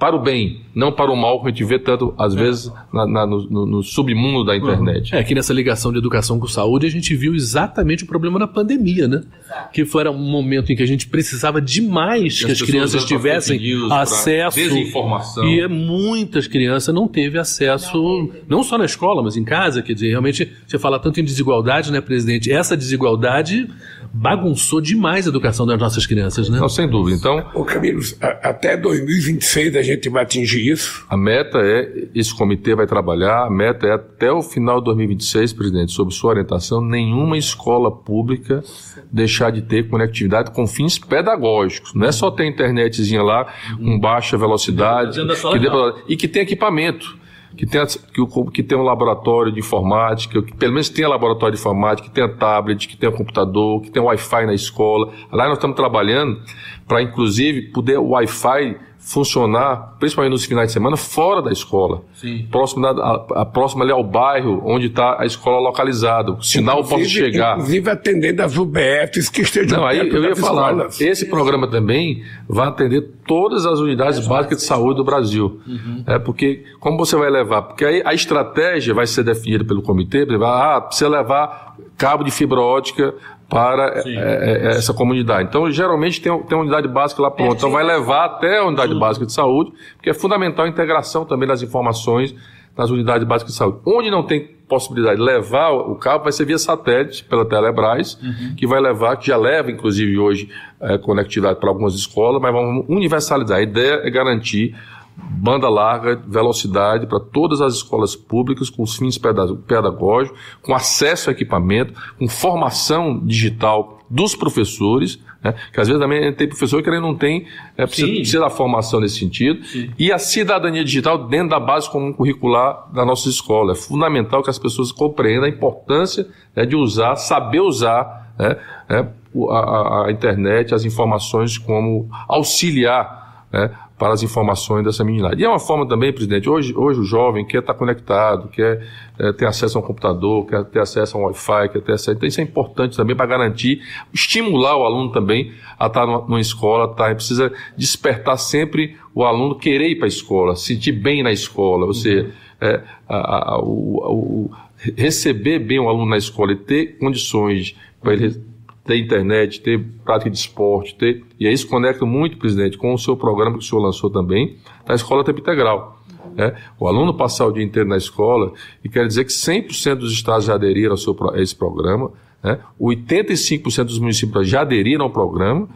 para 0.00 0.16
o 0.16 0.18
bem, 0.18 0.62
não 0.74 0.90
para 0.90 1.12
o 1.12 1.14
mal, 1.14 1.42
que 1.42 1.48
a 1.48 1.50
gente 1.50 1.62
vê 1.62 1.78
tanto, 1.78 2.14
às 2.16 2.34
é. 2.34 2.38
vezes, 2.38 2.72
na, 2.90 3.06
na, 3.06 3.26
no, 3.26 3.66
no, 3.66 3.82
submundo 3.82 4.46
da 4.46 4.56
internet. 4.56 5.12
Uhum. 5.12 5.18
É, 5.18 5.22
que 5.22 5.34
nessa 5.34 5.52
ligação 5.52 5.92
de 5.92 5.98
educação 5.98 6.40
com 6.40 6.46
saúde, 6.46 6.86
a 6.86 6.90
gente 6.90 7.14
viu 7.14 7.34
exatamente 7.34 8.04
o 8.04 8.06
problema 8.06 8.38
da 8.38 8.46
pandemia, 8.46 9.06
né? 9.06 9.22
Exato. 9.44 9.72
Que 9.72 9.84
foi 9.84 10.08
um 10.08 10.16
momento 10.16 10.72
em 10.72 10.76
que 10.76 10.82
a 10.82 10.86
gente 10.86 11.06
precisava 11.06 11.60
demais 11.60 12.40
e 12.40 12.46
que 12.46 12.52
as, 12.52 12.62
as 12.62 12.66
crianças 12.66 13.04
tivessem 13.04 13.60
acesso. 13.90 14.58
Desinformação. 14.58 15.44
E 15.44 15.68
muitas 15.68 16.46
crianças 16.46 16.94
não 16.94 17.06
teve 17.06 17.38
acesso, 17.38 18.02
não, 18.02 18.30
não 18.48 18.62
só 18.62 18.78
na 18.78 18.86
escola, 18.86 19.22
mas 19.22 19.36
em 19.36 19.44
casa. 19.44 19.82
Quer 19.82 19.92
dizer, 19.92 20.08
realmente, 20.08 20.50
você 20.66 20.78
fala 20.78 20.98
tanto 20.98 21.20
em 21.20 21.24
desigualdade, 21.24 21.92
né, 21.92 22.00
presidente? 22.00 22.50
Essa 22.50 22.74
desigualdade 22.74 23.68
bagunçou 24.12 24.80
demais 24.80 25.26
a 25.26 25.30
educação 25.30 25.66
das 25.66 25.78
nossas 25.78 26.06
crianças, 26.06 26.48
né? 26.48 26.58
Não, 26.58 26.68
sem 26.68 26.88
dúvida. 26.88 27.16
Então. 27.16 27.46
Ô 27.54 27.64
Camilo, 27.64 28.00
até 28.20 28.76
2026 28.76 29.76
a 29.76 29.82
gente 29.82 30.08
vai 30.08 30.22
atingir 30.22 30.70
isso? 30.70 31.04
A 31.08 31.16
meta 31.16 31.58
é, 31.58 32.08
esse 32.14 32.34
comitê 32.34 32.74
vai 32.74 32.86
trabalhar, 32.86 33.46
a 33.46 33.50
meta 33.50 33.86
é 33.86 33.92
até 33.92 34.30
o 34.32 34.42
final 34.42 34.78
de 34.78 34.86
2026, 34.86 35.52
presidente, 35.52 35.92
sob 35.92 36.12
sua 36.12 36.30
orientação, 36.30 36.80
nenhuma 36.80 37.38
escola 37.38 37.90
pública 37.90 38.62
deixar 39.10 39.50
de 39.50 39.62
ter 39.62 39.88
conectividade 39.88 40.50
com 40.50 40.66
fins 40.66 40.98
pedagógicos. 40.98 41.94
Não 41.94 42.06
é 42.06 42.12
só 42.12 42.30
ter 42.30 42.46
internetzinha 42.46 43.22
lá 43.22 43.46
com 43.76 43.98
baixa 43.98 44.36
velocidade 44.36 45.20
que 45.20 46.12
e 46.12 46.16
que 46.16 46.28
tem 46.28 46.42
equipamento 46.42 47.19
que 47.56 47.66
tenha, 47.66 47.86
que, 47.86 48.50
que 48.52 48.62
tenha 48.62 48.80
um 48.80 48.84
laboratório 48.84 49.52
de 49.52 49.60
informática, 49.60 50.42
que 50.42 50.54
pelo 50.54 50.72
menos 50.72 50.88
tenha 50.88 51.08
laboratório 51.08 51.54
de 51.54 51.60
informática, 51.60 52.08
que 52.08 52.14
tenha 52.14 52.28
tablet, 52.28 52.88
que 52.88 52.96
tenha 52.96 53.12
computador, 53.12 53.82
que 53.82 53.90
tenha 53.90 54.04
Wi-Fi 54.04 54.46
na 54.46 54.54
escola. 54.54 55.12
Lá 55.32 55.46
nós 55.46 55.54
estamos 55.54 55.76
trabalhando 55.76 56.40
para, 56.86 57.02
inclusive, 57.02 57.70
poder 57.72 57.98
o 57.98 58.10
Wi-Fi 58.10 58.76
funcionar, 59.00 59.96
principalmente 59.98 60.32
nos 60.32 60.44
finais 60.44 60.68
de 60.68 60.72
semana, 60.74 60.96
fora 60.96 61.40
da 61.40 61.50
escola. 61.50 62.02
Sim. 62.14 62.46
Próximo, 62.50 62.82
da, 62.82 62.90
a, 62.90 63.42
a 63.42 63.44
próxima 63.46 63.82
ali 63.82 63.90
ao 63.90 64.04
bairro 64.04 64.62
onde 64.64 64.86
está 64.86 65.20
a 65.20 65.24
escola 65.24 65.58
localizada. 65.58 66.32
O 66.32 66.42
sinal 66.42 66.84
pode 66.84 67.06
chegar. 67.08 67.54
Inclusive 67.54 67.90
atendendo 67.90 68.42
as 68.42 68.56
UBFs 68.56 69.30
que 69.30 69.40
estejam 69.40 69.78
Não, 69.78 69.86
aí 69.86 69.98
eu 69.98 70.22
ia 70.22 70.36
falar, 70.36 70.72
escolas. 70.72 71.00
esse 71.00 71.26
programa 71.26 71.68
também 71.68 72.22
vai 72.46 72.68
atender 72.68 73.00
todas 73.26 73.64
as 73.64 73.80
unidades 73.80 74.26
básicas 74.26 74.58
de 74.58 74.64
saúde 74.64 74.98
do 74.98 75.04
Brasil. 75.04 75.60
Uhum. 75.66 76.04
É 76.06 76.18
porque, 76.18 76.64
como 76.78 76.98
você 76.98 77.16
vai 77.16 77.30
levar? 77.30 77.62
Porque 77.62 77.84
aí 77.84 78.02
a 78.04 78.12
estratégia 78.12 78.92
vai 78.92 79.06
ser 79.06 79.24
definida 79.24 79.64
pelo 79.64 79.82
comitê, 79.82 80.26
ah, 80.42 80.80
precisa 80.80 81.08
levar 81.08 81.69
cabo 81.96 82.24
de 82.24 82.30
fibra 82.30 82.60
ótica 82.60 83.14
para 83.48 84.02
é, 84.06 84.08
é, 84.08 84.12
é, 84.14 84.68
essa 84.70 84.94
comunidade. 84.94 85.48
Então, 85.48 85.70
geralmente 85.70 86.20
tem, 86.20 86.32
tem 86.44 86.56
uma 86.56 86.62
unidade 86.62 86.86
básica 86.86 87.20
lá 87.20 87.30
pronta. 87.30 87.56
Então, 87.56 87.70
vai 87.70 87.82
levar 87.82 88.26
até 88.26 88.58
a 88.58 88.64
unidade 88.64 88.96
básica 88.98 89.26
de 89.26 89.32
saúde, 89.32 89.72
porque 89.96 90.10
é 90.10 90.14
fundamental 90.14 90.64
a 90.64 90.68
integração 90.68 91.24
também 91.24 91.48
das 91.48 91.60
informações 91.60 92.34
nas 92.76 92.90
unidades 92.90 93.26
básicas 93.26 93.52
de 93.52 93.58
saúde. 93.58 93.78
Onde 93.84 94.10
não 94.10 94.22
tem 94.22 94.60
possibilidade 94.68 95.16
de 95.16 95.22
levar 95.22 95.72
o 95.72 95.96
cabo, 95.96 96.24
vai 96.24 96.32
ser 96.32 96.44
via 96.44 96.56
satélite, 96.56 97.24
pela 97.24 97.44
Telebrás, 97.44 98.16
uhum. 98.22 98.54
que 98.56 98.66
vai 98.66 98.80
levar, 98.80 99.16
que 99.16 99.26
já 99.26 99.36
leva, 99.36 99.70
inclusive, 99.70 100.16
hoje, 100.16 100.48
é, 100.80 100.96
conectividade 100.96 101.58
para 101.58 101.68
algumas 101.68 101.94
escolas, 101.94 102.40
mas 102.40 102.52
vamos 102.52 102.84
universalizar. 102.88 103.58
A 103.58 103.62
ideia 103.62 104.00
é 104.04 104.10
garantir 104.10 104.76
banda 105.20 105.68
larga, 105.68 106.16
velocidade 106.26 107.06
para 107.06 107.20
todas 107.20 107.60
as 107.60 107.74
escolas 107.74 108.14
públicas, 108.14 108.68
com 108.68 108.82
os 108.82 108.96
fins 108.96 109.18
pedagógicos, 109.18 110.38
com 110.62 110.74
acesso 110.74 111.30
a 111.30 111.32
equipamento, 111.32 111.94
com 112.18 112.28
formação 112.28 113.20
digital 113.24 114.00
dos 114.10 114.34
professores, 114.34 115.22
né? 115.42 115.54
que 115.72 115.80
às 115.80 115.86
vezes 115.86 116.02
também 116.02 116.32
tem 116.34 116.48
professor 116.48 116.82
que 116.82 116.90
ele 116.90 117.00
não 117.00 117.14
tem, 117.14 117.46
é, 117.76 117.86
precisa, 117.86 118.08
precisa 118.08 118.40
da 118.40 118.50
formação 118.50 119.00
nesse 119.00 119.18
sentido, 119.18 119.64
Sim. 119.64 119.90
e 119.98 120.12
a 120.12 120.18
cidadania 120.18 120.84
digital 120.84 121.28
dentro 121.28 121.50
da 121.50 121.60
base 121.60 121.88
comum 121.88 122.12
curricular 122.12 122.90
da 122.92 123.04
nossa 123.04 123.28
escola. 123.28 123.72
É 123.72 123.76
fundamental 123.76 124.42
que 124.42 124.50
as 124.50 124.58
pessoas 124.58 124.90
compreendam 124.90 125.44
a 125.44 125.48
importância 125.48 126.26
né, 126.54 126.66
de 126.66 126.74
usar, 126.74 127.14
saber 127.16 127.60
usar 127.60 128.34
né, 128.36 128.56
é, 128.88 129.06
a, 129.48 130.06
a, 130.06 130.10
internet, 130.10 130.74
as 130.74 130.84
informações 130.84 131.56
como 131.56 132.08
auxiliar 132.28 133.46
né, 133.52 133.70
para 134.00 134.14
as 134.14 134.22
informações 134.22 134.82
dessa 134.82 135.04
meninada. 135.04 135.38
E 135.38 135.44
é 135.44 135.48
uma 135.48 135.58
forma 135.58 135.86
também, 135.86 136.10
presidente, 136.10 136.48
hoje, 136.48 136.74
hoje 136.74 137.00
o 137.00 137.04
jovem 137.04 137.44
quer 137.44 137.58
estar 137.58 137.74
conectado, 137.74 138.48
quer 138.48 138.82
é, 139.18 139.30
ter 139.30 139.44
acesso 139.46 139.76
a 139.76 139.82
um 139.82 139.84
computador, 139.84 140.46
quer 140.46 140.64
ter 140.64 140.80
acesso 140.80 141.18
a 141.18 141.20
um 141.20 141.24
Wi-Fi, 141.24 141.68
quer 141.68 141.82
ter 141.82 141.92
acesso. 141.92 142.12
Então 142.12 142.26
isso 142.26 142.40
é 142.40 142.44
importante 142.44 142.96
também 142.96 143.14
para 143.14 143.26
garantir, 143.26 143.82
estimular 144.10 144.74
o 144.74 144.86
aluno 144.86 145.12
também 145.12 145.52
a 145.78 145.86
estar 145.86 146.06
numa, 146.06 146.22
numa 146.22 146.40
escola, 146.40 146.88
tá? 146.94 147.14
precisa 147.14 147.52
despertar 147.76 148.38
sempre 148.38 148.96
o 149.14 149.22
aluno 149.22 149.58
querer 149.58 149.90
ir 149.90 149.96
para 149.96 150.06
a 150.06 150.08
escola, 150.08 150.56
sentir 150.56 150.92
bem 150.92 151.22
na 151.22 151.30
escola, 151.30 151.84
ou 151.84 151.92
seja, 151.92 152.32
é, 152.58 152.80
a, 153.06 153.52
a, 153.52 153.58
o, 153.60 154.48
o, 154.48 154.50
receber 154.96 155.58
bem 155.58 155.78
o 155.78 155.90
aluno 155.90 156.06
na 156.06 156.16
escola 156.16 156.52
e 156.52 156.56
ter 156.56 156.96
condições 156.98 157.76
para 158.00 158.14
ele 158.14 158.49
ter 158.90 158.98
internet, 158.98 159.60
ter 159.60 159.78
prática 160.04 160.28
de 160.28 160.36
esporte, 160.36 160.96
ter. 160.96 161.22
E 161.38 161.46
aí 161.46 161.54
isso 161.54 161.68
conecta 161.68 162.04
muito, 162.04 162.36
presidente, 162.38 162.76
com 162.76 162.92
o 162.92 162.98
seu 162.98 163.16
programa 163.16 163.56
que 163.56 163.64
o 163.64 163.66
senhor 163.66 163.80
lançou 163.80 164.10
também, 164.10 164.56
da 164.84 164.94
escola 164.94 165.22
tempo 165.22 165.38
integral. 165.38 166.02
É, 166.36 166.56
o 166.78 166.88
aluno 166.88 167.14
passar 167.14 167.46
o 167.46 167.52
dia 167.52 167.62
inteiro 167.62 167.88
na 167.88 167.96
escola, 167.96 168.52
e 168.84 168.88
quer 168.88 169.06
dizer 169.06 169.24
que 169.24 169.30
100% 169.30 169.96
dos 169.96 170.12
estados 170.12 170.44
já 170.44 170.54
aderiram 170.54 170.96
seu, 170.96 171.16
a 171.32 171.40
esse 171.40 171.54
programa, 171.54 172.10
né? 172.42 172.58
85% 172.80 173.84
dos 173.84 173.98
municípios 173.98 174.48
já 174.48 174.62
aderiram 174.62 175.04
ao 175.04 175.10
programa, 175.10 175.68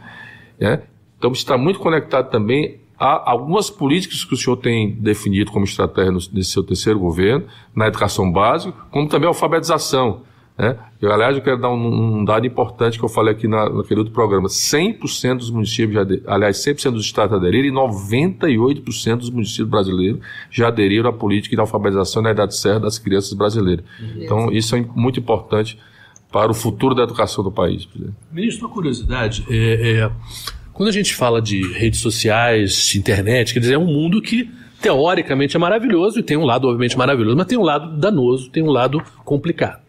é? 0.59 0.81
então 1.17 1.31
está 1.31 1.57
muito 1.57 1.79
conectado 1.79 2.29
também 2.29 2.79
a 2.97 3.31
algumas 3.31 3.69
políticas 3.69 4.23
que 4.23 4.33
o 4.33 4.37
senhor 4.37 4.57
tem 4.57 4.91
definido 4.91 5.51
como 5.51 5.65
estratégia 5.65 6.11
nesse 6.11 6.51
seu 6.51 6.63
terceiro 6.63 6.99
governo, 6.99 7.45
na 7.75 7.87
educação 7.87 8.31
básica, 8.31 8.73
como 8.89 9.07
também 9.07 9.27
a 9.27 9.29
alfabetização 9.29 10.23
Né? 10.57 10.77
Eu, 11.01 11.11
aliás, 11.11 11.35
eu 11.35 11.43
quero 11.43 11.59
dar 11.59 11.69
um, 11.69 12.19
um, 12.19 12.25
dado 12.25 12.47
importante 12.47 12.97
que 12.97 13.03
eu 13.03 13.09
falei 13.09 13.33
aqui 13.33 13.47
na, 13.47 13.69
naquele 13.69 13.99
outro 13.99 14.13
programa. 14.13 14.47
100% 14.47 15.37
dos 15.37 15.49
municípios, 15.49 15.93
já 15.93 16.33
aliás, 16.33 16.57
100% 16.57 16.91
dos 16.91 17.05
estados 17.05 17.35
aderiram 17.35 17.67
e 17.67 17.71
98% 17.71 19.17
dos 19.17 19.29
municípios 19.29 19.69
brasileiros 19.69 20.19
já 20.49 20.69
aderiram 20.69 21.09
à 21.09 21.13
política 21.13 21.55
de 21.55 21.59
alfabetização 21.59 22.21
na 22.21 22.31
idade 22.31 22.57
certa 22.57 22.81
das 22.81 22.97
crianças 22.97 23.33
brasileiras. 23.33 23.83
Uhum. 23.99 24.23
Então, 24.23 24.51
isso 24.51 24.75
é 24.75 24.85
muito 24.95 25.19
importante 25.19 25.77
para 26.31 26.51
o 26.51 26.53
futuro 26.53 26.95
da 26.95 27.03
educação 27.03 27.43
do 27.43 27.51
país. 27.51 27.87
Ministro, 28.31 28.67
uma 28.67 28.73
curiosidade, 28.73 29.45
é, 29.49 29.99
é, 29.99 30.11
quando 30.73 30.89
a 30.89 30.91
gente 30.91 31.13
fala 31.13 31.41
de 31.41 31.61
redes 31.73 31.99
sociais, 31.99 32.93
internet, 32.95 33.53
quer 33.53 33.59
dizer, 33.59 33.75
é 33.75 33.77
um 33.77 33.85
mundo 33.85 34.21
que 34.21 34.49
teoricamente 34.81 35.55
é 35.55 35.59
maravilhoso 35.59 36.19
e 36.19 36.23
tem 36.23 36.35
um 36.35 36.43
lado, 36.43 36.67
obviamente, 36.67 36.97
maravilhoso, 36.97 37.37
mas 37.37 37.47
tem 37.47 37.57
um 37.57 37.63
lado 37.63 37.97
danoso, 37.97 38.49
tem 38.49 38.61
um 38.61 38.69
lado 38.69 39.01
complicado. 39.23 39.84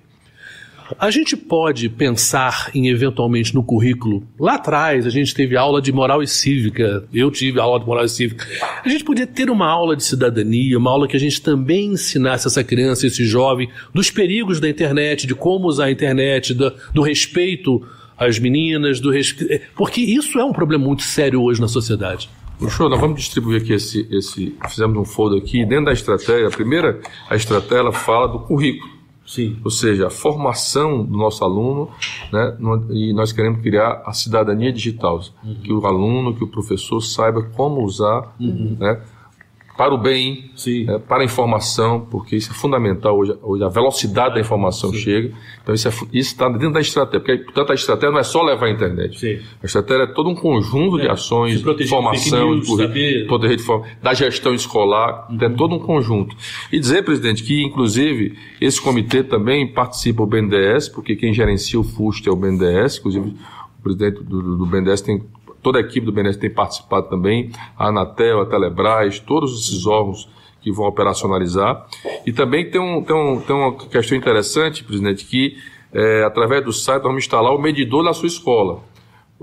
A 0.99 1.11
gente 1.11 1.37
pode 1.37 1.89
pensar 1.89 2.71
em 2.75 2.89
eventualmente 2.89 3.55
no 3.55 3.63
currículo. 3.63 4.23
Lá 4.39 4.55
atrás 4.55 5.07
a 5.07 5.11
gente 5.11 5.35
teve 5.35 5.57
aula 5.57 5.83
de 5.83 5.93
moral 5.93 6.23
e 6.23 6.27
cívica. 6.27 7.05
Eu 7.13 7.31
tive 7.31 7.59
aula 7.59 7.81
de 7.81 7.87
moral 7.87 8.05
e 8.05 8.09
cívica. 8.09 8.47
A 8.85 8.89
gente 8.89 9.05
podia 9.05 9.27
ter 9.27 9.51
uma 9.51 9.67
aula 9.67 9.97
de 9.97 10.05
cidadania, 10.05 10.79
uma 10.79 10.91
aula 10.91 11.09
que 11.09 11.17
a 11.17 11.21
gente 11.21 11.41
também 11.43 11.93
ensinasse 11.93 12.47
essa 12.47 12.63
criança, 12.63 13.07
esse 13.07 13.25
jovem, 13.25 13.69
dos 13.93 14.11
perigos 14.11 14.61
da 14.61 14.69
internet, 14.69 15.27
de 15.27 15.35
como 15.35 15.67
usar 15.67 15.87
a 15.87 15.91
internet, 15.91 16.55
do, 16.55 16.73
do 16.95 17.03
respeito 17.03 17.85
às 18.17 18.39
meninas, 18.39 19.01
do 19.01 19.11
respeito. 19.11 19.67
Porque 19.75 20.01
isso 20.01 20.39
é 20.39 20.45
um 20.45 20.53
problema 20.53 20.85
muito 20.85 21.03
sério 21.03 21.43
hoje 21.43 21.61
na 21.61 21.69
sociedade. 21.69 22.29
Show, 22.71 22.89
nós 22.89 22.99
vamos 22.99 23.21
distribuir 23.21 23.61
aqui 23.61 23.75
esse, 23.75 24.09
esse. 24.11 24.55
Fizemos 24.71 24.97
um 24.97 25.05
folder 25.05 25.43
aqui. 25.43 25.65
Dentro 25.67 25.87
da 25.87 25.93
estratégia, 25.93 26.49
a 26.49 26.51
primeira 26.51 27.01
a 27.29 27.37
estratégia 27.37 27.93
fala 27.93 28.29
do 28.29 28.39
currículo. 28.41 28.96
Sim. 29.27 29.57
Ou 29.65 29.71
seja, 29.71 30.07
a 30.07 30.11
formação 30.11 31.05
do 31.05 31.17
nosso 31.17 31.45
aluno, 31.45 31.91
né, 32.33 32.57
e 32.91 33.13
nós 33.13 33.33
queremos 33.33 33.61
criar 33.61 34.03
a 34.07 34.13
cidadania 34.13 34.73
digital, 34.73 35.21
uhum. 35.43 35.55
que 35.57 35.73
o 35.73 35.85
aluno, 35.85 36.35
que 36.35 36.45
o 36.45 36.49
professor 36.49 37.01
saiba 37.01 37.43
como 37.43 37.83
usar 37.83 38.35
uhum. 38.39 38.77
né, 38.79 39.03
para 39.77 39.95
o 39.95 39.99
bem, 39.99 40.51
é, 40.89 40.99
para 40.99 41.23
a 41.23 41.25
informação, 41.25 42.01
porque 42.11 42.35
isso 42.37 42.51
é 42.51 42.55
fundamental 42.55 43.17
hoje, 43.17 43.37
hoje 43.43 43.63
a 43.63 43.69
velocidade 43.69 44.35
da 44.35 44.41
informação 44.41 44.91
Sim. 44.91 44.99
chega. 44.99 45.33
Então 45.63 45.75
isso 45.75 45.89
é, 45.89 45.93
está 46.13 46.49
dentro 46.49 46.73
da 46.73 46.81
estratégia, 46.81 47.21
porque 47.21 47.45
portanto 47.45 47.73
a 47.73 47.75
estratégia 47.75 48.11
não 48.11 48.19
é 48.19 48.23
só 48.23 48.43
levar 48.43 48.67
a 48.67 48.71
internet. 48.71 49.19
Sim. 49.19 49.39
A 49.63 49.67
estratégia 49.67 50.05
é 50.05 50.07
todo 50.07 50.31
um 50.31 50.35
conjunto 50.35 50.99
é. 50.99 51.03
de 51.03 51.09
ações, 51.09 51.63
de 51.63 51.87
formação, 51.87 52.59
de, 52.59 52.89
de 52.89 53.25
poder 53.29 53.57
de 53.57 53.67
da 54.03 54.15
gestão 54.15 54.55
escolar, 54.55 55.29
uhum. 55.31 55.39
é 55.41 55.49
todo 55.51 55.75
um 55.75 55.79
conjunto. 55.79 56.35
E 56.73 56.81
dizer, 56.81 57.05
presidente, 57.05 57.43
que 57.43 57.63
inclusive 57.63 58.35
esse 58.61 58.81
comitê 58.81 59.23
também 59.23 59.71
participa 59.71 60.23
o 60.23 60.27
BNDES, 60.27 60.89
porque 60.89 61.17
quem 61.17 61.35
gerencia 61.35 61.79
o 61.79 61.85
FUST 61.85 62.27
é 62.29 62.33
o 62.33 62.37
BNDES, 62.37 62.99
inclusive 62.99 63.35
o 63.79 63.83
presidente 63.83 64.23
do, 64.23 64.57
do 64.57 64.67
BNDES 64.67 65.03
tem 65.03 65.23
toda 65.67 65.79
a 65.79 65.81
equipe 65.81 66.07
do 66.07 66.13
BNDES 66.13 66.37
tem 66.37 66.49
participado 66.49 67.09
também, 67.09 67.51
a 67.77 67.89
Anatel, 67.89 68.41
a 68.41 68.47
Telebrás, 68.47 69.19
todos 69.19 69.65
esses 69.65 69.85
órgãos 69.85 70.29
que 70.61 70.71
vão 70.71 70.87
operacionalizar. 70.87 71.89
E 72.25 72.33
também 72.33 72.71
tem, 72.71 72.81
um, 72.81 73.03
tem, 73.03 73.17
um, 73.17 73.41
tem 73.41 73.57
uma 73.57 73.75
questão 73.75 74.17
interessante, 74.17 74.85
presidente, 74.85 75.25
que 75.25 75.57
é, 75.93 76.23
através 76.23 76.65
do 76.65 76.73
site 76.73 77.03
vamos 77.03 77.25
instalar 77.25 77.53
o 77.53 77.59
medidor 77.59 78.05
na 78.05 78.13
sua 78.13 78.29
escola. 78.29 78.79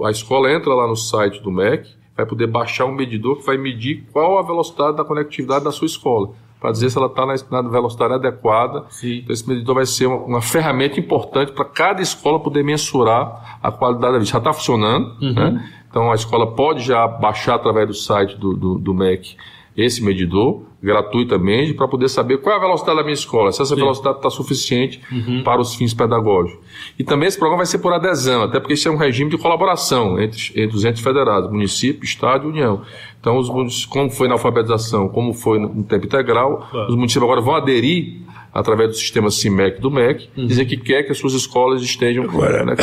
A 0.01 0.11
escola 0.11 0.49
entra 0.49 0.73
lá 0.73 0.87
no 0.87 0.95
site 0.95 1.43
do 1.43 1.51
MEC, 1.51 1.89
vai 2.15 2.25
poder 2.25 2.47
baixar 2.47 2.85
um 2.85 2.93
medidor 2.93 3.39
que 3.39 3.45
vai 3.45 3.57
medir 3.57 4.05
qual 4.13 4.39
a 4.39 4.43
velocidade 4.43 4.95
da 4.95 5.03
conectividade 5.03 5.65
da 5.65 5.73
sua 5.73 5.87
escola 5.87 6.29
para 6.63 6.71
dizer 6.71 6.89
se 6.89 6.97
ela 6.97 7.07
está 7.07 7.25
na, 7.25 7.33
na, 7.61 7.69
velocidade 7.69 8.13
adequada. 8.13 8.85
Sim. 8.87 9.17
Então, 9.17 9.33
esse 9.33 9.45
medidor 9.49 9.75
vai 9.75 9.85
ser 9.85 10.05
uma, 10.05 10.15
uma 10.15 10.41
ferramenta 10.41 10.97
importante 10.97 11.51
para 11.51 11.65
cada 11.65 12.01
escola 12.01 12.39
poder 12.39 12.63
mensurar 12.63 13.59
a 13.61 13.69
qualidade 13.69 14.13
da 14.13 14.19
vida. 14.19 14.31
Já 14.31 14.37
está 14.37 14.53
funcionando, 14.53 15.13
uhum. 15.21 15.33
né? 15.33 15.69
Então 15.93 16.11
a 16.11 16.15
escola 16.15 16.55
pode 16.55 16.83
já 16.83 17.07
baixar 17.07 17.53
através 17.53 17.87
do 17.87 17.93
site 17.93 18.35
do, 18.35 18.55
do, 18.55 18.79
do 18.79 18.95
MEC 18.95 19.35
esse 19.77 20.03
medidor 20.03 20.63
gratuitamente 20.81 21.75
para 21.75 21.87
poder 21.87 22.09
saber 22.09 22.39
qual 22.39 22.55
é 22.55 22.57
a 22.57 22.61
velocidade 22.61 22.97
da 22.97 23.03
minha 23.03 23.13
escola, 23.13 23.51
se 23.51 23.61
essa 23.61 23.75
Sim. 23.75 23.81
velocidade 23.81 24.17
está 24.17 24.29
suficiente 24.31 24.99
uhum. 25.11 25.43
para 25.43 25.61
os 25.61 25.75
fins 25.75 25.93
pedagógicos. 25.93 26.59
E 26.97 27.03
também 27.03 27.27
esse 27.27 27.37
programa 27.37 27.57
vai 27.57 27.67
ser 27.67 27.77
por 27.77 27.93
adesão, 27.93 28.41
até 28.41 28.59
porque 28.59 28.73
isso 28.73 28.87
é 28.87 28.91
um 28.91 28.97
regime 28.97 29.29
de 29.29 29.37
colaboração 29.37 30.19
entre, 30.19 30.51
entre 30.55 30.75
os 30.75 30.83
entes 30.83 31.01
federados, 31.01 31.51
município, 31.51 32.03
estado 32.03 32.47
e 32.47 32.49
união. 32.49 32.81
Então, 33.19 33.37
os, 33.37 33.85
como 33.85 34.09
foi 34.09 34.27
na 34.27 34.33
alfabetização, 34.33 35.07
como 35.07 35.31
foi 35.31 35.59
no 35.59 35.83
tempo 35.83 36.07
integral, 36.07 36.67
claro. 36.71 36.89
os 36.89 36.95
municípios 36.95 37.23
agora 37.23 37.39
vão 37.39 37.55
aderir 37.55 38.21
através 38.51 38.89
do 38.89 38.95
sistema 38.95 39.29
CIMEC 39.29 39.79
do 39.79 39.91
MEC, 39.91 40.27
uhum. 40.35 40.47
dizer 40.47 40.65
que 40.65 40.77
quer 40.77 41.03
que 41.03 41.11
as 41.11 41.17
suas 41.19 41.33
escolas 41.33 41.83
estejam... 41.83 42.23
Agora, 42.23 42.65
né, 42.65 42.75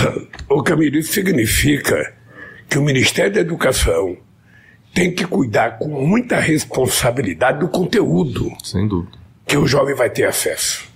o 0.49 0.63
Camilo, 0.65 0.97
isso 0.97 1.13
significa 1.13 2.20
que 2.71 2.79
o 2.79 2.83
Ministério 2.83 3.33
da 3.33 3.41
Educação 3.41 4.17
tem 4.95 5.13
que 5.13 5.27
cuidar 5.27 5.79
com 5.79 5.89
muita 5.89 6.39
responsabilidade 6.39 7.59
do 7.59 7.69
conteúdo. 7.69 8.53
Sem 8.63 8.87
dúvida. 8.87 9.19
Que 9.45 9.57
o 9.57 9.67
jovem 9.67 9.95
vai 9.95 10.09
ter 10.09 10.25
acesso. 10.25 10.89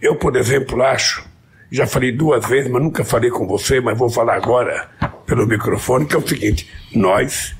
Eu, 0.00 0.14
por 0.14 0.36
exemplo, 0.36 0.80
acho, 0.80 1.28
já 1.72 1.88
falei 1.88 2.12
duas 2.12 2.46
vezes, 2.46 2.70
mas 2.70 2.80
nunca 2.80 3.04
falei 3.04 3.30
com 3.30 3.48
você, 3.48 3.80
mas 3.80 3.98
vou 3.98 4.08
falar 4.08 4.36
agora 4.36 4.88
pelo 5.26 5.44
microfone, 5.44 6.06
que 6.06 6.14
é 6.14 6.18
o 6.18 6.26
seguinte: 6.26 6.70
nós 6.94 7.56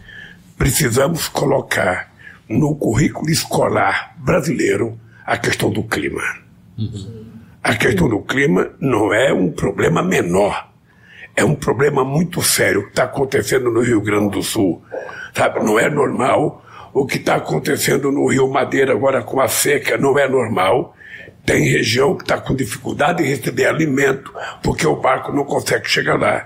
precisamos 0.56 1.28
colocar 1.28 2.12
no 2.48 2.76
currículo 2.76 3.28
escolar 3.28 4.14
brasileiro 4.18 4.98
a 5.26 5.36
questão 5.36 5.70
do 5.70 5.82
clima. 5.82 6.22
Uhum. 6.78 7.24
A 7.62 7.74
questão 7.74 8.08
do 8.08 8.20
clima 8.20 8.70
não 8.80 9.12
é 9.12 9.32
um 9.32 9.50
problema 9.50 10.00
menor 10.00 10.68
é 11.38 11.44
um 11.44 11.54
problema 11.54 12.04
muito 12.04 12.42
sério 12.42 12.82
que 12.82 12.88
está 12.88 13.04
acontecendo 13.04 13.70
no 13.70 13.80
Rio 13.80 14.00
Grande 14.00 14.30
do 14.30 14.42
Sul. 14.42 14.82
Sabe, 15.32 15.60
não 15.60 15.78
é 15.78 15.88
normal. 15.88 16.64
O 16.92 17.06
que 17.06 17.16
está 17.16 17.36
acontecendo 17.36 18.10
no 18.10 18.26
Rio 18.26 18.48
Madeira 18.48 18.92
agora 18.92 19.22
com 19.22 19.40
a 19.40 19.46
seca 19.46 19.96
não 19.96 20.18
é 20.18 20.28
normal. 20.28 20.96
Tem 21.46 21.62
região 21.62 22.16
que 22.16 22.24
está 22.24 22.40
com 22.40 22.56
dificuldade 22.56 23.22
de 23.22 23.28
receber 23.28 23.66
alimento 23.66 24.34
porque 24.64 24.84
o 24.84 24.96
barco 24.96 25.30
não 25.30 25.44
consegue 25.44 25.88
chegar 25.88 26.18
lá. 26.18 26.44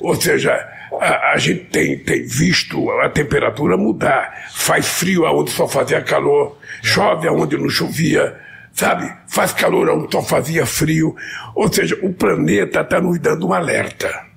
Ou 0.00 0.14
seja, 0.18 0.54
a, 0.98 1.32
a, 1.32 1.36
gente 1.36 1.66
tem, 1.66 1.98
tem 1.98 2.22
visto 2.24 2.90
a 2.92 3.10
temperatura 3.10 3.76
mudar. 3.76 4.48
Faz 4.54 4.88
frio 4.88 5.26
aonde 5.26 5.50
só 5.50 5.68
fazia 5.68 6.00
calor, 6.00 6.56
chove 6.82 7.28
aonde 7.28 7.58
não 7.58 7.68
chovia, 7.68 8.34
sabe? 8.72 9.12
Faz 9.28 9.52
calor 9.52 9.90
aonde 9.90 10.10
só 10.10 10.22
fazia 10.22 10.64
frio. 10.64 11.14
Ou 11.54 11.70
seja, 11.70 11.98
o 12.02 12.10
planeta 12.10 12.80
está 12.80 12.98
nos 13.02 13.18
dando 13.18 13.46
um 13.46 13.52
alerta. 13.52 14.29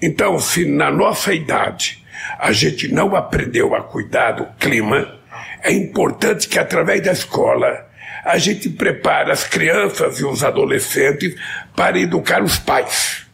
Então, 0.00 0.38
se 0.38 0.64
na 0.64 0.90
nossa 0.90 1.32
idade 1.32 2.04
a 2.38 2.52
gente 2.52 2.88
não 2.92 3.16
aprendeu 3.16 3.74
a 3.74 3.82
cuidar 3.82 4.32
do 4.32 4.46
clima, 4.58 5.18
é 5.62 5.72
importante 5.72 6.48
que 6.48 6.58
através 6.58 7.02
da 7.02 7.12
escola 7.12 7.86
a 8.24 8.36
gente 8.38 8.68
prepare 8.68 9.30
as 9.30 9.44
crianças 9.44 10.20
e 10.20 10.24
os 10.24 10.44
adolescentes 10.44 11.34
para 11.74 11.98
educar 11.98 12.42
os 12.42 12.58
pais. 12.58 13.26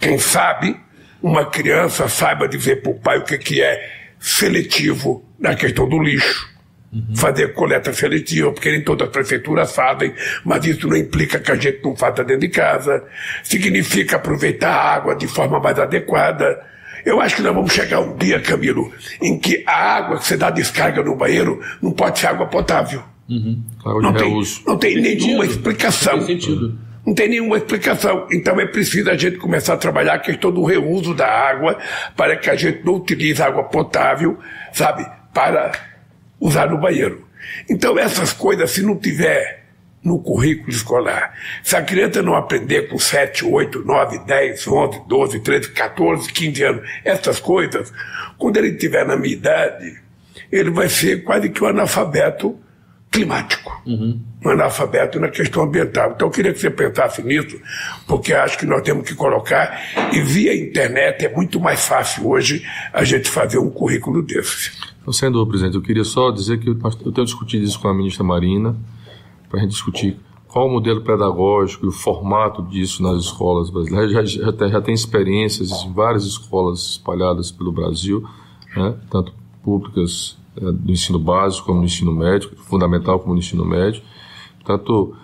Quem 0.00 0.18
sabe 0.18 0.78
uma 1.22 1.46
criança 1.46 2.08
saiba 2.08 2.48
dizer 2.48 2.82
para 2.82 2.92
o 2.92 2.98
pai 2.98 3.18
o 3.18 3.24
que, 3.24 3.38
que 3.38 3.62
é 3.62 3.90
seletivo 4.18 5.24
na 5.38 5.54
questão 5.54 5.88
do 5.88 5.98
lixo 5.98 6.51
Uhum. 6.92 7.16
fazer 7.16 7.54
coleta 7.54 7.90
seletiva, 7.90 8.52
porque 8.52 8.70
nem 8.70 8.82
todas 8.82 9.08
as 9.08 9.12
prefeituras 9.14 9.74
fazem, 9.74 10.12
mas 10.44 10.62
isso 10.66 10.86
não 10.86 10.94
implica 10.94 11.40
que 11.40 11.50
a 11.50 11.54
gente 11.54 11.82
não 11.82 11.96
faça 11.96 12.22
dentro 12.22 12.42
de 12.42 12.50
casa. 12.50 13.02
Significa 13.42 14.16
aproveitar 14.16 14.70
a 14.70 14.94
água 14.94 15.14
de 15.16 15.26
forma 15.26 15.58
mais 15.58 15.78
adequada. 15.78 16.60
Eu 17.02 17.18
acho 17.18 17.36
que 17.36 17.42
nós 17.42 17.54
vamos 17.54 17.72
chegar 17.72 18.00
um 18.00 18.14
dia, 18.18 18.38
Camilo, 18.40 18.92
em 19.22 19.38
que 19.38 19.64
a 19.66 19.96
água 19.96 20.18
que 20.18 20.26
você 20.26 20.36
dá 20.36 20.50
descarga 20.50 21.02
no 21.02 21.16
banheiro 21.16 21.62
não 21.80 21.92
pode 21.92 22.18
ser 22.18 22.26
água 22.26 22.46
potável. 22.46 23.02
Uhum. 23.26 23.62
Não, 24.02 24.12
tem, 24.12 24.42
não 24.66 24.76
tem, 24.76 25.02
tem 25.02 25.16
nenhuma 25.16 25.46
explicação. 25.46 26.18
Não 26.18 26.26
tem 26.26 26.38
sentido. 26.38 26.78
Não 27.06 27.14
tem 27.14 27.28
nenhuma 27.28 27.56
explicação. 27.56 28.26
Então 28.30 28.60
é 28.60 28.66
preciso 28.66 29.10
a 29.10 29.16
gente 29.16 29.38
começar 29.38 29.74
a 29.74 29.76
trabalhar 29.78 30.14
a 30.14 30.18
questão 30.18 30.52
do 30.52 30.62
reuso 30.62 31.14
da 31.14 31.26
água 31.26 31.78
para 32.14 32.36
que 32.36 32.50
a 32.50 32.54
gente 32.54 32.84
não 32.84 32.96
utilize 32.96 33.42
água 33.42 33.64
potável, 33.64 34.38
sabe, 34.72 35.06
para 35.32 35.72
usar 36.42 36.68
no 36.68 36.78
banheiro. 36.78 37.24
Então, 37.70 37.96
essas 37.98 38.32
coisas, 38.32 38.70
se 38.72 38.82
não 38.82 38.96
tiver 38.96 39.62
no 40.02 40.18
currículo 40.18 40.70
escolar, 40.70 41.32
se 41.62 41.76
a 41.76 41.82
criança 41.82 42.20
não 42.20 42.34
aprender 42.34 42.88
com 42.88 42.98
7, 42.98 43.44
8, 43.44 43.84
9, 43.84 44.18
10, 44.26 44.66
11, 44.66 45.02
12, 45.06 45.40
13, 45.40 45.70
14, 45.70 46.32
15 46.32 46.62
anos, 46.64 46.90
essas 47.04 47.38
coisas, 47.38 47.92
quando 48.36 48.56
ele 48.56 48.74
tiver 48.74 49.06
na 49.06 49.16
minha 49.16 49.32
idade, 49.32 50.00
ele 50.50 50.70
vai 50.70 50.88
ser 50.88 51.22
quase 51.22 51.48
que 51.48 51.62
um 51.62 51.68
analfabeto 51.68 52.58
climático. 53.12 53.70
Uhum. 53.86 54.18
Um 54.44 54.48
analfabeto 54.48 55.20
na 55.20 55.28
questão 55.28 55.64
ambiental. 55.64 56.12
Então 56.16 56.28
eu 56.28 56.32
queria 56.32 56.52
que 56.52 56.58
você 56.58 56.70
pensasse 56.70 57.22
nisso, 57.22 57.60
porque 58.08 58.32
acho 58.32 58.58
que 58.58 58.64
nós 58.64 58.82
temos 58.82 59.06
que 59.06 59.14
colocar, 59.14 59.78
e 60.12 60.20
via 60.20 60.56
internet 60.56 61.26
é 61.26 61.32
muito 61.32 61.60
mais 61.60 61.86
fácil 61.86 62.26
hoje 62.26 62.64
a 62.92 63.04
gente 63.04 63.28
fazer 63.28 63.58
um 63.58 63.70
currículo 63.70 64.22
desse. 64.22 64.72
Sem 65.12 65.30
dúvida, 65.30 65.50
presidente. 65.50 65.76
Eu 65.76 65.82
queria 65.82 66.04
só 66.04 66.30
dizer 66.30 66.58
que 66.58 66.70
eu, 66.70 66.78
eu 67.04 67.12
tenho 67.12 67.26
discutido 67.26 67.64
isso 67.64 67.78
com 67.78 67.88
a 67.88 67.94
ministra 67.94 68.24
Marina, 68.24 68.74
para 69.48 69.58
a 69.58 69.62
gente 69.62 69.72
discutir 69.72 70.16
qual 70.48 70.68
o 70.68 70.72
modelo 70.72 71.02
pedagógico 71.02 71.86
e 71.86 71.88
o 71.88 71.92
formato 71.92 72.62
disso 72.62 73.02
nas 73.02 73.24
escolas 73.24 73.68
brasileiras. 73.68 74.12
Já, 74.12 74.44
já, 74.44 74.52
tem, 74.52 74.68
já 74.70 74.80
tem 74.80 74.94
experiências 74.94 75.70
em 75.84 75.92
várias 75.92 76.24
escolas 76.24 76.80
espalhadas 76.90 77.50
pelo 77.50 77.72
Brasil, 77.72 78.26
né? 78.74 78.94
tanto 79.10 79.34
públicas 79.62 80.36
do 80.54 80.92
ensino 80.92 81.18
básico 81.18 81.66
como 81.66 81.80
no 81.80 81.86
ensino 81.86 82.12
médio, 82.12 82.50
fundamental 82.56 83.18
como 83.18 83.34
no 83.34 83.38
ensino 83.38 83.64
médio. 83.64 84.02
Portanto, 84.62 85.16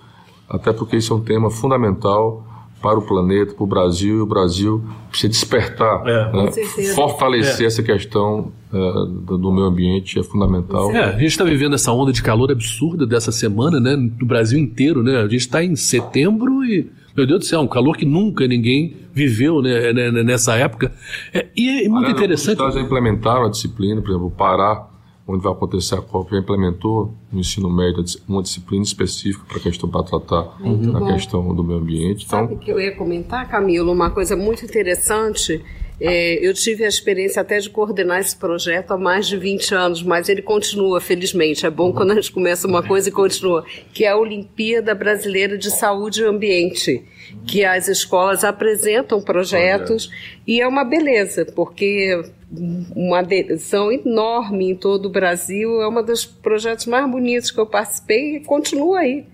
até 0.49 0.73
porque 0.73 0.97
isso 0.97 1.13
é 1.13 1.17
um 1.17 1.21
tema 1.21 1.51
fundamental 1.51 2.45
para 2.81 2.99
o 2.99 3.03
planeta, 3.03 3.55
para 3.55 3.65
o 3.65 3.67
Brasil, 3.67 4.19
e 4.19 4.21
o 4.21 4.27
Brasil 4.27 4.83
precisa 5.11 5.29
despertar, 5.29 6.07
é, 6.07 6.33
né? 6.33 6.51
fortalecer 6.95 7.65
é. 7.65 7.67
essa 7.67 7.83
questão 7.83 8.53
uh, 8.73 9.05
do 9.05 9.53
meio 9.53 9.67
ambiente 9.67 10.19
é 10.19 10.23
fundamental. 10.23 10.91
É, 10.93 11.05
a 11.05 11.13
gente 11.13 11.27
está 11.27 11.45
vivendo 11.45 11.75
essa 11.75 11.93
onda 11.93 12.13
de 12.13 12.23
calor 12.23 12.53
absurda 12.53 13.05
dessa 13.05 13.33
semana, 13.33 13.81
né, 13.81 13.97
no 13.97 14.27
Brasil 14.27 14.59
inteiro, 14.59 15.03
né? 15.03 15.17
A 15.17 15.23
gente 15.23 15.39
está 15.39 15.63
em 15.63 15.75
setembro 15.75 16.65
e 16.65 16.89
meu 17.17 17.27
Deus 17.27 17.41
do 17.41 17.47
céu, 17.47 17.61
um 17.61 17.67
calor 17.67 17.97
que 17.97 18.05
nunca 18.05 18.47
ninguém 18.47 18.95
viveu 19.13 19.61
né, 19.61 19.93
né, 19.93 20.13
né 20.13 20.23
nessa 20.23 20.55
época. 20.55 20.93
É, 21.35 21.47
e 21.57 21.85
é 21.85 21.89
muito 21.89 22.05
Olha, 22.05 22.13
interessante. 22.13 22.51
Os 22.51 22.59
Estados 22.61 22.75
já 22.77 22.81
implementaram 22.81 23.47
a 23.47 23.51
disciplina, 23.51 24.01
por 24.01 24.11
exemplo, 24.11 24.29
o 24.29 24.31
Pará 24.31 24.87
onde 25.29 25.45
vai 25.45 25.53
acontecer 25.53 25.95
a 25.95 26.01
COP, 26.01 26.31
já 26.31 26.39
implementou 26.39 27.13
no 27.31 27.39
ensino 27.39 27.71
médio 27.71 28.03
uma 28.27 28.43
disciplina 28.43 28.83
específica 28.83 29.45
para 29.47 29.59
a 29.59 29.61
questão 29.61 29.87
para 29.87 30.03
tratar 30.03 30.57
uhum. 30.59 30.97
a 30.97 31.13
questão 31.13 31.55
do 31.55 31.63
meio 31.63 31.81
ambiente. 31.81 32.25
Então, 32.25 32.49
Sabe 32.49 32.57
que 32.57 32.73
eu 32.73 32.81
ia 32.81 32.97
comentar, 32.97 33.47
Camilo, 33.47 33.93
uma 33.93 34.11
coisa 34.11 34.35
muito 34.35 34.65
interessante. 34.65 35.63
É, 36.01 36.35
eu 36.47 36.55
tive 36.55 36.85
a 36.85 36.89
experiência 36.89 37.43
até 37.43 37.59
de 37.59 37.69
coordenar 37.69 38.21
esse 38.21 38.37
projeto 38.37 38.93
há 38.93 38.97
mais 38.97 39.27
de 39.27 39.37
20 39.37 39.75
anos, 39.75 40.03
mas 40.03 40.31
ele 40.31 40.41
continua, 40.41 40.99
felizmente. 40.99 41.67
É 41.67 41.71
bom 41.71 41.93
quando 41.93 42.13
a 42.13 42.15
gente 42.15 42.33
começa 42.33 42.67
uma 42.67 42.83
coisa 42.83 43.11
e 43.11 43.13
continua, 43.13 43.65
que 43.93 44.05
é 44.05 44.09
a 44.09 44.17
Olimpíada 44.17 44.95
Brasileira 44.95 45.59
de 45.59 45.71
Saúde 45.71 46.23
e 46.23 46.25
Ambiente, 46.25 47.05
que 47.47 47.65
as 47.65 47.87
escolas 47.89 48.45
apresentam 48.45 49.21
projetos 49.21 50.11
e 50.47 50.61
é 50.61 50.67
uma 50.67 50.85
beleza, 50.85 51.45
porque 51.45 52.25
uma 52.51 53.19
adesão 53.19 53.93
enorme 53.93 54.71
em 54.71 54.75
todo 54.75 55.07
o 55.07 55.11
Brasil. 55.11 55.81
É 55.83 55.89
um 55.89 56.03
dos 56.03 56.25
projetos 56.25 56.87
mais 56.87 57.11
bonitos 57.11 57.51
que 57.51 57.61
eu 57.61 57.67
participei 57.67 58.37
e 58.37 58.41
continua 58.41 59.01
aí. 59.01 59.27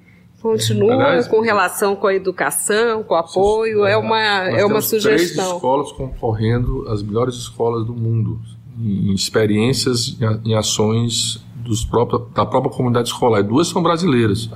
Continua 0.42 0.92
Aliás, 0.92 1.26
com 1.26 1.40
relação 1.40 1.96
com 1.96 2.06
a 2.06 2.14
educação, 2.14 3.02
com 3.02 3.14
o 3.14 3.16
apoio, 3.16 3.86
é 3.86 3.96
uma, 3.96 4.20
é 4.20 4.62
uma 4.62 4.82
sugestão. 4.82 5.16
Três 5.16 5.54
escolas 5.54 5.92
concorrendo 5.92 6.86
as 6.88 7.02
melhores 7.02 7.34
escolas 7.36 7.86
do 7.86 7.94
mundo, 7.94 8.38
em 8.78 9.14
experiências, 9.14 10.18
em 10.44 10.54
ações 10.54 11.42
dos 11.56 11.82
próprios, 11.82 12.24
da 12.34 12.44
própria 12.44 12.70
comunidade 12.70 13.08
escolar. 13.08 13.40
E 13.40 13.42
duas 13.42 13.68
são 13.68 13.82
brasileiras. 13.82 14.50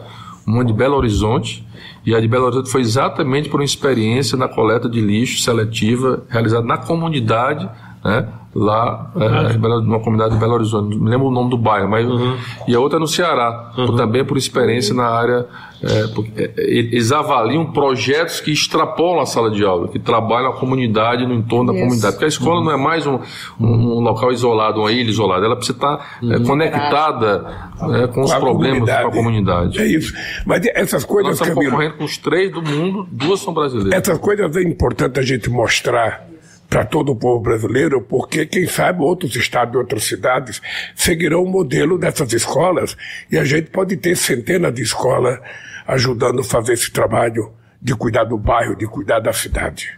Uma 0.46 0.62
de 0.62 0.74
Belo 0.74 0.94
Horizonte, 0.94 1.66
e 2.04 2.14
a 2.14 2.20
de 2.20 2.28
Belo 2.28 2.44
Horizonte 2.44 2.70
foi 2.70 2.82
exatamente 2.82 3.48
por 3.48 3.60
uma 3.60 3.64
experiência 3.64 4.36
na 4.36 4.46
coleta 4.46 4.90
de 4.90 5.00
lixo 5.00 5.42
seletiva 5.42 6.22
realizada 6.28 6.66
na 6.66 6.76
comunidade 6.76 7.66
né? 8.04 8.28
lá 8.54 9.12
é, 9.16 9.56
numa 9.56 10.00
comunidade 10.00 10.34
de 10.34 10.40
Belo 10.40 10.54
Horizonte, 10.54 10.96
não 10.96 11.04
me 11.04 11.10
lembro 11.10 11.26
o 11.26 11.30
nome 11.30 11.50
do 11.50 11.58
bairro, 11.58 11.88
mas 11.88 12.06
uhum. 12.06 12.36
e 12.66 12.74
a 12.74 12.80
outra 12.80 12.98
no 12.98 13.06
Ceará, 13.06 13.72
uhum. 13.76 13.96
também 13.96 14.24
por 14.24 14.36
experiência 14.36 14.94
na 14.94 15.06
área, 15.06 15.46
é, 15.82 16.06
porque, 16.14 16.42
é, 16.42 16.52
eles 16.56 17.12
avaliam 17.12 17.66
projetos 17.66 18.40
que 18.40 18.50
extrapolam 18.50 19.20
a 19.20 19.26
sala 19.26 19.50
de 19.50 19.64
aula, 19.64 19.88
que 19.88 19.98
trabalham 19.98 20.50
a 20.50 20.52
comunidade 20.54 21.26
no 21.26 21.34
entorno 21.34 21.72
da 21.72 21.78
comunidade, 21.78 22.14
porque 22.14 22.24
a 22.24 22.28
escola 22.28 22.58
uhum. 22.58 22.64
não 22.64 22.72
é 22.72 22.76
mais 22.76 23.06
um, 23.06 23.20
um, 23.60 23.98
um, 23.98 24.00
local 24.00 24.32
isolado, 24.32 24.80
uma 24.80 24.90
ilha 24.90 25.10
isolada, 25.10 25.44
ela 25.44 25.56
precisa 25.56 25.76
estar 25.76 26.18
é, 26.22 26.26
uhum. 26.26 26.44
conectada 26.44 27.70
é, 27.80 28.06
com, 28.06 28.14
com 28.14 28.20
os 28.22 28.34
problemas 28.34 28.90
com 28.90 29.08
a 29.08 29.12
comunidade. 29.12 29.78
É 29.78 29.86
isso, 29.86 30.12
mas 30.46 30.66
essas 30.74 31.04
coisas... 31.04 31.30
Nós 31.30 31.34
estamos 31.34 31.54
Camilo, 31.54 31.72
concorrendo 31.72 31.96
com 31.98 32.04
os 32.04 32.16
três 32.16 32.50
do 32.50 32.62
mundo, 32.62 33.06
duas 33.12 33.40
são 33.40 33.52
brasileiras. 33.52 33.92
Essas 33.92 34.18
coisas 34.18 34.56
é 34.56 34.62
importante 34.62 35.20
a 35.20 35.22
gente 35.22 35.50
mostrar 35.50 36.27
para 36.68 36.84
todo 36.84 37.12
o 37.12 37.16
povo 37.16 37.40
brasileiro, 37.40 38.02
porque 38.02 38.44
quem 38.44 38.66
sabe 38.66 39.02
outros 39.02 39.34
estados 39.34 39.74
e 39.74 39.78
outras 39.78 40.04
cidades 40.04 40.60
seguirão 40.94 41.42
o 41.42 41.48
modelo 41.48 41.98
dessas 41.98 42.32
escolas 42.32 42.96
e 43.30 43.38
a 43.38 43.44
gente 43.44 43.70
pode 43.70 43.96
ter 43.96 44.16
centenas 44.16 44.74
de 44.74 44.82
escolas 44.82 45.38
ajudando 45.86 46.40
a 46.40 46.44
fazer 46.44 46.74
esse 46.74 46.90
trabalho 46.90 47.52
de 47.80 47.94
cuidar 47.94 48.24
do 48.24 48.36
bairro, 48.36 48.76
de 48.76 48.86
cuidar 48.86 49.20
da 49.20 49.32
cidade. 49.32 49.96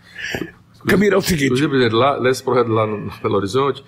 Camila, 0.87 1.15
é 1.15 1.19
o 1.19 1.23
seguinte. 1.23 1.47
Inclusive, 1.47 1.89
lá, 1.89 2.21
nesse 2.21 2.43
projeto 2.43 2.69
lá 2.69 2.87
no 2.87 3.11
Belo 3.21 3.37
Horizonte, 3.37 3.85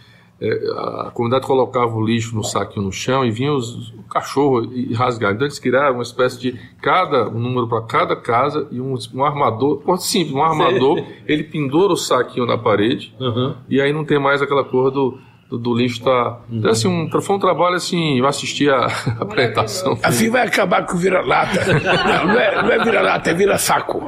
a 1.06 1.10
comunidade 1.12 1.46
colocava 1.46 1.94
o 1.94 2.04
lixo 2.04 2.34
no 2.34 2.42
saquinho 2.42 2.86
no 2.86 2.92
chão 2.92 3.24
e 3.24 3.30
vinha 3.30 3.52
os, 3.52 3.90
o 3.90 4.02
cachorro 4.10 4.64
e 4.72 4.92
rasgar. 4.92 5.32
Então 5.32 5.46
eles 5.46 5.58
criaram 5.58 5.94
uma 5.94 6.02
espécie 6.02 6.38
de 6.38 6.58
cada 6.80 7.28
um 7.28 7.38
número 7.38 7.68
para 7.68 7.82
cada 7.82 8.16
casa 8.16 8.66
e 8.70 8.80
um, 8.80 8.94
um 9.14 9.24
armador, 9.24 9.80
coisa 9.82 10.02
simples, 10.02 10.34
um 10.34 10.42
armador, 10.42 11.04
ele 11.26 11.44
pendura 11.44 11.92
o 11.92 11.96
saquinho 11.96 12.46
na 12.46 12.58
parede 12.58 13.14
uhum. 13.20 13.54
e 13.68 13.80
aí 13.80 13.92
não 13.92 14.04
tem 14.04 14.18
mais 14.18 14.42
aquela 14.42 14.64
cor 14.64 14.90
do, 14.90 15.18
do, 15.48 15.58
do 15.58 15.74
lixo 15.74 16.02
tá. 16.02 16.40
Uhum. 16.50 16.58
Então, 16.58 16.70
assim, 16.70 16.88
um, 16.88 17.20
foi 17.20 17.36
um 17.36 17.38
trabalho 17.38 17.76
assim, 17.76 18.18
eu 18.18 18.26
assisti 18.26 18.68
a, 18.68 18.86
a 19.20 19.22
apresentação. 19.22 19.96
Assim 20.02 20.28
vai 20.28 20.46
acabar 20.46 20.84
com 20.86 20.96
vira-lata. 20.96 21.60
não, 21.72 22.26
não 22.26 22.40
é, 22.40 22.62
não 22.62 22.72
é 22.72 22.84
vira-lata, 22.84 23.30
é 23.30 23.34
vira-saco. 23.34 24.02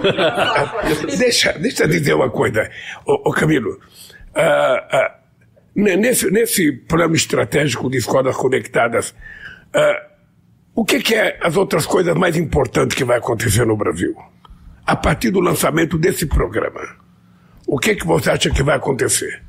deixa, 1.16 1.52
deixa 1.52 1.84
eu 1.84 1.88
dizer 1.88 2.14
uma 2.14 2.28
coisa, 2.28 2.68
ô, 3.06 3.30
ô 3.30 3.32
Camilo. 3.32 3.78
Uh, 4.36 4.96
uh, 4.96 5.23
Nesse, 5.74 6.30
nesse 6.30 6.70
plano 6.70 7.16
estratégico 7.16 7.90
de 7.90 7.98
escolas 7.98 8.36
conectadas, 8.36 9.10
uh, 9.74 10.14
o 10.74 10.84
que, 10.84 11.00
que, 11.00 11.14
é 11.14 11.36
as 11.42 11.56
outras 11.56 11.84
coisas 11.84 12.14
mais 12.16 12.36
importantes 12.36 12.96
que 12.96 13.04
vai 13.04 13.18
acontecer 13.18 13.66
no 13.66 13.76
Brasil? 13.76 14.14
A 14.86 14.94
partir 14.94 15.30
do 15.30 15.40
lançamento 15.40 15.98
desse 15.98 16.26
programa, 16.26 16.80
o 17.66 17.78
que, 17.78 17.96
que 17.96 18.06
você 18.06 18.30
acha 18.30 18.50
que 18.50 18.62
vai 18.62 18.76
acontecer? 18.76 19.42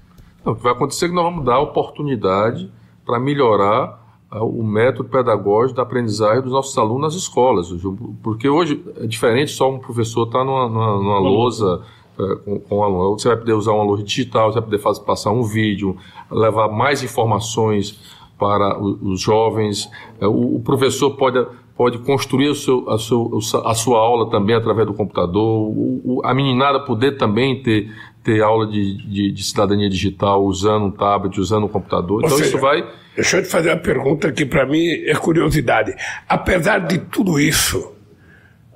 Não, 0.44 0.54
o 0.54 0.56
que 0.56 0.64
vai 0.64 0.72
acontecer 0.72 1.06
é 1.06 1.08
que 1.10 1.14
nós 1.14 1.26
vamos 1.26 1.46
dar 1.46 1.60
oportunidade 1.60 2.72
para 3.06 3.20
melhorar 3.20 4.02
uh, 4.32 4.44
o 4.44 4.64
método 4.64 5.10
pedagógico 5.10 5.78
da 5.78 5.84
aprendizagem 5.84 6.42
dos 6.42 6.52
nossos 6.52 6.76
alunos 6.76 7.14
nas 7.14 7.22
escolas. 7.22 7.68
Porque 8.24 8.50
hoje 8.50 8.84
é 9.00 9.06
diferente 9.06 9.52
só 9.52 9.72
um 9.72 9.78
professor 9.78 10.26
estar 10.26 10.40
tá 10.40 10.46
numa, 10.46 10.68
numa, 10.68 10.98
numa 10.98 11.20
lousa 11.20 11.84
com, 12.44 12.60
com 12.60 12.78
o 12.78 12.84
aluno. 12.84 13.18
Você 13.18 13.28
vai 13.28 13.38
poder 13.38 13.54
usar 13.54 13.72
uma 13.72 13.84
lousa 13.84 14.04
digital, 14.04 14.52
você 14.52 14.60
vai 14.60 14.70
poder 14.70 14.80
fazer, 14.80 15.02
passar 15.02 15.32
um 15.32 15.44
vídeo, 15.44 15.98
levar 16.32 16.70
mais 16.70 17.04
informações 17.04 18.00
para 18.38 18.80
os 18.80 19.22
jovens. 19.22 19.90
É, 20.20 20.28
o, 20.28 20.56
o 20.56 20.62
professor 20.62 21.12
pode, 21.12 21.46
pode 21.76 22.00
construir 22.00 22.50
o 22.50 22.56
seu, 22.56 22.90
a, 22.90 22.98
seu, 22.98 23.40
a 23.66 23.74
sua 23.74 24.00
aula 24.00 24.30
também 24.30 24.56
através 24.56 24.88
do 24.88 24.94
computador. 24.94 25.70
O, 25.70 26.22
a 26.24 26.34
meninada 26.34 26.80
poder 26.80 27.18
também 27.18 27.62
ter, 27.62 27.92
ter 28.24 28.42
aula 28.42 28.68
de, 28.68 28.98
de, 29.08 29.32
de, 29.32 29.44
cidadania 29.44 29.90
digital 29.90 30.44
usando 30.44 30.86
um 30.86 30.92
tablet, 30.92 31.40
usando 31.40 31.66
um 31.66 31.70
computador. 31.70 32.22
Ou 32.22 32.26
então 32.26 32.38
seja, 32.38 32.50
isso 32.50 32.60
vai. 32.60 32.86
Deixa 33.16 33.38
eu 33.38 33.44
te 33.44 33.50
fazer 33.50 33.70
uma 33.70 33.80
pergunta 33.80 34.32
que 34.32 34.46
para 34.46 34.66
mim 34.66 34.88
é 34.88 35.16
curiosidade. 35.16 35.96
Apesar 36.28 36.80
de 36.80 36.98
tudo 36.98 37.40
isso, 37.40 37.94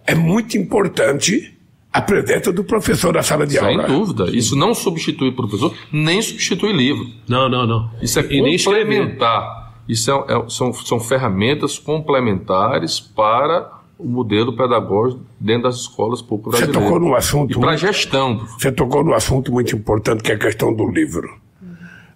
é 0.08 0.15
muito 0.15 0.58
importante 0.58 1.59
a 1.91 2.02
presença 2.02 2.52
do 2.52 2.63
professor 2.63 3.13
na 3.13 3.23
sala 3.23 3.47
de 3.47 3.54
Sem 3.54 3.62
aula. 3.62 3.88
Sem 3.88 3.97
dúvida. 3.97 4.30
Isso 4.36 4.56
não 4.56 4.73
substitui 4.73 5.32
professor, 5.32 5.73
nem 5.91 6.21
substitui 6.21 6.71
livro. 6.71 7.06
Não, 7.28 7.49
não, 7.49 7.65
não. 7.65 7.91
Isso 8.02 8.19
é 8.19 8.23
e 8.23 8.63
complementar. 8.63 9.73
Isso 9.88 10.12
é, 10.12 10.34
é, 10.36 10.49
são, 10.49 10.71
são 10.71 10.99
ferramentas 10.99 11.80
complementares 11.80 12.99
para 12.99 13.80
o 13.97 14.08
modelo 14.08 14.56
pedagógico 14.56 15.21
dentro 15.39 15.63
das 15.63 15.78
escolas 15.78 16.21
públicas 16.21 16.60
Você 16.60 16.67
tocou 16.67 16.99
no 16.99 17.15
assunto... 17.15 17.58
E 17.58 17.60
para 17.60 17.71
a 17.71 17.75
gestão. 17.75 18.38
Você 18.58 18.71
tocou 18.71 19.04
no 19.04 19.13
assunto 19.13 19.52
muito 19.52 19.75
importante, 19.75 20.21
que 20.21 20.32
é 20.32 20.36
a 20.36 20.39
questão 20.39 20.73
do 20.73 20.88
livro. 20.89 21.28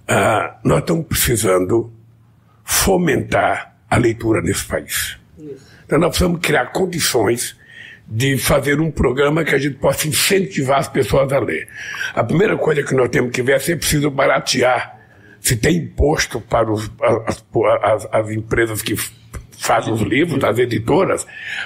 Ah, 0.07 0.57
nós 0.63 0.79
estamos 0.79 1.07
precisando 1.07 1.91
fomentar 2.63 3.75
a 3.89 3.97
leitura 3.97 4.41
nesse 4.41 4.65
país. 4.65 5.17
Então 5.86 5.99
nós 5.99 6.09
precisamos 6.09 6.39
criar 6.41 6.67
condições 6.67 7.57
de 8.15 8.38
fazer 8.38 8.80
um 8.80 8.91
programa 8.91 9.43
que 9.43 9.56
a 9.56 9.58
gente 9.58 9.78
possa 9.78 10.08
incentivar 10.08 10.78
as 10.78 10.88
pessoas 10.88 11.34
a 11.34 11.39
ler. 11.39 11.67
A 12.13 12.23
primeira 12.23 12.56
coisa 12.56 12.84
que 12.84 12.93
nós 12.93 13.10
temos 13.10 13.32
que 13.32 13.41
ver 13.41 13.54
é 13.54 13.60
se 13.60 13.71
é 13.71 13.76
preciso 13.76 14.12
baratear, 14.12 14.99
se 15.39 15.56
tem 15.56 15.78
imposto 15.78 16.39
para 16.39 16.71
os, 16.71 16.91
as, 17.02 17.43
as, 17.82 18.08
as 18.12 18.30
empresas 18.30 18.84
que 18.84 18.95
fazem 19.58 19.91
os 19.91 20.02
livros, 20.02 20.43
as 20.43 20.60
editoras, 20.60 21.26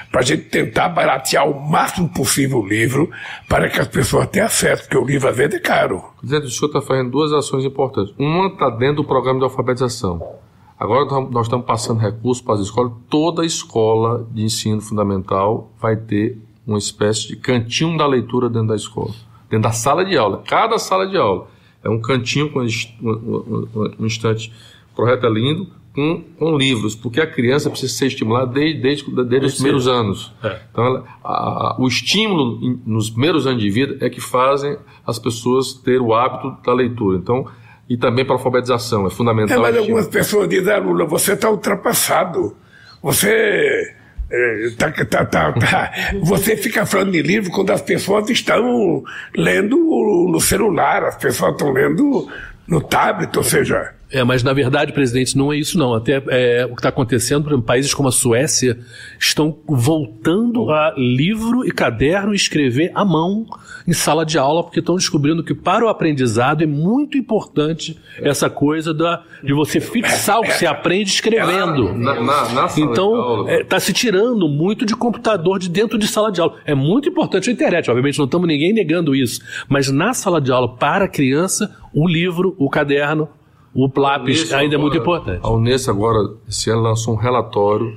para 0.10 0.22
a 0.22 0.24
gente 0.24 0.44
tentar 0.44 0.88
baratear 0.88 1.50
o 1.50 1.60
máximo 1.60 2.08
possível 2.08 2.60
o 2.60 2.66
livro 2.66 3.12
para 3.50 3.70
que 3.70 3.82
as 3.82 3.88
pessoas 3.90 4.28
tenham 4.28 4.46
acesso, 4.46 4.84
porque 4.84 4.98
o 4.98 5.04
livro 5.04 5.28
às 5.28 5.36
vezes 5.36 5.56
é 5.56 5.60
caro. 5.60 6.02
O 6.24 6.28
senhor 6.28 6.46
está 6.46 6.82
fazendo 6.82 7.12
duas 7.12 7.34
ações 7.34 7.66
importantes. 7.66 8.14
Uma 8.18 8.48
está 8.48 8.70
dentro 8.70 8.98
do 8.98 9.04
programa 9.04 9.40
de 9.40 9.44
alfabetização. 9.44 10.47
Agora 10.80 11.06
nós 11.32 11.48
estamos 11.48 11.66
passando 11.66 12.00
recursos 12.00 12.44
para 12.44 12.56
as 12.56 12.62
escolas. 12.62 12.94
Toda 13.10 13.46
escola 13.46 14.28
de 14.32 14.44
ensino 14.44 14.80
fundamental 14.80 15.72
vai 15.82 15.96
ter 15.96 16.38
uma 16.66 16.78
espécie 16.78 17.28
de 17.28 17.36
cantinho 17.36 17.98
da 17.98 18.06
leitura 18.06 18.50
dentro 18.50 18.68
da 18.68 18.76
escola, 18.76 19.14
dentro 19.50 19.64
da 19.64 19.72
sala 19.72 20.06
de 20.06 20.16
aula. 20.18 20.44
Cada 20.46 20.78
sala 20.78 21.08
de 21.08 21.18
aula 21.18 21.48
é 21.84 21.90
um 21.90 22.00
cantinho 22.00 22.52
com 22.52 22.60
um, 22.62 24.06
instante. 24.06 24.52
O 24.92 24.96
projeto 24.96 25.26
é 25.26 25.30
lindo, 25.30 25.68
com, 25.96 26.24
com 26.38 26.56
livros, 26.56 26.94
porque 26.94 27.20
a 27.20 27.26
criança 27.26 27.72
precisa 27.72 27.92
ser 27.94 28.08
estimulada 28.08 28.52
desde, 28.52 28.80
desde, 28.80 29.24
desde 29.26 29.48
os 29.48 29.54
primeiros 29.56 29.88
anos. 29.88 30.32
É. 30.44 30.62
Então, 30.72 30.86
ela, 30.86 31.04
a, 31.24 31.76
o 31.80 31.88
estímulo 31.88 32.60
nos 32.86 33.10
primeiros 33.10 33.48
anos 33.48 33.64
de 33.64 33.70
vida 33.72 34.06
é 34.06 34.10
que 34.10 34.22
fazem 34.22 34.78
as 35.06 35.18
pessoas 35.18 35.74
ter 35.74 36.00
o 36.00 36.14
hábito 36.14 36.56
da 36.64 36.72
leitura. 36.72 37.18
Então, 37.18 37.48
e 37.90 37.98
também 37.98 38.26
para 38.26 38.36
a 38.36 38.38
alfabetização, 38.38 39.08
é 39.08 39.10
fundamental. 39.10 39.58
É, 39.58 39.62
mas 39.62 39.78
algumas 39.78 40.08
pessoas 40.08 40.50
dizem, 40.50 40.74
ah, 40.74 40.78
Lula, 40.78 41.06
você 41.06 41.34
está 41.34 41.50
ultrapassado. 41.50 42.56
Você 43.02 43.96
é, 44.30 44.70
tá, 44.78 44.92
tá, 44.92 45.26
tá, 45.26 45.54
tá, 45.54 45.92
Você 46.24 46.58
fica 46.58 46.86
falando 46.86 47.12
de 47.12 47.22
livro 47.22 47.50
quando 47.52 47.72
as 47.72 47.82
pessoas 47.82 48.30
estão 48.30 49.04
lendo 49.36 49.78
no 49.78 50.40
celular, 50.42 51.04
as 51.06 51.16
pessoas 51.16 51.54
estão 51.54 51.72
lendo 51.72 52.28
no 52.68 52.82
tablet, 52.82 53.36
ou 53.38 53.44
seja, 53.44 53.94
é, 54.10 54.24
mas 54.24 54.42
na 54.42 54.54
verdade, 54.54 54.94
presidente, 54.94 55.38
não 55.38 55.52
é 55.52 55.58
isso 55.58 55.78
não. 55.78 55.94
Até 55.94 56.24
é, 56.30 56.66
o 56.66 56.70
que 56.70 56.80
está 56.80 56.90
acontecendo, 56.90 57.44
por 57.44 57.50
exemplo, 57.50 57.66
países 57.66 57.94
como 57.94 58.08
a 58.08 58.12
Suécia 58.12 58.78
estão 59.20 59.58
voltando 59.68 60.72
a 60.72 60.94
livro 60.98 61.66
e 61.66 61.72
caderno 61.72 62.34
escrever 62.34 62.92
à 62.96 63.04
mão 63.04 63.46
em 63.86 63.94
sala 63.94 64.26
de 64.26 64.38
aula, 64.38 64.64
porque 64.64 64.80
estão 64.80 64.96
descobrindo 64.96 65.44
que 65.44 65.54
para 65.54 65.86
o 65.86 65.90
aprendizado 65.90 66.62
é 66.62 66.66
muito 66.66 67.18
importante 67.18 67.98
essa 68.22 68.50
coisa 68.50 68.94
da, 68.94 69.24
de 69.44 69.54
você 69.54 69.80
fixar 69.80 70.40
o 70.40 70.44
que 70.44 70.52
você 70.52 70.66
aprende 70.66 71.10
escrevendo. 71.10 71.94
Na, 71.94 72.22
na, 72.22 72.50
na 72.50 72.68
então, 72.78 73.42
está 73.48 73.54
é, 73.54 73.64
tá 73.64 73.80
se 73.80 73.92
tirando 73.92 74.48
muito 74.48 74.86
de 74.86 74.96
computador 74.96 75.60
de 75.60 75.70
dentro 75.70 75.98
de 75.98 76.08
sala 76.08 76.32
de 76.32 76.40
aula. 76.40 76.56
É 76.66 76.76
muito 76.76 77.10
importante 77.10 77.50
a 77.50 77.54
internet, 77.54 77.90
obviamente 77.90 78.18
não 78.18 78.26
estamos 78.26 78.48
ninguém 78.48 78.74
negando 78.74 79.16
isso, 79.16 79.42
mas 79.68 79.92
na 79.92 80.14
sala 80.14 80.40
de 80.40 80.52
aula, 80.52 80.76
para 80.76 81.06
a 81.06 81.10
criança, 81.10 81.76
o 81.94 82.08
livro, 82.08 82.56
o 82.58 82.70
caderno, 82.70 83.30
o 83.78 83.88
PLAPS 83.88 84.52
ainda 84.54 84.76
agora, 84.76 84.76
é 84.76 84.78
muito 84.78 84.98
importante. 84.98 85.40
A 85.44 85.52
Unesco 85.52 85.92
agora, 85.92 86.34
esse 86.50 86.72
ano, 86.72 86.82
lançou 86.82 87.14
um 87.14 87.18
relatório 87.18 87.96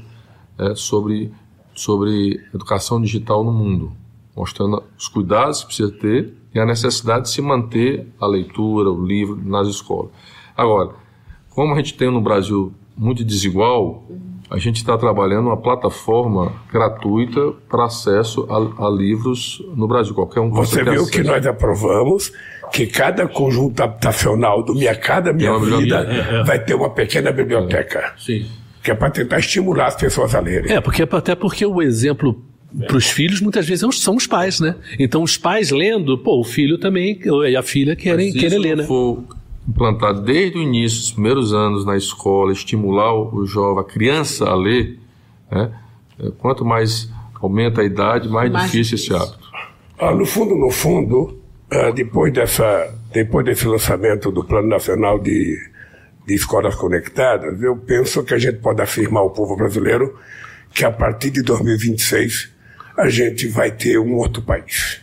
é, 0.58 0.74
sobre, 0.74 1.32
sobre 1.74 2.38
educação 2.54 3.00
digital 3.00 3.42
no 3.42 3.50
mundo, 3.50 3.90
mostrando 4.36 4.82
os 4.98 5.08
cuidados 5.08 5.60
que 5.60 5.66
precisa 5.68 5.90
ter 5.90 6.34
e 6.54 6.60
a 6.60 6.66
necessidade 6.66 7.22
de 7.22 7.30
se 7.30 7.40
manter 7.40 8.06
a 8.20 8.26
leitura, 8.26 8.90
o 8.90 9.02
livro 9.02 9.40
nas 9.42 9.68
escolas. 9.68 10.10
Agora, 10.54 10.90
como 11.48 11.72
a 11.72 11.76
gente 11.76 11.94
tem 11.94 12.10
no 12.10 12.20
Brasil 12.20 12.74
muito 12.94 13.24
desigual, 13.24 14.04
a 14.50 14.58
gente 14.58 14.76
está 14.76 14.98
trabalhando 14.98 15.46
uma 15.46 15.56
plataforma 15.56 16.52
gratuita 16.70 17.52
para 17.70 17.84
acesso 17.84 18.46
a, 18.50 18.86
a, 18.86 18.90
livros 18.90 19.64
no 19.74 19.88
Brasil. 19.88 20.12
Qualquer 20.12 20.40
um 20.40 20.50
Você 20.50 20.82
viu 20.82 20.92
acesso. 20.92 21.10
que 21.10 21.22
nós 21.22 21.46
aprovamos 21.46 22.32
que 22.72 22.86
cada 22.86 23.26
conjunto 23.26 23.80
habitacional 23.82 24.62
do 24.62 24.74
Minha 24.74 24.94
Casa 24.94 25.32
Minha 25.32 25.58
Vida 25.58 26.06
é, 26.08 26.40
é. 26.40 26.44
vai 26.44 26.58
ter 26.58 26.74
uma 26.74 26.90
pequena 26.90 27.32
biblioteca. 27.32 28.14
Sim. 28.18 28.46
Que 28.82 28.90
é 28.90 28.94
para 28.94 29.10
tentar 29.10 29.38
estimular 29.38 29.86
as 29.86 29.96
pessoas 29.96 30.34
a 30.34 30.40
lerem. 30.40 30.72
É, 30.72 30.80
porque, 30.80 31.02
até 31.02 31.34
porque 31.34 31.66
o 31.66 31.82
exemplo 31.82 32.42
para 32.86 32.96
os 32.96 33.10
filhos 33.10 33.40
muitas 33.40 33.66
vezes 33.66 33.84
são 33.96 34.14
os 34.14 34.26
pais, 34.26 34.60
né? 34.60 34.76
Então 34.98 35.22
os 35.22 35.36
pais 35.36 35.70
lendo, 35.70 36.16
pô, 36.16 36.40
o 36.40 36.44
filho 36.44 36.78
também 36.78 37.20
e 37.48 37.56
a 37.56 37.62
filha 37.62 37.96
querem, 37.96 38.32
querem 38.32 38.58
ler, 38.58 38.76
né? 38.76 38.84
For 38.84 39.22
implantar 39.68 40.14
desde 40.14 40.58
o 40.58 40.62
início, 40.62 41.00
os 41.00 41.12
primeiros 41.12 41.52
anos 41.52 41.84
na 41.84 41.96
escola, 41.96 42.52
estimular 42.52 43.14
o 43.14 43.46
jovem, 43.46 43.80
a 43.80 43.84
criança 43.84 44.48
a 44.48 44.54
ler, 44.54 44.98
né? 45.50 45.70
É, 46.18 46.30
quanto 46.38 46.64
mais 46.64 47.10
aumenta 47.40 47.80
a 47.80 47.84
idade, 47.84 48.28
mais, 48.28 48.50
mais 48.50 48.70
difícil, 48.70 48.96
difícil, 48.96 49.16
esse 49.16 49.30
hábito. 49.30 49.50
Ah, 49.98 50.14
no 50.14 50.24
fundo, 50.24 50.56
no 50.56 50.70
fundo, 50.70 51.39
depois, 51.94 52.32
dessa, 52.32 52.92
depois 53.12 53.44
desse 53.44 53.66
lançamento 53.66 54.32
do 54.32 54.44
Plano 54.44 54.68
Nacional 54.68 55.18
de, 55.20 55.56
de 56.26 56.34
Escolas 56.34 56.74
Conectadas, 56.74 57.62
eu 57.62 57.76
penso 57.76 58.24
que 58.24 58.34
a 58.34 58.38
gente 58.38 58.58
pode 58.58 58.82
afirmar 58.82 59.20
ao 59.20 59.30
povo 59.30 59.56
brasileiro 59.56 60.18
que 60.72 60.84
a 60.84 60.90
partir 60.90 61.30
de 61.30 61.42
2026 61.42 62.52
a 62.96 63.08
gente 63.08 63.46
vai 63.46 63.70
ter 63.70 63.98
um 63.98 64.14
outro 64.16 64.42
país. 64.42 65.00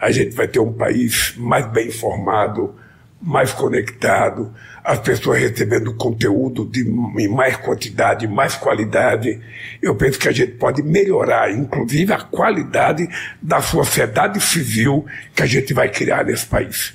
A 0.00 0.10
gente 0.10 0.34
vai 0.34 0.48
ter 0.48 0.60
um 0.60 0.72
país 0.72 1.34
mais 1.36 1.66
bem 1.66 1.88
informado, 1.88 2.74
mais 3.22 3.52
conectado, 3.52 4.52
as 4.82 4.98
pessoas 4.98 5.38
recebendo 5.38 5.94
conteúdo 5.94 6.64
de, 6.64 6.80
em 6.82 7.28
mais 7.28 7.56
quantidade, 7.56 8.26
mais 8.26 8.56
qualidade. 8.56 9.40
Eu 9.80 9.94
penso 9.94 10.18
que 10.18 10.28
a 10.28 10.32
gente 10.32 10.52
pode 10.52 10.82
melhorar, 10.82 11.50
inclusive, 11.52 12.12
a 12.12 12.18
qualidade 12.18 13.08
da 13.40 13.62
sociedade 13.62 14.40
civil 14.40 15.06
que 15.34 15.42
a 15.42 15.46
gente 15.46 15.72
vai 15.72 15.88
criar 15.88 16.24
nesse 16.24 16.46
país. 16.46 16.94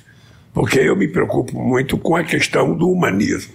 Porque 0.52 0.78
eu 0.78 0.94
me 0.94 1.08
preocupo 1.08 1.58
muito 1.58 1.96
com 1.96 2.14
a 2.14 2.24
questão 2.24 2.76
do 2.76 2.90
humanismo. 2.90 3.54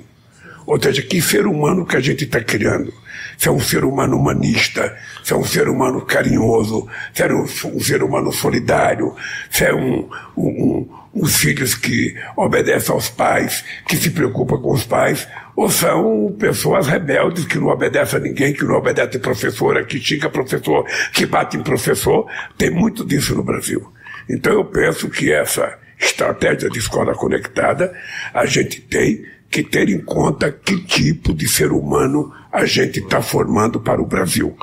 Ou 0.66 0.82
seja, 0.82 1.02
que 1.02 1.22
ser 1.22 1.46
humano 1.46 1.86
que 1.86 1.98
a 1.98 2.00
gente 2.00 2.24
está 2.24 2.42
criando. 2.42 2.92
Se 3.38 3.50
é 3.50 3.52
um 3.52 3.60
ser 3.60 3.84
humano 3.84 4.18
humanista, 4.18 4.98
se 5.24 5.34
é 5.34 5.36
um 5.36 5.44
ser 5.44 5.68
humano 5.68 6.02
carinhoso, 6.02 6.88
se 7.14 7.22
é 7.22 7.34
um, 7.34 7.44
um 7.44 7.80
ser 7.80 8.02
humano 8.02 8.32
solidário, 8.32 9.14
se 9.52 9.66
é 9.66 9.74
um, 9.74 10.10
um 10.38 10.88
os 11.13 11.36
filhos 11.38 11.76
que 11.76 12.15
obedecem 12.36 12.93
aos 12.93 13.08
pais, 13.08 13.63
que 13.88 13.95
se 13.95 14.10
preocupam 14.10 14.58
com 14.58 14.73
os 14.73 14.84
pais, 14.84 15.28
ou 15.56 15.69
são 15.69 16.36
pessoas 16.39 16.88
rebeldes 16.88 17.45
que 17.45 17.60
não 17.60 17.67
obedecem 17.67 18.19
a 18.19 18.21
ninguém, 18.21 18.54
que 18.54 18.65
não 18.65 18.76
obedecem 18.76 19.21
professora, 19.21 19.86
que 19.86 19.99
xinga 19.99 20.30
professor, 20.30 20.86
que 21.13 21.26
bate 21.26 21.56
em 21.56 21.62
professor. 21.62 22.28
Tem 22.58 22.71
muito 22.71 23.06
disso 23.06 23.36
no 23.36 23.43
Brasil. 23.43 23.93
Então 24.28 24.54
eu 24.54 24.65
penso 24.65 25.08
que 25.10 25.32
essa 25.32 25.78
estratégia 25.99 26.69
de 26.69 26.80
escola 26.80 27.13
conectada, 27.13 27.93
a 28.34 28.45
gente 28.47 28.82
tem 28.82 29.23
que 29.52 29.62
ter 29.62 29.89
em 29.89 29.99
conta 29.99 30.52
que 30.52 30.84
tipo 30.84 31.32
de 31.32 31.47
ser 31.47 31.71
humano 31.71 32.34
a 32.52 32.65
gente 32.65 32.99
está 32.99 33.21
formando 33.21 33.80
para 33.80 34.02
o 34.02 34.06
Brasil. 34.06 34.58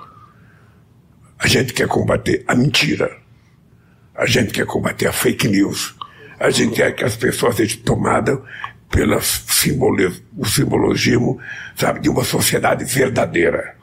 A 1.38 1.46
gente 1.46 1.72
quer 1.72 1.86
combater 1.86 2.42
a 2.48 2.56
mentira. 2.56 3.16
A 4.14 4.26
gente 4.26 4.52
quer 4.52 4.66
combater 4.66 5.06
a 5.06 5.12
fake 5.12 5.46
news 5.46 5.94
a 6.40 6.50
gente 6.50 6.74
quer 6.74 6.92
que 6.92 7.04
as 7.04 7.14
pessoas 7.14 7.56
sejam 7.56 7.82
tomadas 7.82 8.38
pelo 8.90 9.20
simbologismo, 9.20 11.38
sabe, 11.76 12.00
de 12.00 12.08
uma 12.08 12.24
sociedade 12.24 12.84
verdadeira, 12.84 13.74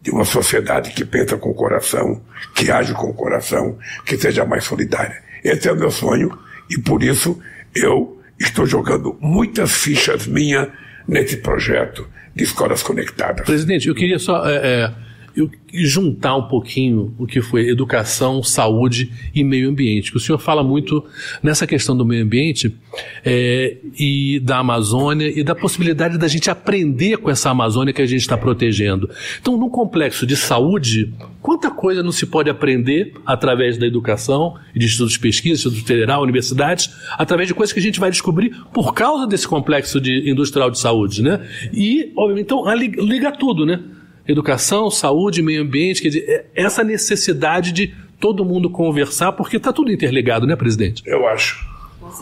de 0.00 0.12
uma 0.12 0.24
sociedade 0.24 0.92
que 0.92 1.04
pensa 1.04 1.36
com 1.36 1.50
o 1.50 1.54
coração, 1.54 2.22
que 2.54 2.70
age 2.70 2.94
com 2.94 3.10
o 3.10 3.14
coração, 3.14 3.76
que 4.04 4.16
seja 4.16 4.46
mais 4.46 4.64
solidária. 4.64 5.20
Esse 5.44 5.68
é 5.68 5.72
o 5.72 5.76
meu 5.76 5.90
sonho 5.90 6.30
e 6.70 6.78
por 6.78 7.02
isso 7.02 7.38
eu 7.74 8.18
estou 8.38 8.64
jogando 8.64 9.18
muitas 9.20 9.72
fichas 9.72 10.26
minhas 10.26 10.68
nesse 11.06 11.36
projeto 11.38 12.08
de 12.34 12.44
escolas 12.44 12.82
conectadas. 12.82 13.44
Presidente, 13.44 13.88
eu 13.88 13.94
queria 13.94 14.18
só 14.18 14.48
é, 14.48 14.56
é 14.56 14.94
eu 15.36 15.50
juntar 15.70 16.34
um 16.34 16.48
pouquinho 16.48 17.14
o 17.18 17.26
que 17.26 17.42
foi 17.42 17.68
educação, 17.68 18.42
saúde 18.42 19.12
e 19.34 19.44
meio 19.44 19.68
ambiente. 19.68 20.16
O 20.16 20.18
senhor 20.18 20.38
fala 20.38 20.64
muito 20.64 21.04
nessa 21.42 21.66
questão 21.66 21.94
do 21.94 22.06
meio 22.06 22.24
ambiente 22.24 22.74
é, 23.22 23.76
e 23.98 24.40
da 24.40 24.58
Amazônia 24.58 25.28
e 25.28 25.44
da 25.44 25.54
possibilidade 25.54 26.16
da 26.16 26.26
gente 26.26 26.48
aprender 26.48 27.18
com 27.18 27.30
essa 27.30 27.50
Amazônia 27.50 27.92
que 27.92 28.00
a 28.00 28.06
gente 28.06 28.22
está 28.22 28.36
protegendo. 28.36 29.10
Então, 29.38 29.58
no 29.58 29.68
complexo 29.68 30.26
de 30.26 30.34
saúde, 30.34 31.12
quanta 31.42 31.70
coisa 31.70 32.02
não 32.02 32.12
se 32.12 32.24
pode 32.24 32.48
aprender 32.48 33.12
através 33.26 33.76
da 33.76 33.86
educação 33.86 34.54
de 34.74 34.86
estudos 34.86 35.12
de 35.12 35.18
pesquisa, 35.18 35.56
Instituto 35.56 35.86
Federal, 35.86 36.22
universidades, 36.22 36.90
através 37.18 37.46
de 37.46 37.54
coisas 37.54 37.74
que 37.74 37.80
a 37.80 37.82
gente 37.82 38.00
vai 38.00 38.10
descobrir 38.10 38.56
por 38.72 38.94
causa 38.94 39.26
desse 39.26 39.46
complexo 39.46 40.00
de 40.00 40.30
industrial 40.30 40.70
de 40.70 40.78
saúde, 40.78 41.22
né? 41.22 41.46
E, 41.74 42.10
obviamente, 42.16 42.46
então, 42.46 42.64
liga 42.74 43.30
tudo, 43.32 43.66
né? 43.66 43.80
Educação, 44.26 44.90
saúde, 44.90 45.42
meio 45.42 45.62
ambiente, 45.62 46.02
quer 46.02 46.08
dizer, 46.08 46.28
é 46.54 46.62
essa 46.62 46.82
necessidade 46.82 47.72
de 47.72 47.94
todo 48.18 48.44
mundo 48.44 48.70
conversar, 48.70 49.32
porque 49.32 49.56
está 49.56 49.72
tudo 49.72 49.90
interligado, 49.90 50.46
né, 50.46 50.56
presidente? 50.56 51.02
Eu 51.06 51.26
acho. 51.28 51.64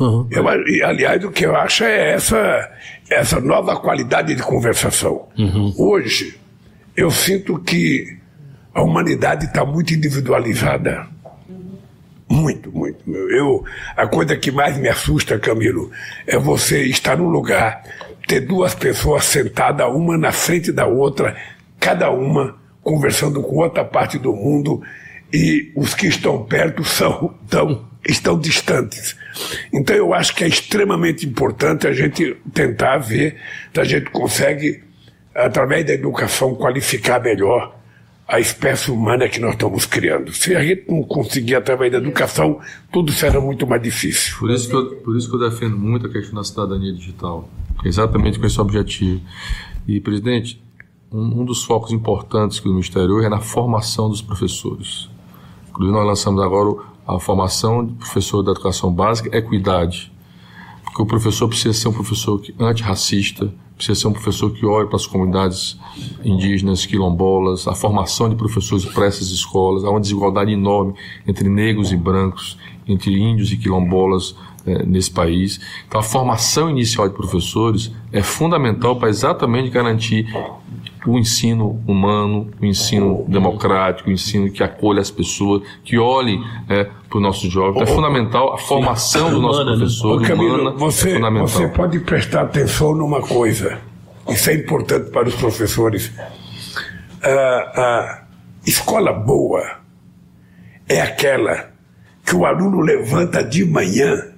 Uhum. 0.00 0.26
Eu, 0.30 0.44
e, 0.66 0.82
aliás, 0.82 1.22
o 1.24 1.30
que 1.30 1.46
eu 1.46 1.54
acho 1.54 1.84
é 1.84 2.12
essa, 2.12 2.70
essa 3.08 3.40
nova 3.40 3.76
qualidade 3.76 4.34
de 4.34 4.42
conversação. 4.42 5.28
Uhum. 5.38 5.72
Hoje, 5.78 6.38
eu 6.96 7.10
sinto 7.10 7.58
que 7.58 8.18
a 8.74 8.82
humanidade 8.82 9.46
está 9.46 9.64
muito 9.64 9.94
individualizada. 9.94 11.06
Muito, 12.28 12.72
muito. 12.72 12.98
Eu, 13.10 13.64
a 13.96 14.06
coisa 14.06 14.36
que 14.36 14.50
mais 14.50 14.76
me 14.78 14.88
assusta, 14.88 15.38
Camilo, 15.38 15.90
é 16.26 16.38
você 16.38 16.82
estar 16.84 17.16
num 17.16 17.28
lugar, 17.28 17.84
ter 18.26 18.40
duas 18.40 18.74
pessoas 18.74 19.24
sentadas, 19.24 19.86
uma 19.86 20.16
na 20.16 20.32
frente 20.32 20.72
da 20.72 20.86
outra, 20.86 21.36
cada 21.84 22.10
uma 22.10 22.56
conversando 22.82 23.42
com 23.42 23.56
outra 23.56 23.84
parte 23.84 24.18
do 24.18 24.32
mundo 24.32 24.82
e 25.30 25.70
os 25.76 25.94
que 25.94 26.06
estão 26.06 26.42
perto 26.42 26.82
são 26.82 27.34
tão, 27.46 27.84
estão 28.08 28.40
distantes. 28.40 29.14
Então 29.70 29.94
eu 29.94 30.14
acho 30.14 30.34
que 30.34 30.44
é 30.44 30.48
extremamente 30.48 31.26
importante 31.26 31.86
a 31.86 31.92
gente 31.92 32.38
tentar 32.54 32.96
ver 32.96 33.36
se 33.74 33.78
a 33.78 33.84
gente 33.84 34.08
consegue, 34.10 34.82
através 35.34 35.84
da 35.84 35.92
educação, 35.92 36.54
qualificar 36.54 37.20
melhor 37.20 37.78
a 38.26 38.40
espécie 38.40 38.90
humana 38.90 39.28
que 39.28 39.38
nós 39.38 39.52
estamos 39.52 39.84
criando. 39.84 40.32
Se 40.32 40.56
a 40.56 40.64
gente 40.64 40.84
não 40.88 41.02
conseguir 41.02 41.56
através 41.56 41.92
da 41.92 41.98
educação, 41.98 42.60
tudo 42.90 43.12
será 43.12 43.42
muito 43.42 43.66
mais 43.66 43.82
difícil. 43.82 44.38
Por 44.38 44.50
isso 44.50 44.70
que 44.70 44.74
eu, 44.74 44.96
por 45.02 45.14
isso 45.18 45.28
que 45.28 45.36
eu 45.36 45.50
defendo 45.50 45.76
muito 45.76 46.06
a 46.06 46.10
questão 46.10 46.36
da 46.36 46.44
cidadania 46.44 46.94
digital, 46.94 47.46
exatamente 47.84 48.38
com 48.38 48.46
esse 48.46 48.58
objetivo 48.58 49.20
E, 49.86 50.00
presidente, 50.00 50.63
um, 51.14 51.42
um 51.42 51.44
dos 51.44 51.62
focos 51.62 51.92
importantes 51.92 52.58
que 52.58 52.68
o 52.68 52.72
Ministério 52.72 53.22
é 53.22 53.28
na 53.28 53.38
formação 53.38 54.08
dos 54.10 54.20
professores. 54.20 55.08
Inclusive, 55.70 55.96
nós 55.96 56.06
lançamos 56.06 56.42
agora 56.42 56.74
a 57.06 57.20
formação 57.20 57.86
de 57.86 57.92
professor 57.92 58.42
da 58.42 58.50
educação 58.50 58.92
básica, 58.92 59.36
equidade. 59.36 60.12
Porque 60.82 61.00
o 61.00 61.06
professor 61.06 61.48
precisa 61.48 61.72
ser 61.72 61.88
um 61.88 61.92
professor 61.92 62.42
antirracista, 62.58 63.52
precisa 63.76 64.00
ser 64.00 64.08
um 64.08 64.12
professor 64.12 64.50
que 64.50 64.66
olhe 64.66 64.86
para 64.86 64.96
as 64.96 65.06
comunidades 65.06 65.78
indígenas, 66.24 66.84
quilombolas, 66.84 67.68
a 67.68 67.74
formação 67.74 68.28
de 68.28 68.34
professores 68.34 68.84
para 68.84 69.06
essas 69.06 69.28
escolas, 69.30 69.84
há 69.84 69.90
uma 69.90 70.00
desigualdade 70.00 70.52
enorme 70.52 70.94
entre 71.26 71.48
negros 71.48 71.92
e 71.92 71.96
brancos, 71.96 72.58
entre 72.86 73.16
índios 73.16 73.52
e 73.52 73.56
quilombolas 73.56 74.34
é, 74.66 74.84
nesse 74.84 75.10
país. 75.10 75.60
Então, 75.86 76.00
a 76.00 76.04
formação 76.04 76.70
inicial 76.70 77.08
de 77.08 77.14
professores 77.14 77.92
é 78.12 78.22
fundamental 78.22 78.96
para 78.96 79.08
exatamente 79.08 79.70
garantir 79.70 80.26
o 81.06 81.18
ensino 81.18 81.82
humano, 81.86 82.50
o 82.60 82.64
ensino 82.64 83.24
democrático, 83.28 84.08
o 84.08 84.12
ensino 84.12 84.50
que 84.50 84.62
acolhe 84.62 85.00
as 85.00 85.10
pessoas, 85.10 85.62
que 85.84 85.98
olhe 85.98 86.38
é, 86.68 86.84
para 87.08 87.18
o 87.18 87.20
nosso 87.20 87.48
jovem. 87.50 87.82
Então, 87.82 87.82
é 87.82 87.86
fundamental 87.86 88.54
a 88.54 88.58
formação 88.58 89.30
do 89.30 89.40
nosso 89.40 89.64
né? 89.64 89.76
professor. 89.76 90.20
Ô, 90.20 90.26
Camilo, 90.26 90.54
humana, 90.54 90.76
você, 90.76 91.16
é 91.16 91.30
você 91.30 91.68
pode 91.68 92.00
prestar 92.00 92.42
atenção 92.42 92.94
numa 92.94 93.20
coisa, 93.20 93.78
isso 94.28 94.50
é 94.50 94.54
importante 94.54 95.10
para 95.10 95.28
os 95.28 95.34
professores. 95.34 96.12
A, 97.22 97.28
a 97.28 98.22
escola 98.66 99.12
boa 99.12 99.62
é 100.88 101.00
aquela 101.00 101.70
que 102.24 102.34
o 102.34 102.46
aluno 102.46 102.80
levanta 102.80 103.42
de 103.42 103.64
manhã 103.64 104.33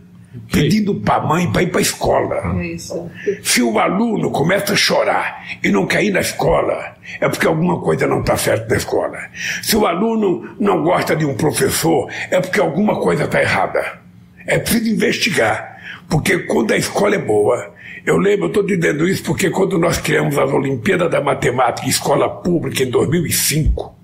pedindo 0.50 0.94
para 0.94 1.22
a 1.22 1.26
mãe 1.26 1.50
para 1.50 1.62
ir 1.62 1.68
para 1.68 1.78
a 1.78 1.82
escola. 1.82 2.60
É 2.60 2.66
isso. 2.66 3.10
Se 3.42 3.62
o 3.62 3.78
aluno 3.78 4.30
começa 4.30 4.72
a 4.72 4.76
chorar 4.76 5.44
e 5.62 5.70
não 5.70 5.86
quer 5.86 6.04
ir 6.04 6.10
na 6.10 6.20
escola, 6.20 6.94
é 7.20 7.28
porque 7.28 7.46
alguma 7.46 7.80
coisa 7.80 8.06
não 8.06 8.20
está 8.20 8.36
certa 8.36 8.68
na 8.68 8.76
escola. 8.76 9.18
Se 9.62 9.76
o 9.76 9.86
aluno 9.86 10.56
não 10.58 10.82
gosta 10.82 11.14
de 11.14 11.24
um 11.24 11.34
professor, 11.34 12.10
é 12.30 12.40
porque 12.40 12.60
alguma 12.60 13.00
coisa 13.00 13.24
está 13.24 13.40
errada. 13.40 14.00
É 14.46 14.58
preciso 14.58 14.90
investigar, 14.90 15.78
porque 16.08 16.38
quando 16.40 16.72
a 16.72 16.76
escola 16.76 17.14
é 17.14 17.18
boa, 17.18 17.74
eu 18.06 18.16
lembro, 18.16 18.44
eu 18.44 18.48
estou 18.48 18.62
dizendo 18.62 19.08
isso 19.08 19.24
porque 19.24 19.50
quando 19.50 19.78
nós 19.78 19.98
criamos 19.98 20.38
as 20.38 20.50
Olimpíadas 20.52 21.10
da 21.10 21.20
Matemática 21.20 21.86
em 21.86 21.90
Escola 21.90 22.28
Pública 22.28 22.84
em 22.84 22.90
2005, 22.90 23.96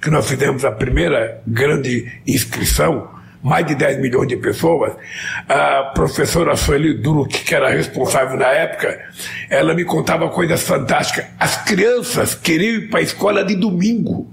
que 0.00 0.10
nós 0.10 0.26
fizemos 0.28 0.64
a 0.64 0.72
primeira 0.72 1.42
grande 1.46 2.10
inscrição, 2.26 3.08
mais 3.44 3.66
de 3.66 3.74
10 3.74 4.00
milhões 4.00 4.26
de 4.26 4.38
pessoas, 4.38 4.94
a 5.46 5.92
professora 5.94 6.56
Sueli 6.56 6.94
Duruc, 6.94 7.44
que 7.44 7.54
era 7.54 7.68
responsável 7.68 8.38
na 8.38 8.46
época, 8.46 8.98
ela 9.50 9.74
me 9.74 9.84
contava 9.84 10.30
coisas 10.30 10.62
fantásticas. 10.62 11.26
As 11.38 11.62
crianças 11.62 12.34
queriam 12.34 12.76
ir 12.76 12.88
para 12.88 13.00
a 13.00 13.02
escola 13.02 13.44
de 13.44 13.54
domingo. 13.54 14.32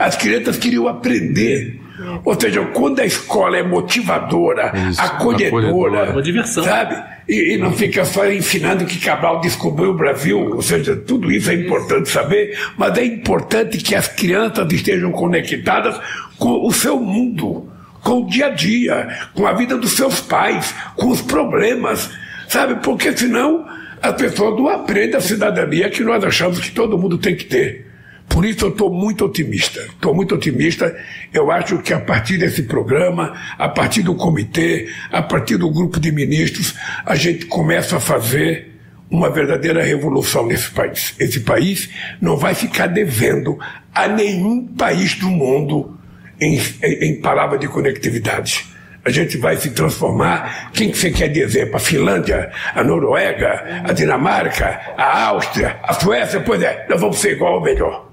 As 0.00 0.16
crianças 0.16 0.56
queriam 0.58 0.88
aprender. 0.88 1.80
Ou 2.24 2.38
seja, 2.38 2.60
quando 2.74 2.98
a 2.98 3.06
escola 3.06 3.56
é 3.56 3.62
motivadora, 3.62 4.72
Isso, 4.90 5.00
acolhedora, 5.00 6.10
uma 6.10 6.20
diversão. 6.20 6.64
sabe? 6.64 7.00
E, 7.28 7.54
e, 7.54 7.56
não 7.56 7.72
fica 7.72 8.04
só 8.04 8.28
ensinando 8.30 8.84
que 8.84 8.98
Cabral 8.98 9.40
descobriu 9.40 9.90
o 9.90 9.94
Brasil, 9.94 10.38
ou 10.38 10.62
seja, 10.62 10.94
tudo 10.94 11.30
isso 11.30 11.50
é 11.50 11.54
importante 11.54 12.08
saber, 12.08 12.56
mas 12.76 12.96
é 12.98 13.04
importante 13.04 13.78
que 13.78 13.94
as 13.94 14.08
crianças 14.08 14.70
estejam 14.72 15.10
conectadas 15.10 15.98
com 16.36 16.66
o 16.66 16.72
seu 16.72 17.00
mundo 17.00 17.68
com 18.06 18.22
o 18.22 18.26
dia 18.28 18.46
a 18.46 18.50
dia, 18.50 19.18
com 19.34 19.44
a 19.48 19.52
vida 19.52 19.76
dos 19.76 19.96
seus 19.96 20.20
pais, 20.20 20.72
com 20.94 21.08
os 21.08 21.20
problemas, 21.20 22.08
sabe? 22.46 22.76
Porque 22.76 23.14
senão 23.16 23.66
a 24.00 24.12
pessoa 24.12 24.56
não 24.56 24.68
aprende 24.68 25.16
a 25.16 25.20
cidadania 25.20 25.90
que 25.90 26.04
nós 26.04 26.22
achamos 26.22 26.60
que 26.60 26.70
todo 26.70 26.96
mundo 26.96 27.18
tem 27.18 27.34
que 27.34 27.46
ter. 27.46 27.84
Por 28.28 28.44
isso 28.44 28.64
eu 28.64 28.68
estou 28.68 28.92
muito 28.92 29.24
otimista. 29.24 29.80
Estou 29.80 30.14
muito 30.14 30.36
otimista. 30.36 30.96
Eu 31.34 31.50
acho 31.50 31.78
que 31.78 31.92
a 31.92 31.98
partir 31.98 32.38
desse 32.38 32.62
programa, 32.62 33.34
a 33.58 33.68
partir 33.68 34.02
do 34.02 34.14
comitê, 34.14 34.88
a 35.10 35.20
partir 35.20 35.56
do 35.56 35.68
grupo 35.68 35.98
de 35.98 36.12
ministros, 36.12 36.76
a 37.04 37.16
gente 37.16 37.46
começa 37.46 37.96
a 37.96 38.00
fazer 38.00 38.72
uma 39.10 39.30
verdadeira 39.30 39.82
revolução 39.82 40.46
nesse 40.46 40.70
país. 40.70 41.12
Esse 41.18 41.40
país 41.40 41.90
não 42.20 42.36
vai 42.36 42.54
ficar 42.54 42.86
devendo 42.86 43.58
a 43.92 44.06
nenhum 44.06 44.64
país 44.64 45.16
do 45.16 45.28
mundo 45.28 45.95
em, 46.40 46.60
em 46.82 47.20
palavra 47.20 47.58
de 47.58 47.68
conectividade. 47.68 48.66
A 49.04 49.10
gente 49.10 49.36
vai 49.36 49.56
se 49.56 49.70
transformar. 49.70 50.70
Quem 50.72 50.90
que 50.90 50.98
você 50.98 51.10
quer 51.10 51.28
de 51.28 51.40
exemplo? 51.40 51.76
A 51.76 51.78
Finlândia, 51.78 52.50
a 52.74 52.82
Noruega, 52.82 53.82
a 53.84 53.92
Dinamarca, 53.92 54.80
a 54.96 55.26
Áustria, 55.28 55.78
a 55.82 55.92
Suécia? 55.92 56.40
Pois 56.40 56.60
é, 56.60 56.86
nós 56.88 57.00
vamos 57.00 57.18
ser 57.18 57.32
igual 57.32 57.54
ou 57.54 57.62
melhor. 57.62 58.10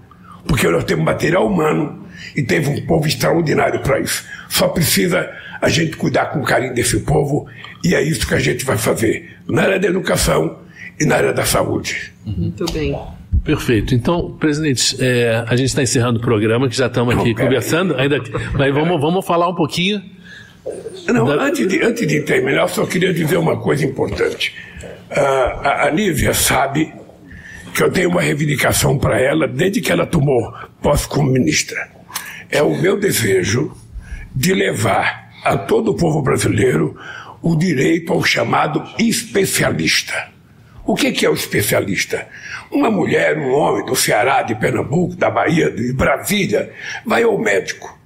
Porque 0.47 0.67
nós 0.67 0.83
temos 0.83 1.03
material 1.03 1.47
humano 1.47 2.05
e 2.35 2.43
teve 2.43 2.69
um 2.69 2.85
povo 2.85 3.07
extraordinário 3.07 3.81
para 3.81 3.99
isso. 3.99 4.23
Só 4.49 4.67
precisa 4.67 5.27
a 5.59 5.67
gente 5.69 5.97
cuidar 5.97 6.27
com 6.27 6.43
carinho 6.43 6.75
desse 6.75 6.99
povo 6.99 7.47
e 7.83 7.95
é 7.95 8.01
isso 8.01 8.27
que 8.27 8.35
a 8.35 8.39
gente 8.39 8.63
vai 8.63 8.77
fazer 8.77 9.35
na 9.47 9.63
área 9.63 9.79
da 9.79 9.87
educação 9.87 10.59
e 10.99 11.05
na 11.05 11.15
área 11.15 11.33
da 11.33 11.45
saúde. 11.45 12.13
Muito 12.25 12.65
bem. 12.71 12.95
Perfeito. 13.43 13.93
Então, 13.93 14.31
presidente, 14.39 14.95
é, 15.03 15.43
a 15.47 15.55
gente 15.55 15.67
está 15.67 15.81
encerrando 15.81 16.19
o 16.19 16.21
programa, 16.21 16.69
que 16.69 16.75
já 16.75 16.87
estamos 16.87 17.15
aqui 17.15 17.29
Não, 17.29 17.43
conversando. 17.43 17.95
Ainda, 17.95 18.17
mas 18.53 18.73
vamos, 18.73 19.01
vamos 19.01 19.25
falar 19.25 19.49
um 19.49 19.55
pouquinho. 19.55 20.01
Não, 21.07 21.25
da... 21.25 21.43
antes, 21.43 21.67
de, 21.67 21.83
antes 21.83 22.07
de 22.07 22.21
terminar, 22.21 22.67
só 22.69 22.85
queria 22.85 23.13
dizer 23.13 23.37
uma 23.37 23.57
coisa 23.57 23.85
importante. 23.85 24.53
Uh, 25.11 25.19
a, 25.19 25.87
a 25.87 25.91
Nívia 25.91 26.33
sabe 26.33 26.93
que 27.73 27.83
eu 27.83 27.91
tenho 27.91 28.09
uma 28.09 28.21
reivindicação 28.21 28.97
para 28.97 29.19
ela 29.19 29.47
desde 29.47 29.81
que 29.81 29.91
ela 29.91 30.05
tomou 30.05 30.53
posse 30.81 31.07
como 31.07 31.29
ministra. 31.29 31.89
É 32.49 32.61
o 32.61 32.79
meu 32.79 32.99
desejo 32.99 33.75
de 34.33 34.53
levar 34.53 35.29
a 35.43 35.57
todo 35.57 35.91
o 35.91 35.95
povo 35.95 36.21
brasileiro 36.21 36.95
o 37.41 37.55
direito 37.55 38.13
ao 38.13 38.23
chamado 38.23 38.83
especialista. 38.97 40.32
O 40.85 40.95
que, 40.95 41.11
que 41.11 41.25
é 41.25 41.29
o 41.29 41.33
especialista? 41.33 42.27
Uma 42.69 42.91
mulher, 42.91 43.37
um 43.37 43.51
homem 43.53 43.85
do 43.85 43.95
Ceará, 43.95 44.41
de 44.41 44.55
Pernambuco, 44.55 45.15
da 45.15 45.29
Bahia, 45.29 45.71
de 45.71 45.93
Brasília, 45.93 46.71
vai 47.05 47.23
ao 47.23 47.37
médico. 47.37 47.97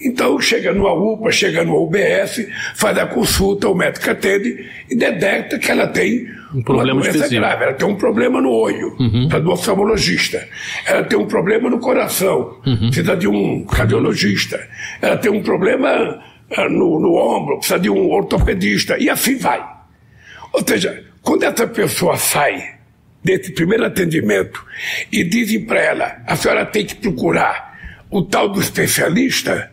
Então 0.00 0.38
chega 0.38 0.72
no 0.72 0.86
UPA, 0.86 1.32
chega 1.32 1.64
no 1.64 1.82
UBS, 1.82 2.46
faz 2.74 2.98
a 2.98 3.06
consulta, 3.06 3.68
o 3.68 3.74
médico 3.74 4.10
atende 4.10 4.68
e 4.90 4.94
detecta 4.94 5.58
que 5.58 5.70
ela 5.70 5.86
tem 5.86 6.26
um 6.54 6.62
problema 6.62 7.00
uma 7.00 7.10
doença 7.10 7.28
grave. 7.28 7.64
Ela 7.64 7.72
tem 7.72 7.88
um 7.88 7.96
problema 7.96 8.40
no 8.40 8.50
olho, 8.50 8.94
uhum. 9.00 9.28
do 9.28 9.50
oftalmologista. 9.50 10.46
Ela 10.86 11.02
tem 11.04 11.18
um 11.18 11.26
problema 11.26 11.70
no 11.70 11.78
coração, 11.78 12.60
uhum. 12.66 12.88
precisa 12.88 13.16
de 13.16 13.26
um 13.26 13.64
cardiologista. 13.64 14.68
Ela 15.00 15.16
tem 15.16 15.32
um 15.32 15.42
problema 15.42 16.22
ah, 16.56 16.68
no, 16.68 17.00
no 17.00 17.14
ombro, 17.14 17.56
precisa 17.58 17.78
de 17.78 17.88
um 17.88 18.10
ortopedista. 18.10 18.98
E 18.98 19.08
assim 19.08 19.36
vai. 19.38 19.64
Ou 20.52 20.62
seja, 20.66 21.05
quando 21.26 21.42
essa 21.42 21.66
pessoa 21.66 22.16
sai 22.16 22.76
desse 23.22 23.50
primeiro 23.50 23.84
atendimento 23.84 24.64
e 25.10 25.24
dizem 25.24 25.64
para 25.64 25.80
ela, 25.80 26.22
a 26.24 26.36
senhora 26.36 26.64
tem 26.64 26.86
que 26.86 26.94
procurar 26.94 27.76
o 28.08 28.22
tal 28.22 28.48
do 28.48 28.60
especialista, 28.60 29.72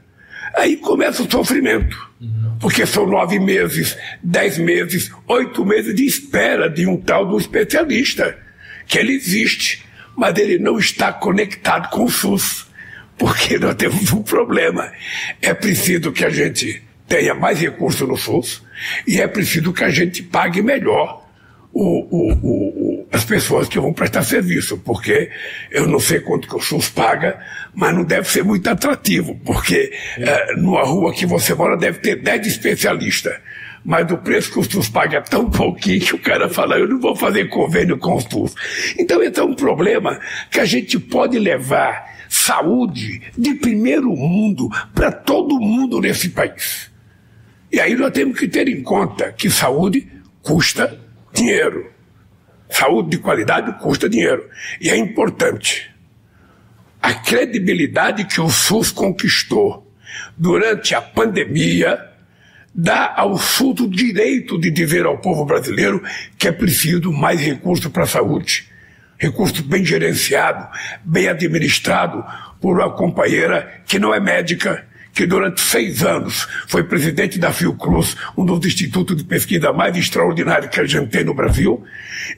aí 0.56 0.78
começa 0.78 1.22
o 1.22 1.32
sofrimento. 1.32 1.96
Porque 2.60 2.88
são 2.88 3.06
nove 3.06 3.38
meses, 3.38 3.96
dez 4.24 4.58
meses, 4.58 5.12
oito 5.28 5.64
meses 5.64 5.94
de 5.94 6.04
espera 6.08 6.68
de 6.68 6.88
um 6.88 6.98
tal 6.98 7.28
do 7.28 7.38
especialista, 7.38 8.36
que 8.88 8.98
ele 8.98 9.14
existe, 9.14 9.86
mas 10.18 10.36
ele 10.40 10.58
não 10.58 10.80
está 10.80 11.14
conectado 11.14 11.88
com 11.92 12.06
o 12.06 12.10
SUS. 12.10 12.66
Porque 13.16 13.60
nós 13.62 13.76
temos 13.76 14.12
um 14.12 14.24
problema. 14.24 14.92
É 15.40 15.54
preciso 15.54 16.12
que 16.12 16.26
a 16.26 16.32
gente 16.32 16.82
tenha 17.08 17.36
mais 17.36 17.60
recursos 17.60 18.08
no 18.08 18.18
SUS 18.18 18.64
e 19.06 19.22
é 19.22 19.28
preciso 19.28 19.72
que 19.72 19.84
a 19.84 19.92
gente 19.92 20.24
pague 20.24 20.60
melhor 20.60 21.23
o, 21.74 22.08
o, 22.10 22.34
o, 22.34 23.08
as 23.12 23.26
pessoas 23.26 23.68
que 23.68 23.80
vão 23.80 23.92
prestar 23.92 24.24
serviço, 24.24 24.78
porque 24.78 25.32
eu 25.72 25.88
não 25.88 26.00
sei 26.00 26.20
quanto 26.20 26.48
que 26.48 26.56
o 26.56 26.62
SUS 26.62 26.90
paga, 26.90 27.40
mas 27.74 27.96
não 27.96 28.04
deve 28.04 28.30
ser 28.30 28.44
muito 28.44 28.68
atrativo, 28.70 29.36
porque 29.44 29.92
é, 30.18 30.56
numa 30.56 30.84
rua 30.84 31.12
que 31.12 31.26
você 31.26 31.56
mora 31.56 31.76
deve 31.76 32.00
ter 32.00 32.18
10 32.18 32.46
especialistas. 32.48 33.34
Mas 33.84 34.10
o 34.10 34.18
preço 34.18 34.52
que 34.52 34.60
o 34.60 34.64
SUS 34.64 34.88
paga 34.88 35.18
é 35.18 35.22
tão 35.22 35.50
pouquinho 35.50 36.00
que 36.00 36.16
o 36.16 36.20
cara 36.20 36.48
fala, 36.48 36.78
eu 36.78 36.88
não 36.88 37.00
vou 37.00 37.16
fazer 37.16 37.50
convênio 37.50 37.98
com 37.98 38.16
o 38.16 38.22
SUS. 38.22 38.54
Então 38.98 39.22
esse 39.22 39.40
é 39.40 39.44
um 39.44 39.56
problema 39.56 40.20
que 40.52 40.60
a 40.60 40.66
gente 40.66 41.00
pode 41.00 41.38
levar 41.40 42.14
saúde 42.30 43.22
de 43.38 43.56
primeiro 43.56 44.10
mundo 44.16 44.70
para 44.94 45.12
todo 45.12 45.60
mundo 45.60 46.00
nesse 46.00 46.30
país. 46.30 46.92
E 47.72 47.80
aí 47.80 47.96
nós 47.96 48.12
temos 48.12 48.40
que 48.40 48.48
ter 48.48 48.70
em 48.70 48.84
conta 48.84 49.34
que 49.34 49.50
saúde 49.50 50.08
custa 50.42 51.03
dinheiro. 51.34 51.92
Saúde 52.70 53.10
de 53.12 53.18
qualidade 53.18 53.78
custa 53.80 54.10
dinheiro. 54.10 54.48
E 54.80 54.90
é 54.90 54.96
importante. 54.96 55.92
A 57.02 57.14
credibilidade 57.14 58.26
que 58.26 58.40
o 58.40 58.50
SUS 58.50 58.92
conquistou 58.92 59.92
durante 60.38 60.96
a 60.96 61.02
pandemia 61.02 62.00
dá 62.74 63.14
ao 63.16 63.38
SUS 63.38 63.82
o 63.82 63.90
direito 63.90 64.60
de 64.60 64.72
dizer 64.72 65.06
ao 65.06 65.20
povo 65.20 65.46
brasileiro 65.46 66.02
que 66.38 66.48
é 66.48 66.52
preciso 66.52 67.12
mais 67.12 67.40
recurso 67.40 67.90
para 67.90 68.04
a 68.04 68.08
saúde. 68.08 68.72
recurso 69.18 69.64
bem 69.64 69.86
gerenciado, 69.86 70.68
bem 71.04 71.28
administrado 71.28 72.26
por 72.60 72.78
uma 72.80 72.90
companheira 72.90 73.82
que 73.86 74.00
não 74.00 74.14
é 74.14 74.20
médica, 74.20 74.86
que 75.14 75.28
durante 75.28 75.62
seis 75.62 76.04
anos 76.04 76.48
foi 76.68 76.84
presidente 76.84 77.38
da 77.38 77.54
Fiocruz, 77.54 78.18
um 78.36 78.44
dos 78.44 78.66
institutos 78.66 79.16
de 79.16 79.24
pesquisa 79.24 79.72
mais 79.72 79.96
extraordinários 79.96 80.72
que 80.72 80.80
a 80.80 80.86
gente 80.86 81.10
tem 81.10 81.24
no 81.24 81.36
Brasil. 81.36 81.84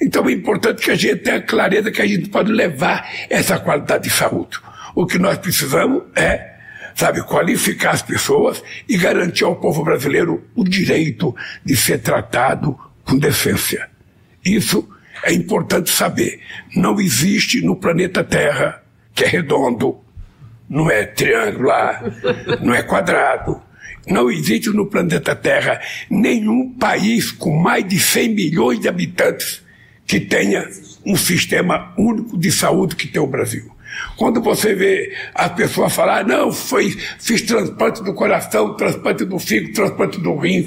Então 0.01 0.27
é 0.27 0.33
importante 0.33 0.83
que 0.83 0.91
a 0.91 0.95
gente 0.95 1.17
tenha 1.17 1.41
clareza 1.41 1.91
que 1.91 2.01
a 2.01 2.07
gente 2.07 2.29
pode 2.29 2.51
levar 2.51 3.09
essa 3.29 3.57
qualidade 3.57 4.03
de 4.03 4.09
saúde. 4.09 4.59
O 4.93 5.05
que 5.05 5.17
nós 5.17 5.37
precisamos 5.37 6.03
é, 6.15 6.55
sabe, 6.93 7.21
qualificar 7.23 7.91
as 7.91 8.01
pessoas 8.01 8.61
e 8.87 8.97
garantir 8.97 9.45
ao 9.45 9.55
povo 9.55 9.83
brasileiro 9.83 10.43
o 10.53 10.63
direito 10.63 11.33
de 11.63 11.75
ser 11.77 11.99
tratado 11.99 12.77
com 13.05 13.17
decência. 13.17 13.89
Isso 14.43 14.87
é 15.23 15.33
importante 15.33 15.89
saber. 15.89 16.41
Não 16.75 16.99
existe 16.99 17.61
no 17.61 17.75
planeta 17.75 18.23
Terra, 18.23 18.83
que 19.13 19.23
é 19.23 19.27
redondo, 19.27 20.04
não 20.69 20.89
é 20.89 21.05
triangular, 21.05 22.03
não 22.61 22.73
é 22.73 22.81
quadrado. 22.81 23.61
Não 24.07 24.29
existe 24.29 24.69
no 24.69 24.85
planeta 24.85 25.35
Terra 25.35 25.81
nenhum 26.09 26.73
país 26.73 27.31
com 27.31 27.57
mais 27.57 27.87
de 27.87 27.99
100 27.99 28.29
milhões 28.29 28.79
de 28.79 28.87
habitantes 28.87 29.63
que 30.05 30.19
tenha 30.19 30.67
um 31.03 31.15
sistema 31.15 31.93
único 31.97 32.37
de 32.37 32.51
saúde 32.51 32.95
que 32.95 33.07
tem 33.07 33.21
o 33.21 33.27
Brasil. 33.27 33.71
Quando 34.17 34.41
você 34.41 34.75
vê 34.75 35.15
as 35.33 35.51
pessoas 35.53 35.93
falar, 35.93 36.25
não, 36.25 36.51
foi, 36.51 36.91
fiz 37.19 37.41
transplante 37.41 38.03
do 38.03 38.13
coração, 38.13 38.75
transplante 38.75 39.25
do 39.25 39.39
fígado, 39.39 39.73
transplante 39.73 40.19
do 40.19 40.35
rim. 40.35 40.65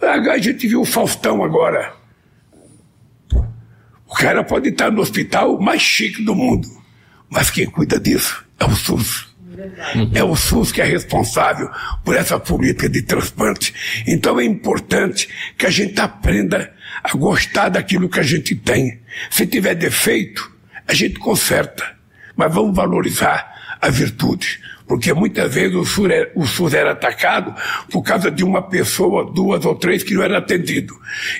A 0.00 0.38
gente 0.38 0.68
viu 0.68 0.82
o 0.82 0.84
Faustão 0.84 1.42
agora. 1.42 1.94
O 4.06 4.14
cara 4.14 4.44
pode 4.44 4.68
estar 4.68 4.90
no 4.90 5.00
hospital 5.00 5.58
mais 5.58 5.80
chique 5.80 6.22
do 6.22 6.34
mundo, 6.34 6.68
mas 7.30 7.50
quem 7.50 7.66
cuida 7.66 7.98
disso 7.98 8.44
é 8.62 8.64
o 8.64 8.76
SUS. 8.76 9.32
É 10.14 10.24
o 10.24 10.34
SUS 10.34 10.72
que 10.72 10.80
é 10.80 10.84
responsável 10.84 11.68
por 12.04 12.16
essa 12.16 12.38
política 12.38 12.88
de 12.88 13.02
transplante. 13.02 13.74
Então 14.06 14.40
é 14.40 14.44
importante 14.44 15.28
que 15.58 15.66
a 15.66 15.70
gente 15.70 16.00
aprenda 16.00 16.72
a 17.02 17.16
gostar 17.16 17.68
daquilo 17.68 18.08
que 18.08 18.20
a 18.20 18.22
gente 18.22 18.54
tem. 18.54 19.00
Se 19.30 19.46
tiver 19.46 19.74
defeito, 19.74 20.50
a 20.86 20.94
gente 20.94 21.18
conserta. 21.18 21.84
Mas 22.36 22.52
vamos 22.54 22.74
valorizar 22.74 23.52
a 23.80 23.88
virtude. 23.88 24.60
Porque 24.86 25.12
muitas 25.12 25.54
vezes 25.54 25.74
o 25.74 25.84
SUS, 25.84 26.10
era, 26.10 26.32
o 26.34 26.46
SUS 26.46 26.74
era 26.74 26.92
atacado 26.92 27.54
por 27.90 28.02
causa 28.02 28.30
de 28.30 28.44
uma 28.44 28.62
pessoa, 28.62 29.30
duas 29.32 29.64
ou 29.64 29.74
três 29.74 30.02
que 30.02 30.14
não 30.14 30.22
era 30.22 30.38
atendido. 30.38 30.94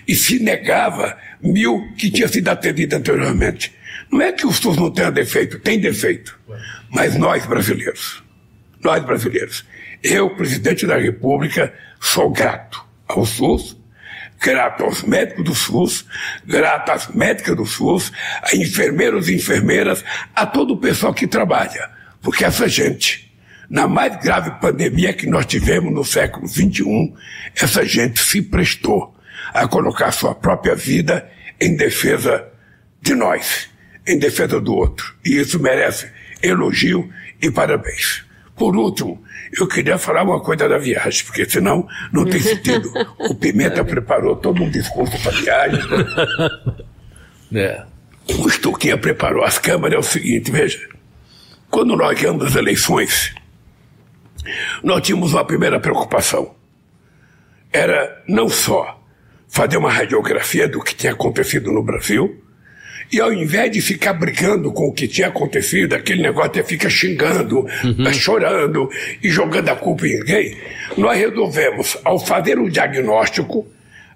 E 0.07 0.15
se 0.15 0.39
negava 0.39 1.17
mil 1.41 1.93
que 1.97 2.11
tinha 2.11 2.29
sido 2.29 2.49
atendido 2.49 2.97
anteriormente. 2.97 3.73
Não 4.11 4.21
é 4.21 4.33
que 4.33 4.47
o 4.47 4.53
SUS 4.53 4.77
não 4.77 4.91
tenha 4.91 5.11
defeito, 5.11 5.59
tem 5.59 5.79
defeito. 5.81 6.39
Mas 6.93 7.17
nós 7.17 7.47
brasileiros, 7.47 8.23
nós 8.85 9.03
brasileiros, 9.03 9.65
eu, 10.03 10.29
presidente 10.37 10.87
da 10.87 10.99
República, 10.99 11.73
sou 11.99 12.31
grato 12.31 12.85
ao 13.09 13.25
SUS, 13.25 13.79
grato 14.39 14.85
aos 14.85 15.03
médicos 15.03 15.43
do 15.43 15.55
SUS, 15.55 16.05
grato 16.45 16.93
às 16.93 17.09
médicas 17.09 17.57
do 17.57 17.65
SUS, 17.65 18.13
a 18.43 18.55
enfermeiros 18.55 19.31
e 19.31 19.35
enfermeiras, 19.35 20.05
a 20.35 20.45
todo 20.45 20.75
o 20.75 20.77
pessoal 20.77 21.15
que 21.15 21.27
trabalha. 21.27 21.91
Porque 22.21 22.45
essa 22.45 22.69
gente, 22.69 23.33
na 23.71 23.89
mais 23.89 24.23
grave 24.23 24.51
pandemia 24.61 25.15
que 25.15 25.27
nós 25.27 25.47
tivemos 25.47 25.91
no 25.91 26.05
século 26.05 26.47
XXI, 26.47 27.15
essa 27.57 27.87
gente 27.87 28.21
se 28.21 28.43
prestou 28.43 29.17
a 29.55 29.67
colocar 29.67 30.13
sua 30.13 30.35
própria 30.35 30.75
vida 30.75 31.27
em 31.59 31.75
defesa 31.75 32.47
de 33.01 33.15
nós, 33.15 33.71
em 34.07 34.19
defesa 34.19 34.61
do 34.61 34.75
outro. 34.75 35.15
E 35.25 35.39
isso 35.39 35.59
merece 35.59 36.11
elogio 36.43 37.09
e 37.41 37.51
parabéns. 37.51 38.25
Por 38.57 38.77
último, 38.77 39.23
eu 39.59 39.67
queria 39.67 39.99
falar 39.99 40.23
uma 40.23 40.41
coisa 40.41 40.69
da 40.69 40.79
viagem, 40.79 41.25
porque 41.25 41.49
senão 41.49 41.87
não 42.13 42.25
tem 42.25 42.41
sentido. 42.41 42.93
O 43.19 43.35
Pimenta 43.35 43.85
preparou 43.85 44.37
todo 44.37 44.63
um 44.63 44.71
discurso 44.71 45.19
para 45.23 45.33
a 45.33 45.41
viagem. 45.41 45.81
É. 47.55 47.85
O 48.39 48.49
Estuquinha 48.49 48.97
preparou 48.97 49.45
as 49.45 49.59
câmaras. 49.59 49.95
É 49.95 49.99
o 49.99 50.03
seguinte, 50.03 50.51
veja. 50.51 50.89
Quando 51.69 51.95
nós 51.95 52.19
ganhamos 52.19 52.47
as 52.47 52.55
eleições, 52.55 53.35
nós 54.83 55.03
tínhamos 55.03 55.35
uma 55.35 55.45
primeira 55.45 55.79
preocupação. 55.79 56.55
Era 57.71 58.23
não 58.27 58.49
só 58.49 58.99
fazer 59.49 59.77
uma 59.77 59.93
radiografia 59.93 60.67
do 60.67 60.81
que 60.81 60.95
tinha 60.95 61.13
acontecido 61.13 61.71
no 61.71 61.83
Brasil, 61.83 62.42
e 63.13 63.21
ao 63.21 63.31
invés 63.31 63.71
de 63.71 63.83
ficar 63.83 64.15
brigando 64.15 64.73
com 64.73 64.89
o 64.89 64.93
que 64.93 65.07
tinha 65.07 65.29
acontecido, 65.29 65.93
aquele 65.93 66.23
negócio 66.23 66.53
de 66.53 66.63
ficar 66.63 66.89
xingando, 66.89 67.67
uhum. 67.85 68.13
chorando 68.15 68.89
e 69.23 69.29
jogando 69.29 69.69
a 69.69 69.77
culpa 69.77 70.07
em 70.07 70.19
ninguém, 70.19 70.57
nós 70.97 71.19
resolvemos, 71.19 71.99
ao 72.05 72.19
fazer 72.19 72.59
o 72.59 72.71
diagnóstico, 72.71 73.67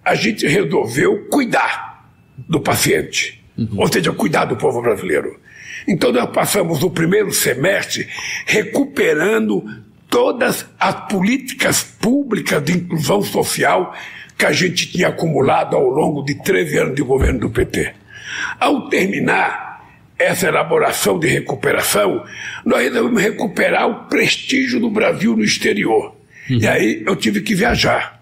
a 0.03 0.15
gente 0.15 0.47
resolveu 0.47 1.27
cuidar 1.29 2.11
do 2.49 2.59
paciente. 2.59 3.45
Uhum. 3.59 3.69
Ou 3.77 3.93
seja, 3.93 4.13
cuidar 4.13 4.47
do 4.47 4.57
povo 4.57 4.81
brasileiro. 4.81 5.39
Então 5.87 6.11
nós 6.11 6.31
passamos 6.31 6.83
o 6.83 6.91
primeiro 6.91 7.33
semestre 7.33 8.09
recuperando 8.47 9.63
todas 10.09 10.65
as 10.81 11.09
políticas 11.09 11.83
públicas 11.83 12.65
de 12.65 12.73
inclusão 12.73 13.23
social 13.23 13.95
que 14.39 14.47
a 14.47 14.53
gente 14.53 14.91
tinha 14.91 15.09
acumulado 15.09 15.77
ao 15.77 15.89
longo 15.89 16.23
de 16.23 16.35
13 16.35 16.79
anos 16.79 16.95
de 16.95 17.03
governo 17.03 17.41
do 17.41 17.51
PT. 17.51 18.06
Ao 18.59 18.89
terminar 18.89 19.67
essa 20.19 20.49
elaboração 20.49 21.19
de 21.19 21.29
recuperação, 21.29 22.25
nós 22.65 22.83
resolvemos 22.83 23.23
recuperar 23.23 23.87
o 23.87 23.95
prestígio 24.07 24.81
do 24.81 24.91
Brasil 24.91 25.37
no 25.37 25.45
exterior. 25.45 26.17
Uhum. 26.49 26.59
E 26.59 26.67
aí 26.67 27.03
eu 27.07 27.15
tive 27.17 27.43
que 27.43 27.55
viajar. 27.55 28.17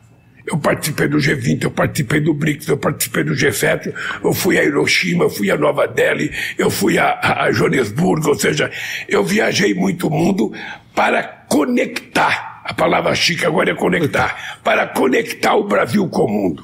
Eu 0.46 0.58
participei 0.58 1.08
do 1.08 1.16
G20, 1.16 1.64
eu 1.64 1.70
participei 1.70 2.20
do 2.20 2.34
BRICS, 2.34 2.68
eu 2.68 2.76
participei 2.76 3.24
do 3.24 3.32
G7, 3.32 3.94
eu 4.22 4.32
fui 4.34 4.58
a 4.58 4.64
Hiroshima, 4.64 5.24
eu 5.24 5.30
fui 5.30 5.50
a 5.50 5.56
Nova 5.56 5.88
Delhi, 5.88 6.30
eu 6.58 6.68
fui 6.68 6.98
a, 6.98 7.18
a 7.44 7.50
Joanesburgo, 7.50 8.28
ou 8.28 8.34
seja, 8.34 8.70
eu 9.08 9.24
viajei 9.24 9.72
muito 9.72 10.08
o 10.08 10.10
mundo 10.10 10.52
para 10.94 11.22
conectar, 11.48 12.60
a 12.62 12.74
palavra 12.74 13.14
chique 13.14 13.46
agora 13.46 13.70
é 13.70 13.74
conectar, 13.74 14.58
para 14.62 14.86
conectar 14.86 15.54
o 15.54 15.64
Brasil 15.64 16.06
com 16.10 16.24
o 16.24 16.28
mundo. 16.28 16.62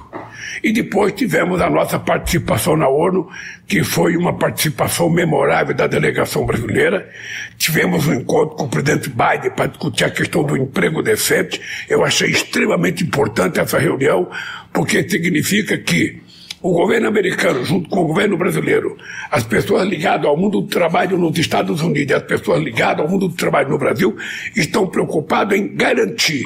E 0.62 0.72
depois 0.72 1.12
tivemos 1.12 1.60
a 1.60 1.70
nossa 1.70 1.98
participação 1.98 2.76
na 2.76 2.88
ONU, 2.88 3.28
que 3.66 3.82
foi 3.82 4.16
uma 4.16 4.36
participação 4.36 5.08
memorável 5.08 5.74
da 5.74 5.86
delegação 5.86 6.44
brasileira. 6.44 7.08
Tivemos 7.56 8.06
um 8.06 8.14
encontro 8.14 8.56
com 8.56 8.64
o 8.64 8.68
presidente 8.68 9.08
Biden 9.08 9.50
para 9.56 9.66
discutir 9.66 10.04
a 10.04 10.10
questão 10.10 10.44
do 10.44 10.56
emprego 10.56 11.02
decente. 11.02 11.60
Eu 11.88 12.04
achei 12.04 12.30
extremamente 12.30 13.04
importante 13.04 13.60
essa 13.60 13.78
reunião, 13.78 14.30
porque 14.72 15.08
significa 15.08 15.78
que 15.78 16.20
o 16.62 16.72
governo 16.72 17.08
americano, 17.08 17.64
junto 17.64 17.88
com 17.88 18.00
o 18.00 18.06
governo 18.06 18.36
brasileiro, 18.36 18.96
as 19.30 19.42
pessoas 19.44 19.88
ligadas 19.88 20.26
ao 20.26 20.36
mundo 20.36 20.60
do 20.60 20.66
trabalho 20.66 21.16
nos 21.16 21.38
Estados 21.38 21.80
Unidos 21.80 22.10
e 22.10 22.14
as 22.14 22.22
pessoas 22.22 22.62
ligadas 22.62 23.00
ao 23.00 23.10
mundo 23.10 23.28
do 23.28 23.34
trabalho 23.34 23.70
no 23.70 23.78
Brasil, 23.78 24.16
estão 24.54 24.86
preocupados 24.86 25.56
em 25.56 25.74
garantir 25.74 26.44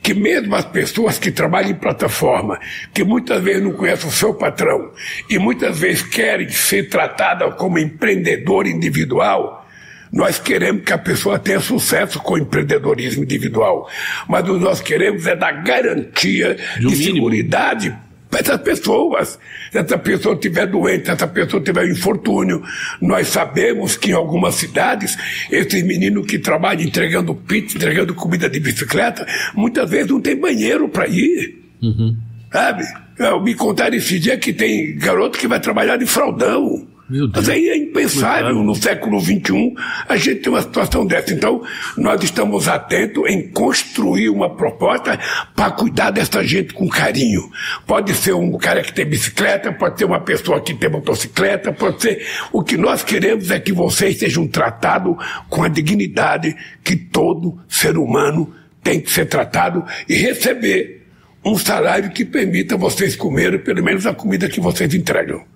que 0.00 0.14
mesmo 0.14 0.54
as 0.54 0.64
pessoas 0.64 1.18
que 1.18 1.32
trabalham 1.32 1.70
em 1.70 1.74
plataforma, 1.74 2.60
que 2.94 3.02
muitas 3.02 3.42
vezes 3.42 3.62
não 3.62 3.72
conhecem 3.72 4.08
o 4.08 4.12
seu 4.12 4.34
patrão 4.34 4.92
e 5.28 5.38
muitas 5.38 5.78
vezes 5.78 6.02
querem 6.02 6.48
ser 6.48 6.88
tratadas 6.88 7.54
como 7.56 7.78
empreendedor 7.78 8.66
individual, 8.68 9.66
nós 10.12 10.38
queremos 10.38 10.84
que 10.84 10.92
a 10.92 10.98
pessoa 10.98 11.38
tenha 11.38 11.58
sucesso 11.58 12.20
com 12.20 12.34
o 12.34 12.38
empreendedorismo 12.38 13.24
individual, 13.24 13.90
mas 14.28 14.48
o 14.48 14.54
que 14.54 14.64
nós 14.64 14.80
queremos 14.80 15.26
é 15.26 15.34
dar 15.34 15.64
garantia 15.64 16.56
de, 16.78 16.86
um 16.86 16.90
de 16.90 16.96
segurança 16.96 18.05
essas 18.32 18.60
pessoas. 18.60 19.38
Se 19.70 19.78
essa 19.78 19.98
pessoa 19.98 20.34
estiver 20.34 20.66
doente, 20.66 21.06
se 21.06 21.10
essa 21.10 21.26
pessoa 21.26 21.62
tiver 21.62 21.88
infortúnio, 21.88 22.62
nós 23.00 23.28
sabemos 23.28 23.96
que 23.96 24.10
em 24.10 24.14
algumas 24.14 24.54
cidades, 24.54 25.16
esses 25.50 25.82
meninos 25.82 26.26
que 26.26 26.38
trabalham 26.38 26.82
entregando 26.82 27.34
pizza, 27.34 27.76
entregando 27.76 28.14
comida 28.14 28.48
de 28.48 28.60
bicicleta, 28.60 29.26
muitas 29.54 29.88
vezes 29.90 30.10
não 30.10 30.20
tem 30.20 30.36
banheiro 30.36 30.88
para 30.88 31.06
ir. 31.08 31.62
Uhum. 31.82 32.16
Sabe? 32.52 32.84
Eu 33.18 33.42
me 33.42 33.54
contaram 33.54 33.96
esse 33.96 34.18
dia 34.18 34.36
que 34.36 34.52
tem 34.52 34.96
garoto 34.96 35.38
que 35.38 35.48
vai 35.48 35.60
trabalhar 35.60 35.96
de 35.96 36.06
fraldão. 36.06 36.86
Mas 37.08 37.48
aí 37.48 37.68
é 37.68 37.76
impensável 37.76 38.54
no 38.54 38.74
século 38.74 39.20
XXI 39.20 39.74
a 40.08 40.16
gente 40.16 40.40
ter 40.40 40.48
uma 40.48 40.60
situação 40.60 41.06
dessa. 41.06 41.32
Então, 41.32 41.62
nós 41.96 42.22
estamos 42.22 42.66
atentos 42.66 43.22
em 43.28 43.48
construir 43.48 44.28
uma 44.28 44.50
proposta 44.50 45.18
para 45.54 45.70
cuidar 45.70 46.10
dessa 46.10 46.42
gente 46.44 46.74
com 46.74 46.88
carinho. 46.88 47.48
Pode 47.86 48.12
ser 48.14 48.34
um 48.34 48.58
cara 48.58 48.82
que 48.82 48.92
tem 48.92 49.06
bicicleta, 49.06 49.72
pode 49.72 49.98
ser 49.98 50.04
uma 50.04 50.20
pessoa 50.20 50.60
que 50.60 50.74
tem 50.74 50.90
motocicleta, 50.90 51.72
pode 51.72 52.02
ser. 52.02 52.26
O 52.52 52.62
que 52.62 52.76
nós 52.76 53.04
queremos 53.04 53.50
é 53.52 53.60
que 53.60 53.72
vocês 53.72 54.18
sejam 54.18 54.48
tratados 54.48 55.16
com 55.48 55.62
a 55.62 55.68
dignidade 55.68 56.56
que 56.82 56.96
todo 56.96 57.60
ser 57.68 57.96
humano 57.96 58.52
tem 58.82 59.00
que 59.00 59.10
ser 59.10 59.26
tratado 59.26 59.84
e 60.08 60.14
receber 60.14 61.06
um 61.44 61.56
salário 61.56 62.10
que 62.10 62.24
permita 62.24 62.76
vocês 62.76 63.14
comerem 63.14 63.60
pelo 63.60 63.82
menos 63.82 64.06
a 64.06 64.12
comida 64.12 64.48
que 64.48 64.60
vocês 64.60 64.92
entregam. 64.92 65.55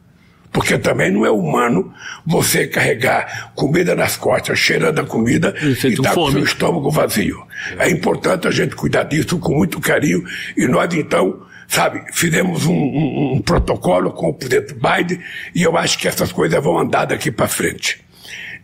Porque 0.53 0.76
também 0.78 1.12
não 1.12 1.24
é 1.24 1.30
humano 1.30 1.92
você 2.26 2.66
carregar 2.66 3.53
comida 3.55 3.94
nas 3.94 4.16
costas, 4.16 4.59
cheirando 4.59 4.98
a 4.98 5.05
comida 5.05 5.55
e 5.62 5.70
estar 5.70 6.11
tá 6.11 6.14
com 6.14 6.30
seu 6.30 6.42
estômago 6.42 6.90
vazio. 6.90 7.40
É 7.78 7.88
importante 7.88 8.48
a 8.48 8.51
gente 8.51 8.74
cuidar 8.74 9.05
disso 9.05 9.38
com 9.38 9.55
muito 9.55 9.80
carinho 9.80 10.24
e 10.57 10.66
nós 10.66 10.92
então 10.92 11.46
sabe, 11.68 12.03
fizemos 12.12 12.66
um, 12.66 12.74
um, 12.74 13.32
um, 13.34 13.40
protocolo 13.40 14.11
com 14.11 14.30
o 14.30 14.34
presidente 14.34 14.74
Biden 14.74 15.20
e 15.55 15.62
eu 15.62 15.76
acho 15.76 15.96
que 15.98 16.09
essas 16.09 16.32
coisas 16.32 16.62
vão 16.62 16.76
andar 16.76 17.05
daqui 17.05 17.30
para 17.30 17.46
frente. 17.46 18.01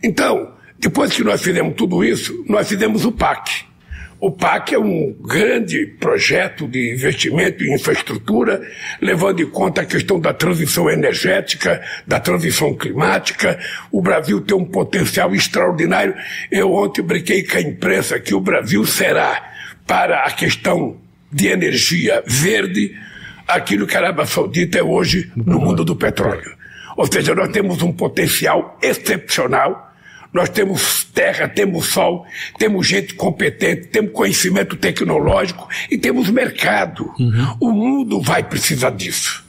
Então, 0.03 0.51
depois 0.77 1.13
que 1.13 1.23
nós 1.23 1.41
fizemos 1.41 1.73
tudo 1.75 2.03
isso, 2.03 2.43
nós 2.49 2.67
fizemos 2.67 3.05
o 3.05 3.11
PAC. 3.11 3.66
O 4.19 4.31
PAC 4.31 4.73
é 4.73 4.79
um 4.79 5.15
grande 5.21 5.85
projeto 5.99 6.67
de 6.67 6.91
investimento 6.91 7.63
em 7.63 7.75
infraestrutura, 7.75 8.59
levando 8.99 9.41
em 9.41 9.49
conta 9.49 9.81
a 9.81 9.85
questão 9.85 10.19
da 10.19 10.33
transição 10.33 10.89
energética, 10.89 11.83
da 12.05 12.19
transição 12.19 12.73
climática. 12.73 13.59
O 13.91 14.01
Brasil 14.01 14.41
tem 14.41 14.57
um 14.57 14.65
potencial 14.65 15.35
extraordinário. 15.35 16.15
Eu 16.51 16.73
ontem 16.73 17.03
brinquei 17.03 17.43
com 17.43 17.57
a 17.57 17.61
imprensa 17.61 18.19
que 18.19 18.33
o 18.33 18.41
Brasil 18.41 18.83
será, 18.85 19.53
para 19.85 20.23
a 20.23 20.31
questão 20.31 20.97
de 21.31 21.47
energia 21.47 22.23
verde, 22.25 22.97
aquilo 23.47 23.85
que 23.85 23.95
a 23.95 23.99
Arábia 23.99 24.25
Saudita 24.25 24.79
é 24.79 24.83
hoje 24.83 25.31
no 25.35 25.59
mundo 25.59 25.85
do 25.85 25.95
petróleo. 25.95 26.57
Ou 26.95 27.05
seja, 27.05 27.35
nós 27.35 27.49
temos 27.49 27.83
um 27.83 27.93
potencial 27.93 28.79
excepcional 28.81 29.86
nós 30.33 30.49
temos 30.49 31.03
terra, 31.05 31.47
temos 31.47 31.87
sol, 31.87 32.25
temos 32.57 32.87
gente 32.87 33.13
competente, 33.15 33.87
temos 33.87 34.11
conhecimento 34.11 34.75
tecnológico 34.75 35.67
e 35.89 35.97
temos 35.97 36.29
mercado. 36.29 37.13
Uhum. 37.19 37.57
O 37.59 37.71
mundo 37.71 38.21
vai 38.21 38.43
precisar 38.43 38.91
disso. 38.91 39.45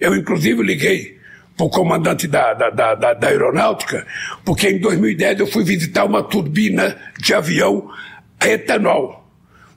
Eu, 0.00 0.14
inclusive, 0.14 0.62
liguei 0.62 1.18
para 1.56 1.66
o 1.66 1.70
comandante 1.70 2.26
da, 2.26 2.54
da, 2.54 2.70
da, 2.70 2.94
da, 3.14 3.28
aeronáutica, 3.28 4.06
porque 4.44 4.68
em 4.68 4.78
2010 4.78 5.40
eu 5.40 5.46
fui 5.46 5.62
visitar 5.62 6.04
uma 6.04 6.22
turbina 6.22 6.96
de 7.18 7.34
avião 7.34 7.90
a 8.38 8.48
etanol. 8.48 9.28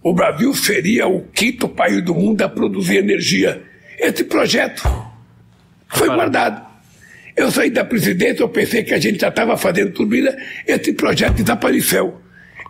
O 0.02 0.14
Brasil 0.14 0.54
seria 0.54 1.08
o 1.08 1.22
quinto 1.28 1.68
país 1.68 2.02
do 2.04 2.14
mundo 2.14 2.42
a 2.42 2.50
produzir 2.50 2.98
energia. 2.98 3.62
Esse 3.98 4.24
projeto 4.24 4.84
foi 5.88 6.08
guardado. 6.08 6.73
Eu 7.36 7.52
saí 7.52 7.70
da 7.70 7.84
presidência, 7.84 8.44
eu 8.44 8.50
pensei 8.50 8.84
que 8.84 8.94
a 8.94 9.00
gente 9.00 9.20
já 9.20 9.30
estava 9.30 9.58
fazendo 9.58 9.92
turbina, 9.92 10.36
esse 10.68 10.94
projeto 10.94 11.36
desapareceu. 11.36 12.22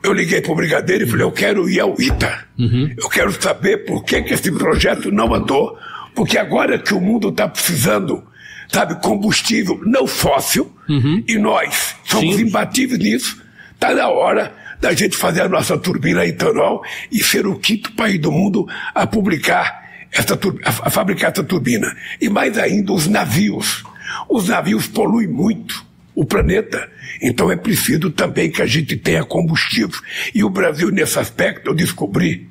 Eu 0.01 0.13
liguei 0.13 0.41
para 0.41 0.51
o 0.51 0.55
Brigadeiro 0.55 1.05
e 1.05 1.07
falei, 1.07 1.25
eu 1.25 1.31
quero 1.31 1.69
ir 1.69 1.79
ao 1.79 1.95
ITA. 1.99 2.45
Uhum. 2.57 2.93
Eu 2.97 3.09
quero 3.09 3.31
saber 3.41 3.85
por 3.85 4.03
que, 4.03 4.21
que 4.21 4.33
esse 4.33 4.51
projeto 4.51 5.11
não 5.11 5.33
andou, 5.33 5.77
porque 6.15 6.37
agora 6.37 6.77
que 6.77 6.93
o 6.93 7.01
mundo 7.01 7.29
está 7.29 7.47
precisando, 7.47 8.23
sabe, 8.71 8.95
combustível 9.01 9.79
não 9.85 10.07
fóssil, 10.07 10.71
uhum. 10.89 11.23
e 11.27 11.37
nós 11.37 11.95
somos 12.03 12.35
Sim. 12.35 12.43
imbatíveis 12.43 12.99
nisso, 12.99 13.41
está 13.73 13.93
na 13.93 14.09
hora 14.09 14.53
da 14.79 14.93
gente 14.93 15.15
fazer 15.15 15.41
a 15.41 15.49
nossa 15.49 15.77
turbina 15.77 16.25
etanol 16.25 16.83
e 17.09 17.23
ser 17.23 17.47
o 17.47 17.57
quinto 17.57 17.93
país 17.93 18.19
do 18.19 18.31
mundo 18.31 18.67
a 18.93 19.07
publicar 19.07 19.83
essa, 20.11 20.37
a 20.63 20.89
fabricar 20.89 21.31
essa 21.31 21.43
turbina. 21.43 21.95
E 22.19 22.29
mais 22.29 22.57
ainda, 22.57 22.91
os 22.91 23.07
navios 23.07 23.83
os 24.29 24.49
navios 24.49 24.87
poluem 24.87 25.27
muito 25.27 25.85
o 26.15 26.25
planeta. 26.25 26.89
Então 27.21 27.51
é 27.51 27.55
preciso 27.55 28.09
também 28.11 28.51
que 28.51 28.61
a 28.61 28.65
gente 28.65 28.95
tenha 28.95 29.23
combustível. 29.23 29.99
E 30.33 30.43
o 30.43 30.49
Brasil, 30.49 30.89
nesse 30.91 31.17
aspecto, 31.17 31.69
eu 31.69 31.73
descobri. 31.73 32.49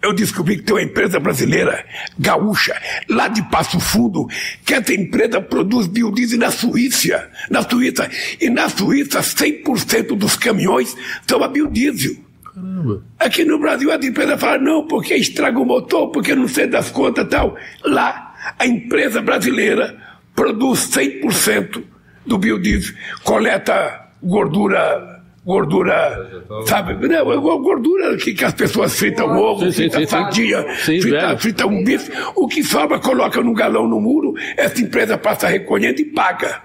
Eu 0.00 0.12
descobri 0.12 0.56
que 0.56 0.64
tem 0.64 0.74
uma 0.74 0.82
empresa 0.82 1.20
brasileira, 1.20 1.84
gaúcha, 2.18 2.74
lá 3.08 3.28
de 3.28 3.40
Passo 3.50 3.78
Fundo, 3.78 4.26
que 4.64 4.74
essa 4.74 4.92
empresa 4.92 5.40
produz 5.40 5.86
biodiesel 5.86 6.40
na 6.40 6.50
Suíça. 6.50 7.30
Na 7.48 7.62
Suíça. 7.62 8.10
E 8.40 8.50
na 8.50 8.68
Suíça, 8.68 9.20
100% 9.20 10.16
dos 10.16 10.34
caminhões 10.36 10.96
são 11.24 11.42
a 11.44 11.46
biodiesel. 11.46 12.16
Caramba. 12.52 13.04
Aqui 13.18 13.44
no 13.44 13.60
Brasil, 13.60 13.92
a 13.92 13.94
empresa 13.94 14.36
fala, 14.36 14.58
não, 14.58 14.88
porque 14.88 15.14
estraga 15.14 15.58
o 15.58 15.64
motor, 15.64 16.10
porque 16.10 16.34
não 16.34 16.48
sei 16.48 16.66
das 16.66 16.90
contas 16.90 17.28
tal. 17.28 17.56
Lá, 17.84 18.34
a 18.58 18.66
empresa 18.66 19.22
brasileira 19.22 20.01
produz 20.34 20.90
100% 20.90 21.82
do 22.26 22.38
biodiesel, 22.38 22.94
coleta 23.24 24.10
gordura 24.22 25.12
gordura, 25.44 26.44
sabe? 26.66 26.94
Não, 27.06 27.32
é 27.32 27.36
gordura 27.36 28.16
que, 28.16 28.32
que 28.32 28.44
as 28.44 28.54
pessoas 28.54 28.96
fritam 28.96 29.36
ovo, 29.36 29.66
sim, 29.66 29.90
fritam 29.90 30.06
sardinha, 30.06 30.62
fritam, 30.76 31.38
fritam 31.38 31.68
um 31.68 31.84
bife. 31.84 32.10
O 32.36 32.46
que 32.46 32.62
sobra, 32.62 32.98
coloca 32.98 33.40
num 33.42 33.52
galão 33.52 33.88
no 33.88 34.00
muro, 34.00 34.34
essa 34.56 34.80
empresa 34.80 35.18
passa 35.18 35.48
recolhendo 35.48 36.00
e 36.00 36.04
paga. 36.04 36.62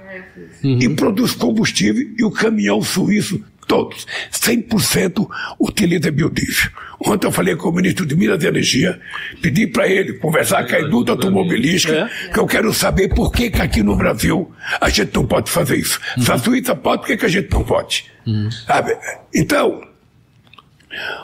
Uhum. 0.64 0.80
E 0.80 0.90
produz 0.90 1.34
combustível 1.34 2.08
e 2.18 2.24
o 2.24 2.32
caminhão 2.32 2.82
suíço 2.82 3.44
todos, 3.68 4.08
100% 4.32 5.28
utiliza 5.60 6.10
biodiesel. 6.10 6.72
Ontem 7.00 7.28
eu 7.28 7.32
falei 7.32 7.56
com 7.56 7.70
o 7.70 7.72
ministro 7.72 8.06
de 8.06 8.16
Minas 8.16 8.42
e 8.44 8.48
Energia, 8.48 9.00
pedi 9.42 9.68
para 9.68 9.88
ele 9.88 10.14
conversar 10.14 10.68
com 10.68 10.76
a 10.76 10.82
indústria 10.82 11.14
automobilística, 11.14 11.94
é. 11.94 12.30
que 12.32 12.40
eu 12.40 12.48
quero 12.48 12.74
saber 12.74 13.10
por 13.10 13.32
que, 13.32 13.52
que 13.52 13.62
aqui 13.62 13.84
no 13.84 13.96
Brasil 13.96 14.52
a 14.82 14.90
gente 14.90 15.14
não 15.14 15.26
pode 15.26 15.52
fazer 15.52 15.78
isso. 15.78 16.00
Uhum. 16.18 16.24
Se 16.24 16.32
a 16.32 16.38
Suíça 16.38 16.76
pode, 16.76 17.02
por 17.02 17.08
que, 17.08 17.18
que 17.18 17.26
a 17.26 17.30
gente 17.30 17.52
não 17.52 17.64
pode? 17.64 18.06
Uhum. 18.26 18.50
Sabe? 18.50 18.98
Então, 19.34 19.82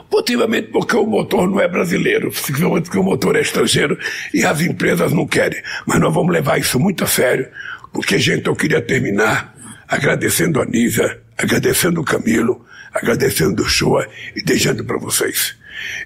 possivelmente 0.10 0.68
porque 0.68 0.96
o 0.96 1.06
motor 1.06 1.50
não 1.50 1.60
é 1.60 1.68
brasileiro, 1.68 2.30
possivelmente 2.30 2.84
porque 2.84 3.00
o 3.00 3.04
motor 3.04 3.36
é 3.36 3.42
estrangeiro 3.42 3.98
e 4.34 4.46
as 4.46 4.62
empresas 4.62 5.12
não 5.12 5.26
querem. 5.26 5.62
Mas 5.88 6.00
nós 6.00 6.14
vamos 6.14 6.32
levar 6.32 6.60
isso 6.60 6.80
muito 6.80 7.04
a 7.04 7.08
sério, 7.08 7.48
porque, 7.92 8.18
gente, 8.20 8.48
eu 8.48 8.56
queria 8.56 8.82
terminar 8.82 9.53
agradecendo 9.94 10.62
a 10.62 10.66
Nisa 10.66 11.24
agradecendo 11.38 12.02
o 12.02 12.06
Camilo, 12.06 12.66
agradecendo 12.94 13.64
o 13.64 13.70
Shoa 13.70 14.08
e 14.36 14.42
deixando 14.42 14.84
para 14.86 14.98
vocês. 14.98 15.56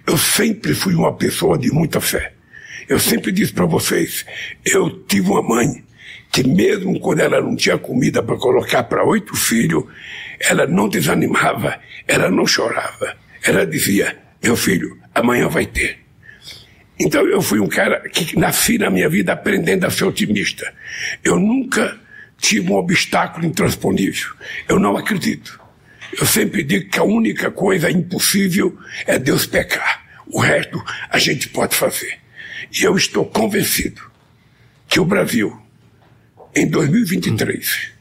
Eu 0.05 0.17
sempre 0.17 0.73
fui 0.73 0.95
uma 0.95 1.13
pessoa 1.13 1.57
de 1.57 1.71
muita 1.71 1.99
fé. 1.99 2.33
Eu 2.87 2.99
sempre 2.99 3.31
disse 3.31 3.51
para 3.51 3.65
vocês, 3.65 4.25
eu 4.65 4.89
tive 5.03 5.29
uma 5.29 5.43
mãe 5.43 5.83
que 6.31 6.47
mesmo 6.47 6.99
quando 6.99 7.19
ela 7.19 7.41
não 7.41 7.55
tinha 7.55 7.77
comida 7.77 8.23
para 8.23 8.37
colocar 8.37 8.83
para 8.83 9.03
oito 9.03 9.35
filhos, 9.35 9.85
ela 10.39 10.65
não 10.65 10.87
desanimava, 10.87 11.79
ela 12.07 12.29
não 12.29 12.47
chorava. 12.47 13.15
Ela 13.43 13.65
dizia, 13.65 14.17
meu 14.41 14.55
filho, 14.55 14.97
amanhã 15.13 15.47
vai 15.47 15.65
ter. 15.65 15.99
Então 16.99 17.25
eu 17.27 17.41
fui 17.41 17.59
um 17.59 17.67
cara 17.67 17.99
que 18.09 18.37
nasci 18.39 18.77
na 18.77 18.89
minha 18.89 19.09
vida 19.09 19.33
aprendendo 19.33 19.85
a 19.85 19.91
ser 19.91 20.05
otimista. 20.05 20.73
Eu 21.23 21.37
nunca 21.37 21.99
tive 22.37 22.71
um 22.71 22.75
obstáculo 22.75 23.45
intransponível. 23.45 24.29
Eu 24.67 24.79
não 24.79 24.95
acredito. 24.95 25.59
Eu 26.17 26.25
sempre 26.25 26.63
digo 26.63 26.89
que 26.89 26.99
a 26.99 27.03
única 27.03 27.51
coisa 27.51 27.91
impossível 27.91 28.77
é 29.05 29.19
Deus 29.19 29.45
pecar. 29.45 30.05
O 30.27 30.39
resto 30.39 30.81
a 31.09 31.17
gente 31.17 31.49
pode 31.49 31.75
fazer. 31.75 32.19
E 32.71 32.83
eu 32.83 32.95
estou 32.95 33.25
convencido 33.25 34.01
que 34.87 34.99
o 34.99 35.05
Brasil, 35.05 35.57
em 36.55 36.67
2023, 36.67 37.91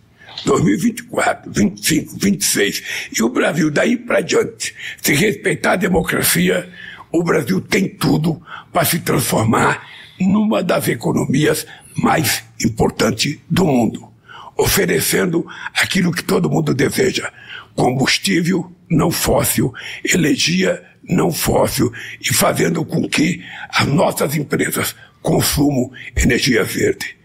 2024, 0.44 1.50
25, 1.50 2.16
26, 2.18 2.82
e 3.18 3.22
o 3.22 3.28
Brasil 3.28 3.70
daí 3.70 3.96
para 3.96 4.20
diante, 4.20 4.74
se 5.02 5.14
respeitar 5.14 5.72
a 5.72 5.76
democracia, 5.76 6.70
o 7.10 7.22
Brasil 7.22 7.60
tem 7.60 7.88
tudo 7.88 8.40
para 8.72 8.84
se 8.84 9.00
transformar 9.00 9.88
numa 10.20 10.62
das 10.62 10.88
economias 10.88 11.66
mais 11.96 12.44
importantes 12.60 13.38
do 13.48 13.64
mundo 13.64 14.15
oferecendo 14.56 15.46
aquilo 15.74 16.12
que 16.12 16.22
todo 16.22 16.50
mundo 16.50 16.74
deseja: 16.74 17.30
combustível 17.74 18.72
não 18.88 19.10
fóssil, 19.10 19.72
energia 20.04 20.82
não 21.08 21.30
fóssil 21.30 21.92
e 22.20 22.34
fazendo 22.34 22.84
com 22.84 23.08
que 23.08 23.44
as 23.68 23.86
nossas 23.86 24.34
empresas 24.34 24.94
consumam 25.22 25.90
energia 26.16 26.64
verde. 26.64 27.16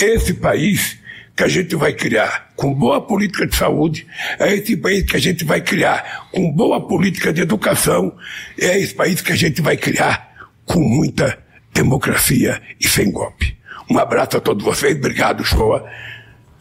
É 0.00 0.14
esse 0.14 0.34
país 0.34 0.98
que 1.36 1.44
a 1.44 1.48
gente 1.48 1.74
vai 1.74 1.92
criar 1.92 2.50
com 2.54 2.74
boa 2.74 3.00
política 3.00 3.46
de 3.46 3.56
saúde, 3.56 4.06
é 4.38 4.54
esse 4.54 4.76
país 4.76 5.04
que 5.04 5.16
a 5.16 5.20
gente 5.20 5.44
vai 5.44 5.60
criar 5.60 6.28
com 6.30 6.52
boa 6.52 6.86
política 6.86 7.32
de 7.32 7.40
educação, 7.40 8.14
é 8.58 8.78
esse 8.78 8.94
país 8.94 9.22
que 9.22 9.32
a 9.32 9.36
gente 9.36 9.62
vai 9.62 9.76
criar 9.76 10.50
com 10.66 10.80
muita 10.80 11.38
democracia 11.72 12.60
e 12.78 12.86
sem 12.86 13.10
golpe. 13.10 13.56
Um 13.88 13.98
abraço 13.98 14.36
a 14.36 14.40
todos 14.40 14.64
vocês, 14.64 14.96
obrigado, 14.96 15.44
Shoa. 15.44 15.84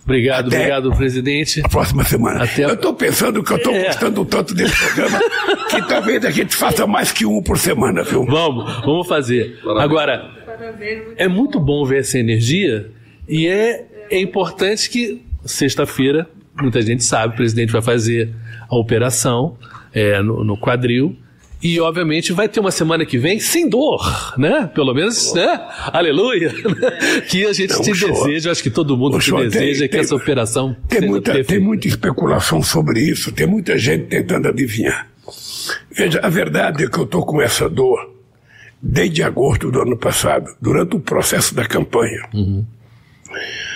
Obrigado, 0.10 0.47
Até 0.47 0.57
obrigado, 0.57 0.91
presidente. 0.97 1.62
A 1.64 1.70
próxima 1.70 2.03
semana. 2.03 2.43
Até 2.43 2.64
Eu 2.66 2.74
estou 2.74 2.95
pensando 2.95 3.43
que 3.43 3.53
eu 3.53 3.57
estou 3.57 3.74
é. 3.76 3.86
gostando 3.86 4.26
tanto 4.26 4.55
desse 4.55 4.76
programa 4.76 5.20
que 5.70 5.88
talvez 5.88 6.26
a 6.26 6.32
gente 6.32 6.55
faça 6.55 6.88
mais 6.88 7.12
que 7.12 7.28
um 7.28 7.43
por 7.43 7.60
semana, 7.60 8.01
viu? 8.01 8.26
Vamos, 8.26 8.82
vamos 8.84 9.07
fazer. 9.07 9.60
Parabéns. 9.64 9.84
Agora, 9.84 10.32
é 11.16 11.28
muito 11.28 11.60
bom 11.60 11.86
ver 11.86 11.99
essa 11.99 12.18
energia 12.18 12.89
e 13.28 13.47
é, 13.47 13.86
é 14.10 14.20
importante 14.20 14.89
que 14.89 15.22
sexta-feira, 15.45 16.28
muita 16.60 16.82
gente 16.82 17.03
sabe, 17.03 17.36
o 17.36 17.38
presidente 17.38 17.72
vai 17.72 17.82
fazer 17.84 18.34
a 18.68 18.76
operação 18.76 19.57
é, 19.93 20.24
no, 20.24 20.43
no 20.43 20.57
quadril 20.57 21.16
E, 21.62 21.78
obviamente, 21.82 22.32
vai 22.32 22.47
ter 22.47 22.62
uma 22.62 22.72
semana 22.72 23.05
que 23.05 23.18
vem 23.18 23.38
sem 23.39 23.68
dor, 23.68 24.34
né? 24.38 24.70
Pelo 24.74 24.93
menos, 24.93 25.34
né? 25.34 25.60
Aleluia! 25.91 26.53
que 27.30 27.45
a 27.45 27.51
gente 27.51 27.74
Não, 27.74 27.82
te 27.82 27.93
show. 27.93 28.10
deseja, 28.12 28.51
acho 28.51 28.64
que 28.64 28.70
todo 28.70 28.95
mundo 28.95 29.18
O 29.18 29.20
te 29.20 29.30
deseja 29.32 29.80
tem- 29.80 29.88
que 29.88 29.88
tem- 29.89 29.99
essa 29.99 30.16
operação 30.16 30.74
Tem 30.88 30.99
seja 30.99 31.12
muita, 31.12 31.26
perfeita. 31.34 31.49
tem 31.53 31.60
muita 31.60 31.88
especulação 31.88 32.64
sobre 32.64 33.01
isso, 33.01 33.32
tem 33.34 33.45
muita 33.45 33.78
gente 33.78 34.05
tentando 34.05 34.47
adivinhar. 34.47 35.07
Veja, 35.91 36.22
a 36.24 36.30
verdade 36.30 36.86
é 36.86 36.88
que 36.89 36.97
eu 36.97 37.03
estou 37.03 37.26
com 37.26 37.41
essa 37.41 37.70
dor 37.70 38.10
desde 38.82 39.22
agosto 39.22 39.70
do 39.70 39.82
ano 39.82 39.97
passado, 39.97 40.55
durante 40.62 40.95
o 40.95 40.99
processo 41.01 41.53
da 41.53 41.66
campanha. 41.66 42.22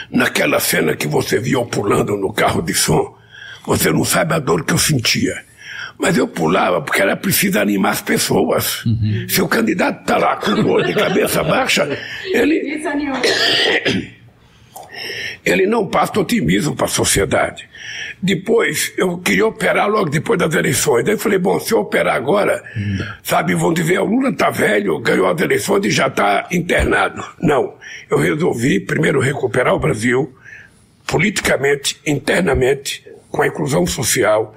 Naquela 0.09 0.59
cena 0.61 0.95
que 0.95 1.07
você 1.07 1.37
viu 1.37 1.65
pulando 1.65 2.15
no 2.15 2.31
carro 2.31 2.61
de 2.61 2.73
som, 2.73 3.13
você 3.67 3.91
não 3.91 4.05
sabe 4.05 4.33
a 4.33 4.39
dor 4.39 4.63
que 4.63 4.73
eu 4.73 4.77
sentia. 4.77 5.35
Mas 6.03 6.17
eu 6.17 6.27
pulava 6.27 6.81
porque 6.81 7.01
era 7.01 7.15
preciso 7.15 7.57
animar 7.57 7.91
as 7.91 8.01
pessoas. 8.01 8.83
Se 9.29 9.41
o 9.41 9.47
candidato 9.47 10.01
está 10.01 10.17
lá 10.17 10.35
com 10.35 10.53
dor 10.61 10.83
de 10.85 10.93
cabeça 10.93 11.41
baixa, 11.41 11.87
ele, 12.25 12.77
ele 15.45 15.65
não 15.65 15.87
passa 15.87 16.19
otimismo 16.19 16.75
para 16.75 16.87
a 16.87 16.89
sociedade. 16.89 17.69
Depois, 18.21 18.91
eu 18.97 19.17
queria 19.19 19.47
operar 19.47 19.87
logo 19.87 20.09
depois 20.09 20.37
das 20.37 20.53
eleições. 20.53 21.05
Daí 21.05 21.13
eu 21.13 21.17
falei, 21.17 21.39
bom, 21.39 21.57
se 21.57 21.73
eu 21.73 21.79
operar 21.79 22.17
agora, 22.17 22.61
sabe, 23.23 23.55
vão 23.55 23.73
dizer, 23.73 23.97
o 23.99 24.03
Lula 24.05 24.29
está 24.29 24.49
velho, 24.49 24.99
ganhou 24.99 25.29
as 25.29 25.39
eleições 25.39 25.85
e 25.85 25.89
já 25.89 26.07
está 26.07 26.49
internado. 26.51 27.23
Não. 27.41 27.75
Eu 28.09 28.17
resolvi 28.17 28.81
primeiro 28.81 29.21
recuperar 29.21 29.73
o 29.73 29.79
Brasil, 29.79 30.35
politicamente, 31.07 31.97
internamente, 32.05 33.05
com 33.29 33.41
a 33.41 33.47
inclusão 33.47 33.87
social, 33.87 34.53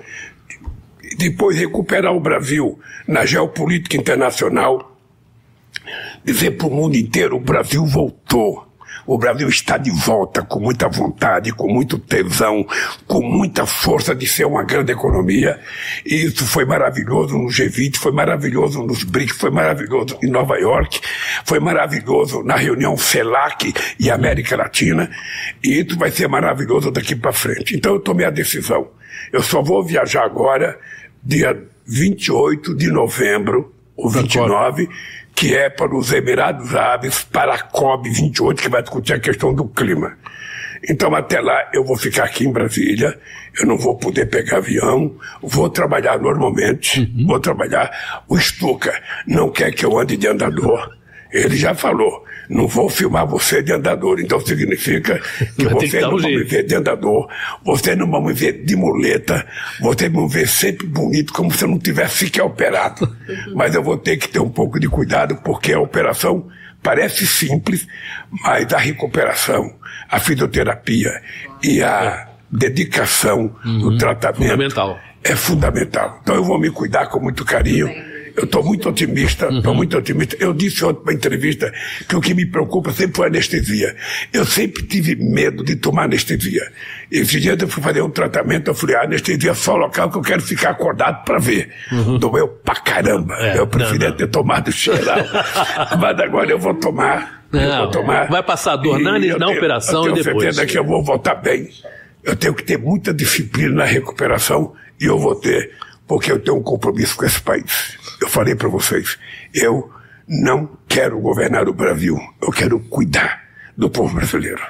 depois 1.16 1.56
recuperar 1.56 2.14
o 2.14 2.20
Brasil 2.20 2.78
na 3.06 3.24
geopolítica 3.24 3.96
internacional, 3.96 4.96
dizer 6.24 6.52
para 6.52 6.66
o 6.66 6.70
mundo 6.70 6.96
inteiro: 6.96 7.36
o 7.36 7.40
Brasil 7.40 7.84
voltou. 7.84 8.65
O 9.06 9.16
Brasil 9.16 9.48
está 9.48 9.78
de 9.78 9.90
volta 9.90 10.42
com 10.42 10.58
muita 10.58 10.88
vontade, 10.88 11.52
com 11.52 11.72
muito 11.72 11.98
tesão, 11.98 12.66
com 13.06 13.22
muita 13.22 13.64
força 13.64 14.14
de 14.14 14.26
ser 14.26 14.46
uma 14.46 14.64
grande 14.64 14.92
economia. 14.92 15.60
E 16.04 16.26
isso 16.26 16.44
foi 16.44 16.64
maravilhoso 16.64 17.38
no 17.38 17.48
G20, 17.48 17.96
foi 17.96 18.10
maravilhoso 18.10 18.82
nos 18.82 19.04
BRICS, 19.04 19.36
foi 19.36 19.50
maravilhoso 19.50 20.18
em 20.22 20.28
Nova 20.28 20.56
York, 20.56 21.00
foi 21.44 21.60
maravilhoso 21.60 22.42
na 22.42 22.56
reunião 22.56 22.96
CELAC 22.96 23.72
e 24.00 24.10
América 24.10 24.56
Latina. 24.56 25.08
E 25.62 25.80
isso 25.80 25.96
vai 25.96 26.10
ser 26.10 26.28
maravilhoso 26.28 26.90
daqui 26.90 27.14
para 27.14 27.32
frente. 27.32 27.76
Então 27.76 27.94
eu 27.94 28.00
tomei 28.00 28.26
a 28.26 28.30
decisão. 28.30 28.88
Eu 29.32 29.42
só 29.42 29.62
vou 29.62 29.84
viajar 29.84 30.24
agora, 30.24 30.78
dia 31.22 31.56
28 31.86 32.74
de 32.74 32.88
novembro, 32.88 33.72
ou 33.96 34.10
29, 34.10 34.88
que 35.36 35.54
é 35.54 35.68
para 35.68 35.94
os 35.94 36.10
Emirados 36.12 36.74
Árabes, 36.74 37.22
para 37.22 37.54
a 37.54 37.58
COP28, 37.58 38.54
que 38.54 38.68
vai 38.70 38.80
discutir 38.80 39.12
a 39.12 39.20
questão 39.20 39.54
do 39.54 39.68
clima. 39.68 40.16
Então, 40.88 41.14
até 41.14 41.40
lá, 41.40 41.68
eu 41.74 41.84
vou 41.84 41.96
ficar 41.96 42.24
aqui 42.24 42.46
em 42.46 42.52
Brasília, 42.52 43.18
eu 43.60 43.66
não 43.66 43.76
vou 43.76 43.96
poder 43.96 44.26
pegar 44.26 44.58
avião, 44.58 45.14
vou 45.42 45.68
trabalhar 45.68 46.18
normalmente, 46.18 47.12
vou 47.26 47.38
trabalhar. 47.38 48.24
O 48.26 48.38
Stuka 48.38 48.98
não 49.26 49.50
quer 49.50 49.72
que 49.72 49.84
eu 49.84 49.98
ande 49.98 50.16
de 50.16 50.26
andador. 50.26 50.90
Ele 51.30 51.56
já 51.56 51.74
falou, 51.74 52.24
não 52.48 52.66
vou 52.66 52.88
filmar 52.88 53.26
você 53.26 53.62
de 53.62 53.72
andador, 53.72 54.20
então 54.20 54.40
significa 54.40 55.20
que 55.56 55.66
você 55.68 56.00
dar 56.00 56.08
um 56.08 56.12
não 56.12 56.18
vai 56.18 56.30
me 56.32 56.44
ver 56.44 56.64
de 56.64 56.74
andador, 56.74 57.28
você 57.64 57.96
não 57.96 58.10
vai 58.10 58.22
me 58.22 58.32
ver 58.32 58.64
de 58.64 58.76
muleta, 58.76 59.46
você 59.80 60.08
vai 60.08 60.22
me 60.22 60.28
ver 60.28 60.48
sempre 60.48 60.86
bonito, 60.86 61.32
como 61.32 61.52
se 61.52 61.64
eu 61.64 61.68
não 61.68 61.78
tivesse 61.78 62.26
sequer 62.26 62.42
operado. 62.42 63.16
Mas 63.54 63.74
eu 63.74 63.82
vou 63.82 63.96
ter 63.96 64.16
que 64.16 64.28
ter 64.28 64.40
um 64.40 64.50
pouco 64.50 64.78
de 64.78 64.88
cuidado, 64.88 65.36
porque 65.36 65.72
a 65.72 65.80
operação 65.80 66.48
parece 66.82 67.26
simples, 67.26 67.84
mas 68.30 68.72
a 68.72 68.78
recuperação, 68.78 69.74
a 70.08 70.20
fisioterapia 70.20 71.20
e 71.60 71.82
a 71.82 72.28
dedicação 72.50 73.56
no 73.64 73.98
tratamento 73.98 74.50
Fundamental. 74.50 75.00
é 75.24 75.34
fundamental. 75.34 76.20
Então 76.22 76.36
eu 76.36 76.44
vou 76.44 76.60
me 76.60 76.70
cuidar 76.70 77.06
com 77.08 77.18
muito 77.18 77.44
carinho. 77.44 77.88
Eu 78.36 78.44
estou 78.44 78.62
muito 78.62 78.88
otimista, 78.88 79.48
estou 79.50 79.74
muito 79.74 79.96
otimista. 79.96 80.36
Eu 80.38 80.52
disse 80.52 80.84
ontem 80.84 81.00
numa 81.00 81.12
entrevista 81.14 81.72
que 82.08 82.14
o 82.14 82.20
que 82.20 82.34
me 82.34 82.44
preocupa 82.44 82.92
sempre 82.92 83.16
foi 83.16 83.26
a 83.26 83.28
anestesia. 83.28 83.96
Eu 84.32 84.44
sempre 84.44 84.82
tive 84.82 85.16
medo 85.16 85.64
de 85.64 85.74
tomar 85.76 86.04
anestesia. 86.04 86.70
Esse 87.10 87.40
dia 87.40 87.56
eu 87.58 87.66
fui 87.68 87.82
fazer 87.82 88.02
um 88.02 88.10
tratamento, 88.10 88.68
eu 88.68 88.74
falei, 88.74 88.94
a 88.96 89.02
anestesia 89.04 89.52
é 89.52 89.54
só 89.54 89.74
local 89.76 90.10
que 90.10 90.18
eu 90.18 90.22
quero 90.22 90.42
ficar 90.42 90.70
acordado 90.70 91.24
para 91.24 91.38
ver. 91.38 91.70
Doeu 92.20 92.48
pra 92.48 92.74
caramba. 92.76 93.34
É, 93.38 93.58
eu 93.58 93.66
preferia 93.66 94.08
não, 94.08 94.10
não. 94.10 94.16
ter 94.16 94.26
tomado 94.26 94.70
geral. 94.70 95.18
Mas 95.98 96.20
agora 96.20 96.50
eu 96.50 96.58
vou 96.58 96.74
tomar. 96.74 97.44
eu 97.52 97.60
Não, 97.60 97.78
vou 97.84 97.90
tomar. 97.90 98.28
vai 98.28 98.42
passar 98.42 98.72
a 98.74 98.76
dor 98.76 99.00
E 99.00 99.04
na- 99.04 99.18
eu 99.18 99.38
na 99.38 99.46
tenho- 99.46 99.58
operação 99.58 100.04
eu 100.04 100.10
e 100.10 100.12
tenho 100.14 100.24
depois. 100.24 100.42
certeza 100.54 100.66
que 100.66 100.78
eu 100.78 100.84
vou 100.84 101.02
voltar 101.02 101.36
bem. 101.36 101.70
Eu 102.22 102.36
tenho 102.36 102.52
que 102.54 102.62
ter 102.64 102.76
muita 102.76 103.14
disciplina 103.14 103.76
na 103.76 103.84
recuperação 103.84 104.74
e 105.00 105.04
eu 105.06 105.18
vou 105.18 105.34
ter, 105.36 105.70
porque 106.06 106.30
eu 106.32 106.38
tenho 106.38 106.56
um 106.58 106.62
compromisso 106.62 107.16
com 107.16 107.24
esse 107.24 107.40
país. 107.40 107.96
Eu 108.20 108.28
falei 108.28 108.54
para 108.54 108.68
vocês, 108.68 109.18
eu 109.52 109.92
não 110.28 110.78
quero 110.88 111.20
governar 111.20 111.68
o 111.68 111.74
Brasil, 111.74 112.18
eu 112.42 112.50
quero 112.50 112.80
cuidar 112.80 113.44
do 113.76 113.90
povo 113.90 114.14
brasileiro. 114.14 114.62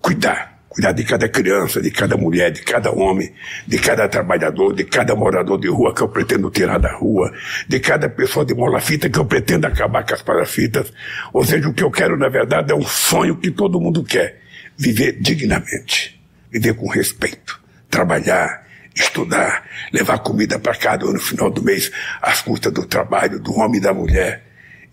Cuidar. 0.00 0.50
Cuidar 0.70 0.92
de 0.92 1.02
cada 1.02 1.28
criança, 1.28 1.82
de 1.82 1.90
cada 1.90 2.16
mulher, 2.16 2.52
de 2.52 2.62
cada 2.62 2.92
homem, 2.92 3.34
de 3.66 3.76
cada 3.76 4.08
trabalhador, 4.08 4.72
de 4.72 4.84
cada 4.84 5.16
morador 5.16 5.58
de 5.58 5.68
rua 5.68 5.92
que 5.92 6.00
eu 6.00 6.08
pretendo 6.08 6.48
tirar 6.48 6.78
da 6.78 6.92
rua, 6.92 7.32
de 7.66 7.80
cada 7.80 8.08
pessoa 8.08 8.46
de 8.46 8.54
mola-fita 8.54 9.10
que 9.10 9.18
eu 9.18 9.24
pretendo 9.24 9.66
acabar 9.66 10.06
com 10.06 10.14
as 10.14 10.22
parafitas. 10.22 10.92
Ou 11.32 11.44
seja, 11.44 11.68
o 11.68 11.74
que 11.74 11.82
eu 11.82 11.90
quero, 11.90 12.16
na 12.16 12.28
verdade, 12.28 12.70
é 12.70 12.74
um 12.74 12.84
sonho 12.84 13.36
que 13.36 13.50
todo 13.50 13.80
mundo 13.80 14.04
quer. 14.04 14.40
Viver 14.78 15.18
dignamente, 15.20 16.22
viver 16.52 16.74
com 16.74 16.88
respeito, 16.88 17.60
trabalhar, 17.90 18.64
estudar, 19.00 19.66
levar 19.92 20.18
comida 20.18 20.58
para 20.58 20.74
cada 20.74 21.06
um 21.06 21.12
no 21.12 21.20
final 21.20 21.50
do 21.50 21.62
mês, 21.62 21.90
às 22.22 22.42
custas 22.42 22.72
do 22.72 22.86
trabalho, 22.86 23.40
do 23.40 23.52
homem 23.54 23.78
e 23.78 23.82
da 23.82 23.92
mulher, 23.92 24.44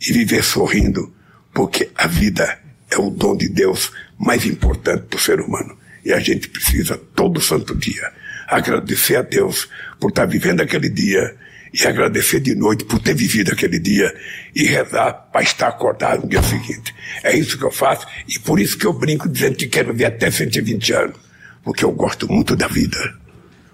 e 0.02 0.12
viver 0.12 0.44
sorrindo, 0.44 1.14
porque 1.54 1.90
a 1.96 2.08
vida 2.08 2.60
é 2.90 2.98
o 2.98 3.10
dom 3.10 3.36
de 3.36 3.50
Deus 3.50 3.92
mais 4.18 4.46
importante 4.46 5.04
para 5.10 5.18
o 5.18 5.22
ser 5.22 5.40
humano. 5.40 5.78
E 6.04 6.14
a 6.14 6.20
gente 6.20 6.48
precisa, 6.50 6.98
todo 7.16 7.42
santo 7.42 7.76
dia, 7.76 8.12
agradecer 8.48 9.18
a 9.18 9.22
Deus 9.22 9.68
por 10.00 10.10
estar 10.10 10.26
vivendo 10.26 10.62
aquele 10.62 10.90
dia 10.90 11.36
e 11.74 11.86
agradecer 11.86 12.40
de 12.40 12.56
noite 12.56 12.86
por 12.86 13.00
ter 13.00 13.14
vivido 13.14 13.52
aquele 13.52 13.78
dia 13.78 14.14
e 14.56 14.64
rezar 14.64 15.14
para 15.32 15.42
estar 15.42 15.68
acordado 15.68 16.22
no 16.22 16.30
dia 16.30 16.42
seguinte. 16.42 16.96
É 17.24 17.36
isso 17.36 17.58
que 17.58 17.66
eu 17.66 17.72
faço 17.72 18.08
e 18.28 18.40
por 18.40 18.60
isso 18.60 18.78
que 18.78 18.86
eu 18.86 18.94
brinco 18.94 19.28
dizendo 19.28 19.56
que 19.56 19.68
quero 19.68 19.92
viver 19.92 20.06
até 20.06 20.32
120 20.32 20.94
anos, 20.94 21.18
porque 21.64 21.84
eu 21.84 21.92
gosto 21.92 22.32
muito 22.32 22.56
da 22.56 22.68
vida. 22.68 22.98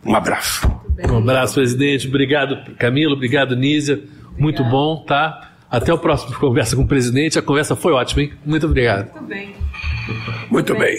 Um 0.06 0.16
abraço. 0.16 0.70
Um 1.10 1.18
abraço, 1.18 1.56
presidente. 1.56 2.08
Obrigado, 2.08 2.76
Camilo. 2.76 3.14
Obrigado, 3.14 3.56
Nízia. 3.56 4.02
Muito 4.38 4.64
bom, 4.64 5.04
tá? 5.06 5.52
Até 5.70 5.92
o 5.94 5.98
próximo 5.98 6.36
Conversa 6.36 6.76
com 6.76 6.84
o 6.84 6.88
Presidente. 6.88 7.40
A 7.40 7.42
conversa 7.42 7.76
foi 7.76 7.94
ótima, 7.94 8.22
hein? 8.24 8.34
Muito 8.46 8.66
obrigado. 8.68 9.10
Muito 10.52 10.76
bem. 10.76 10.96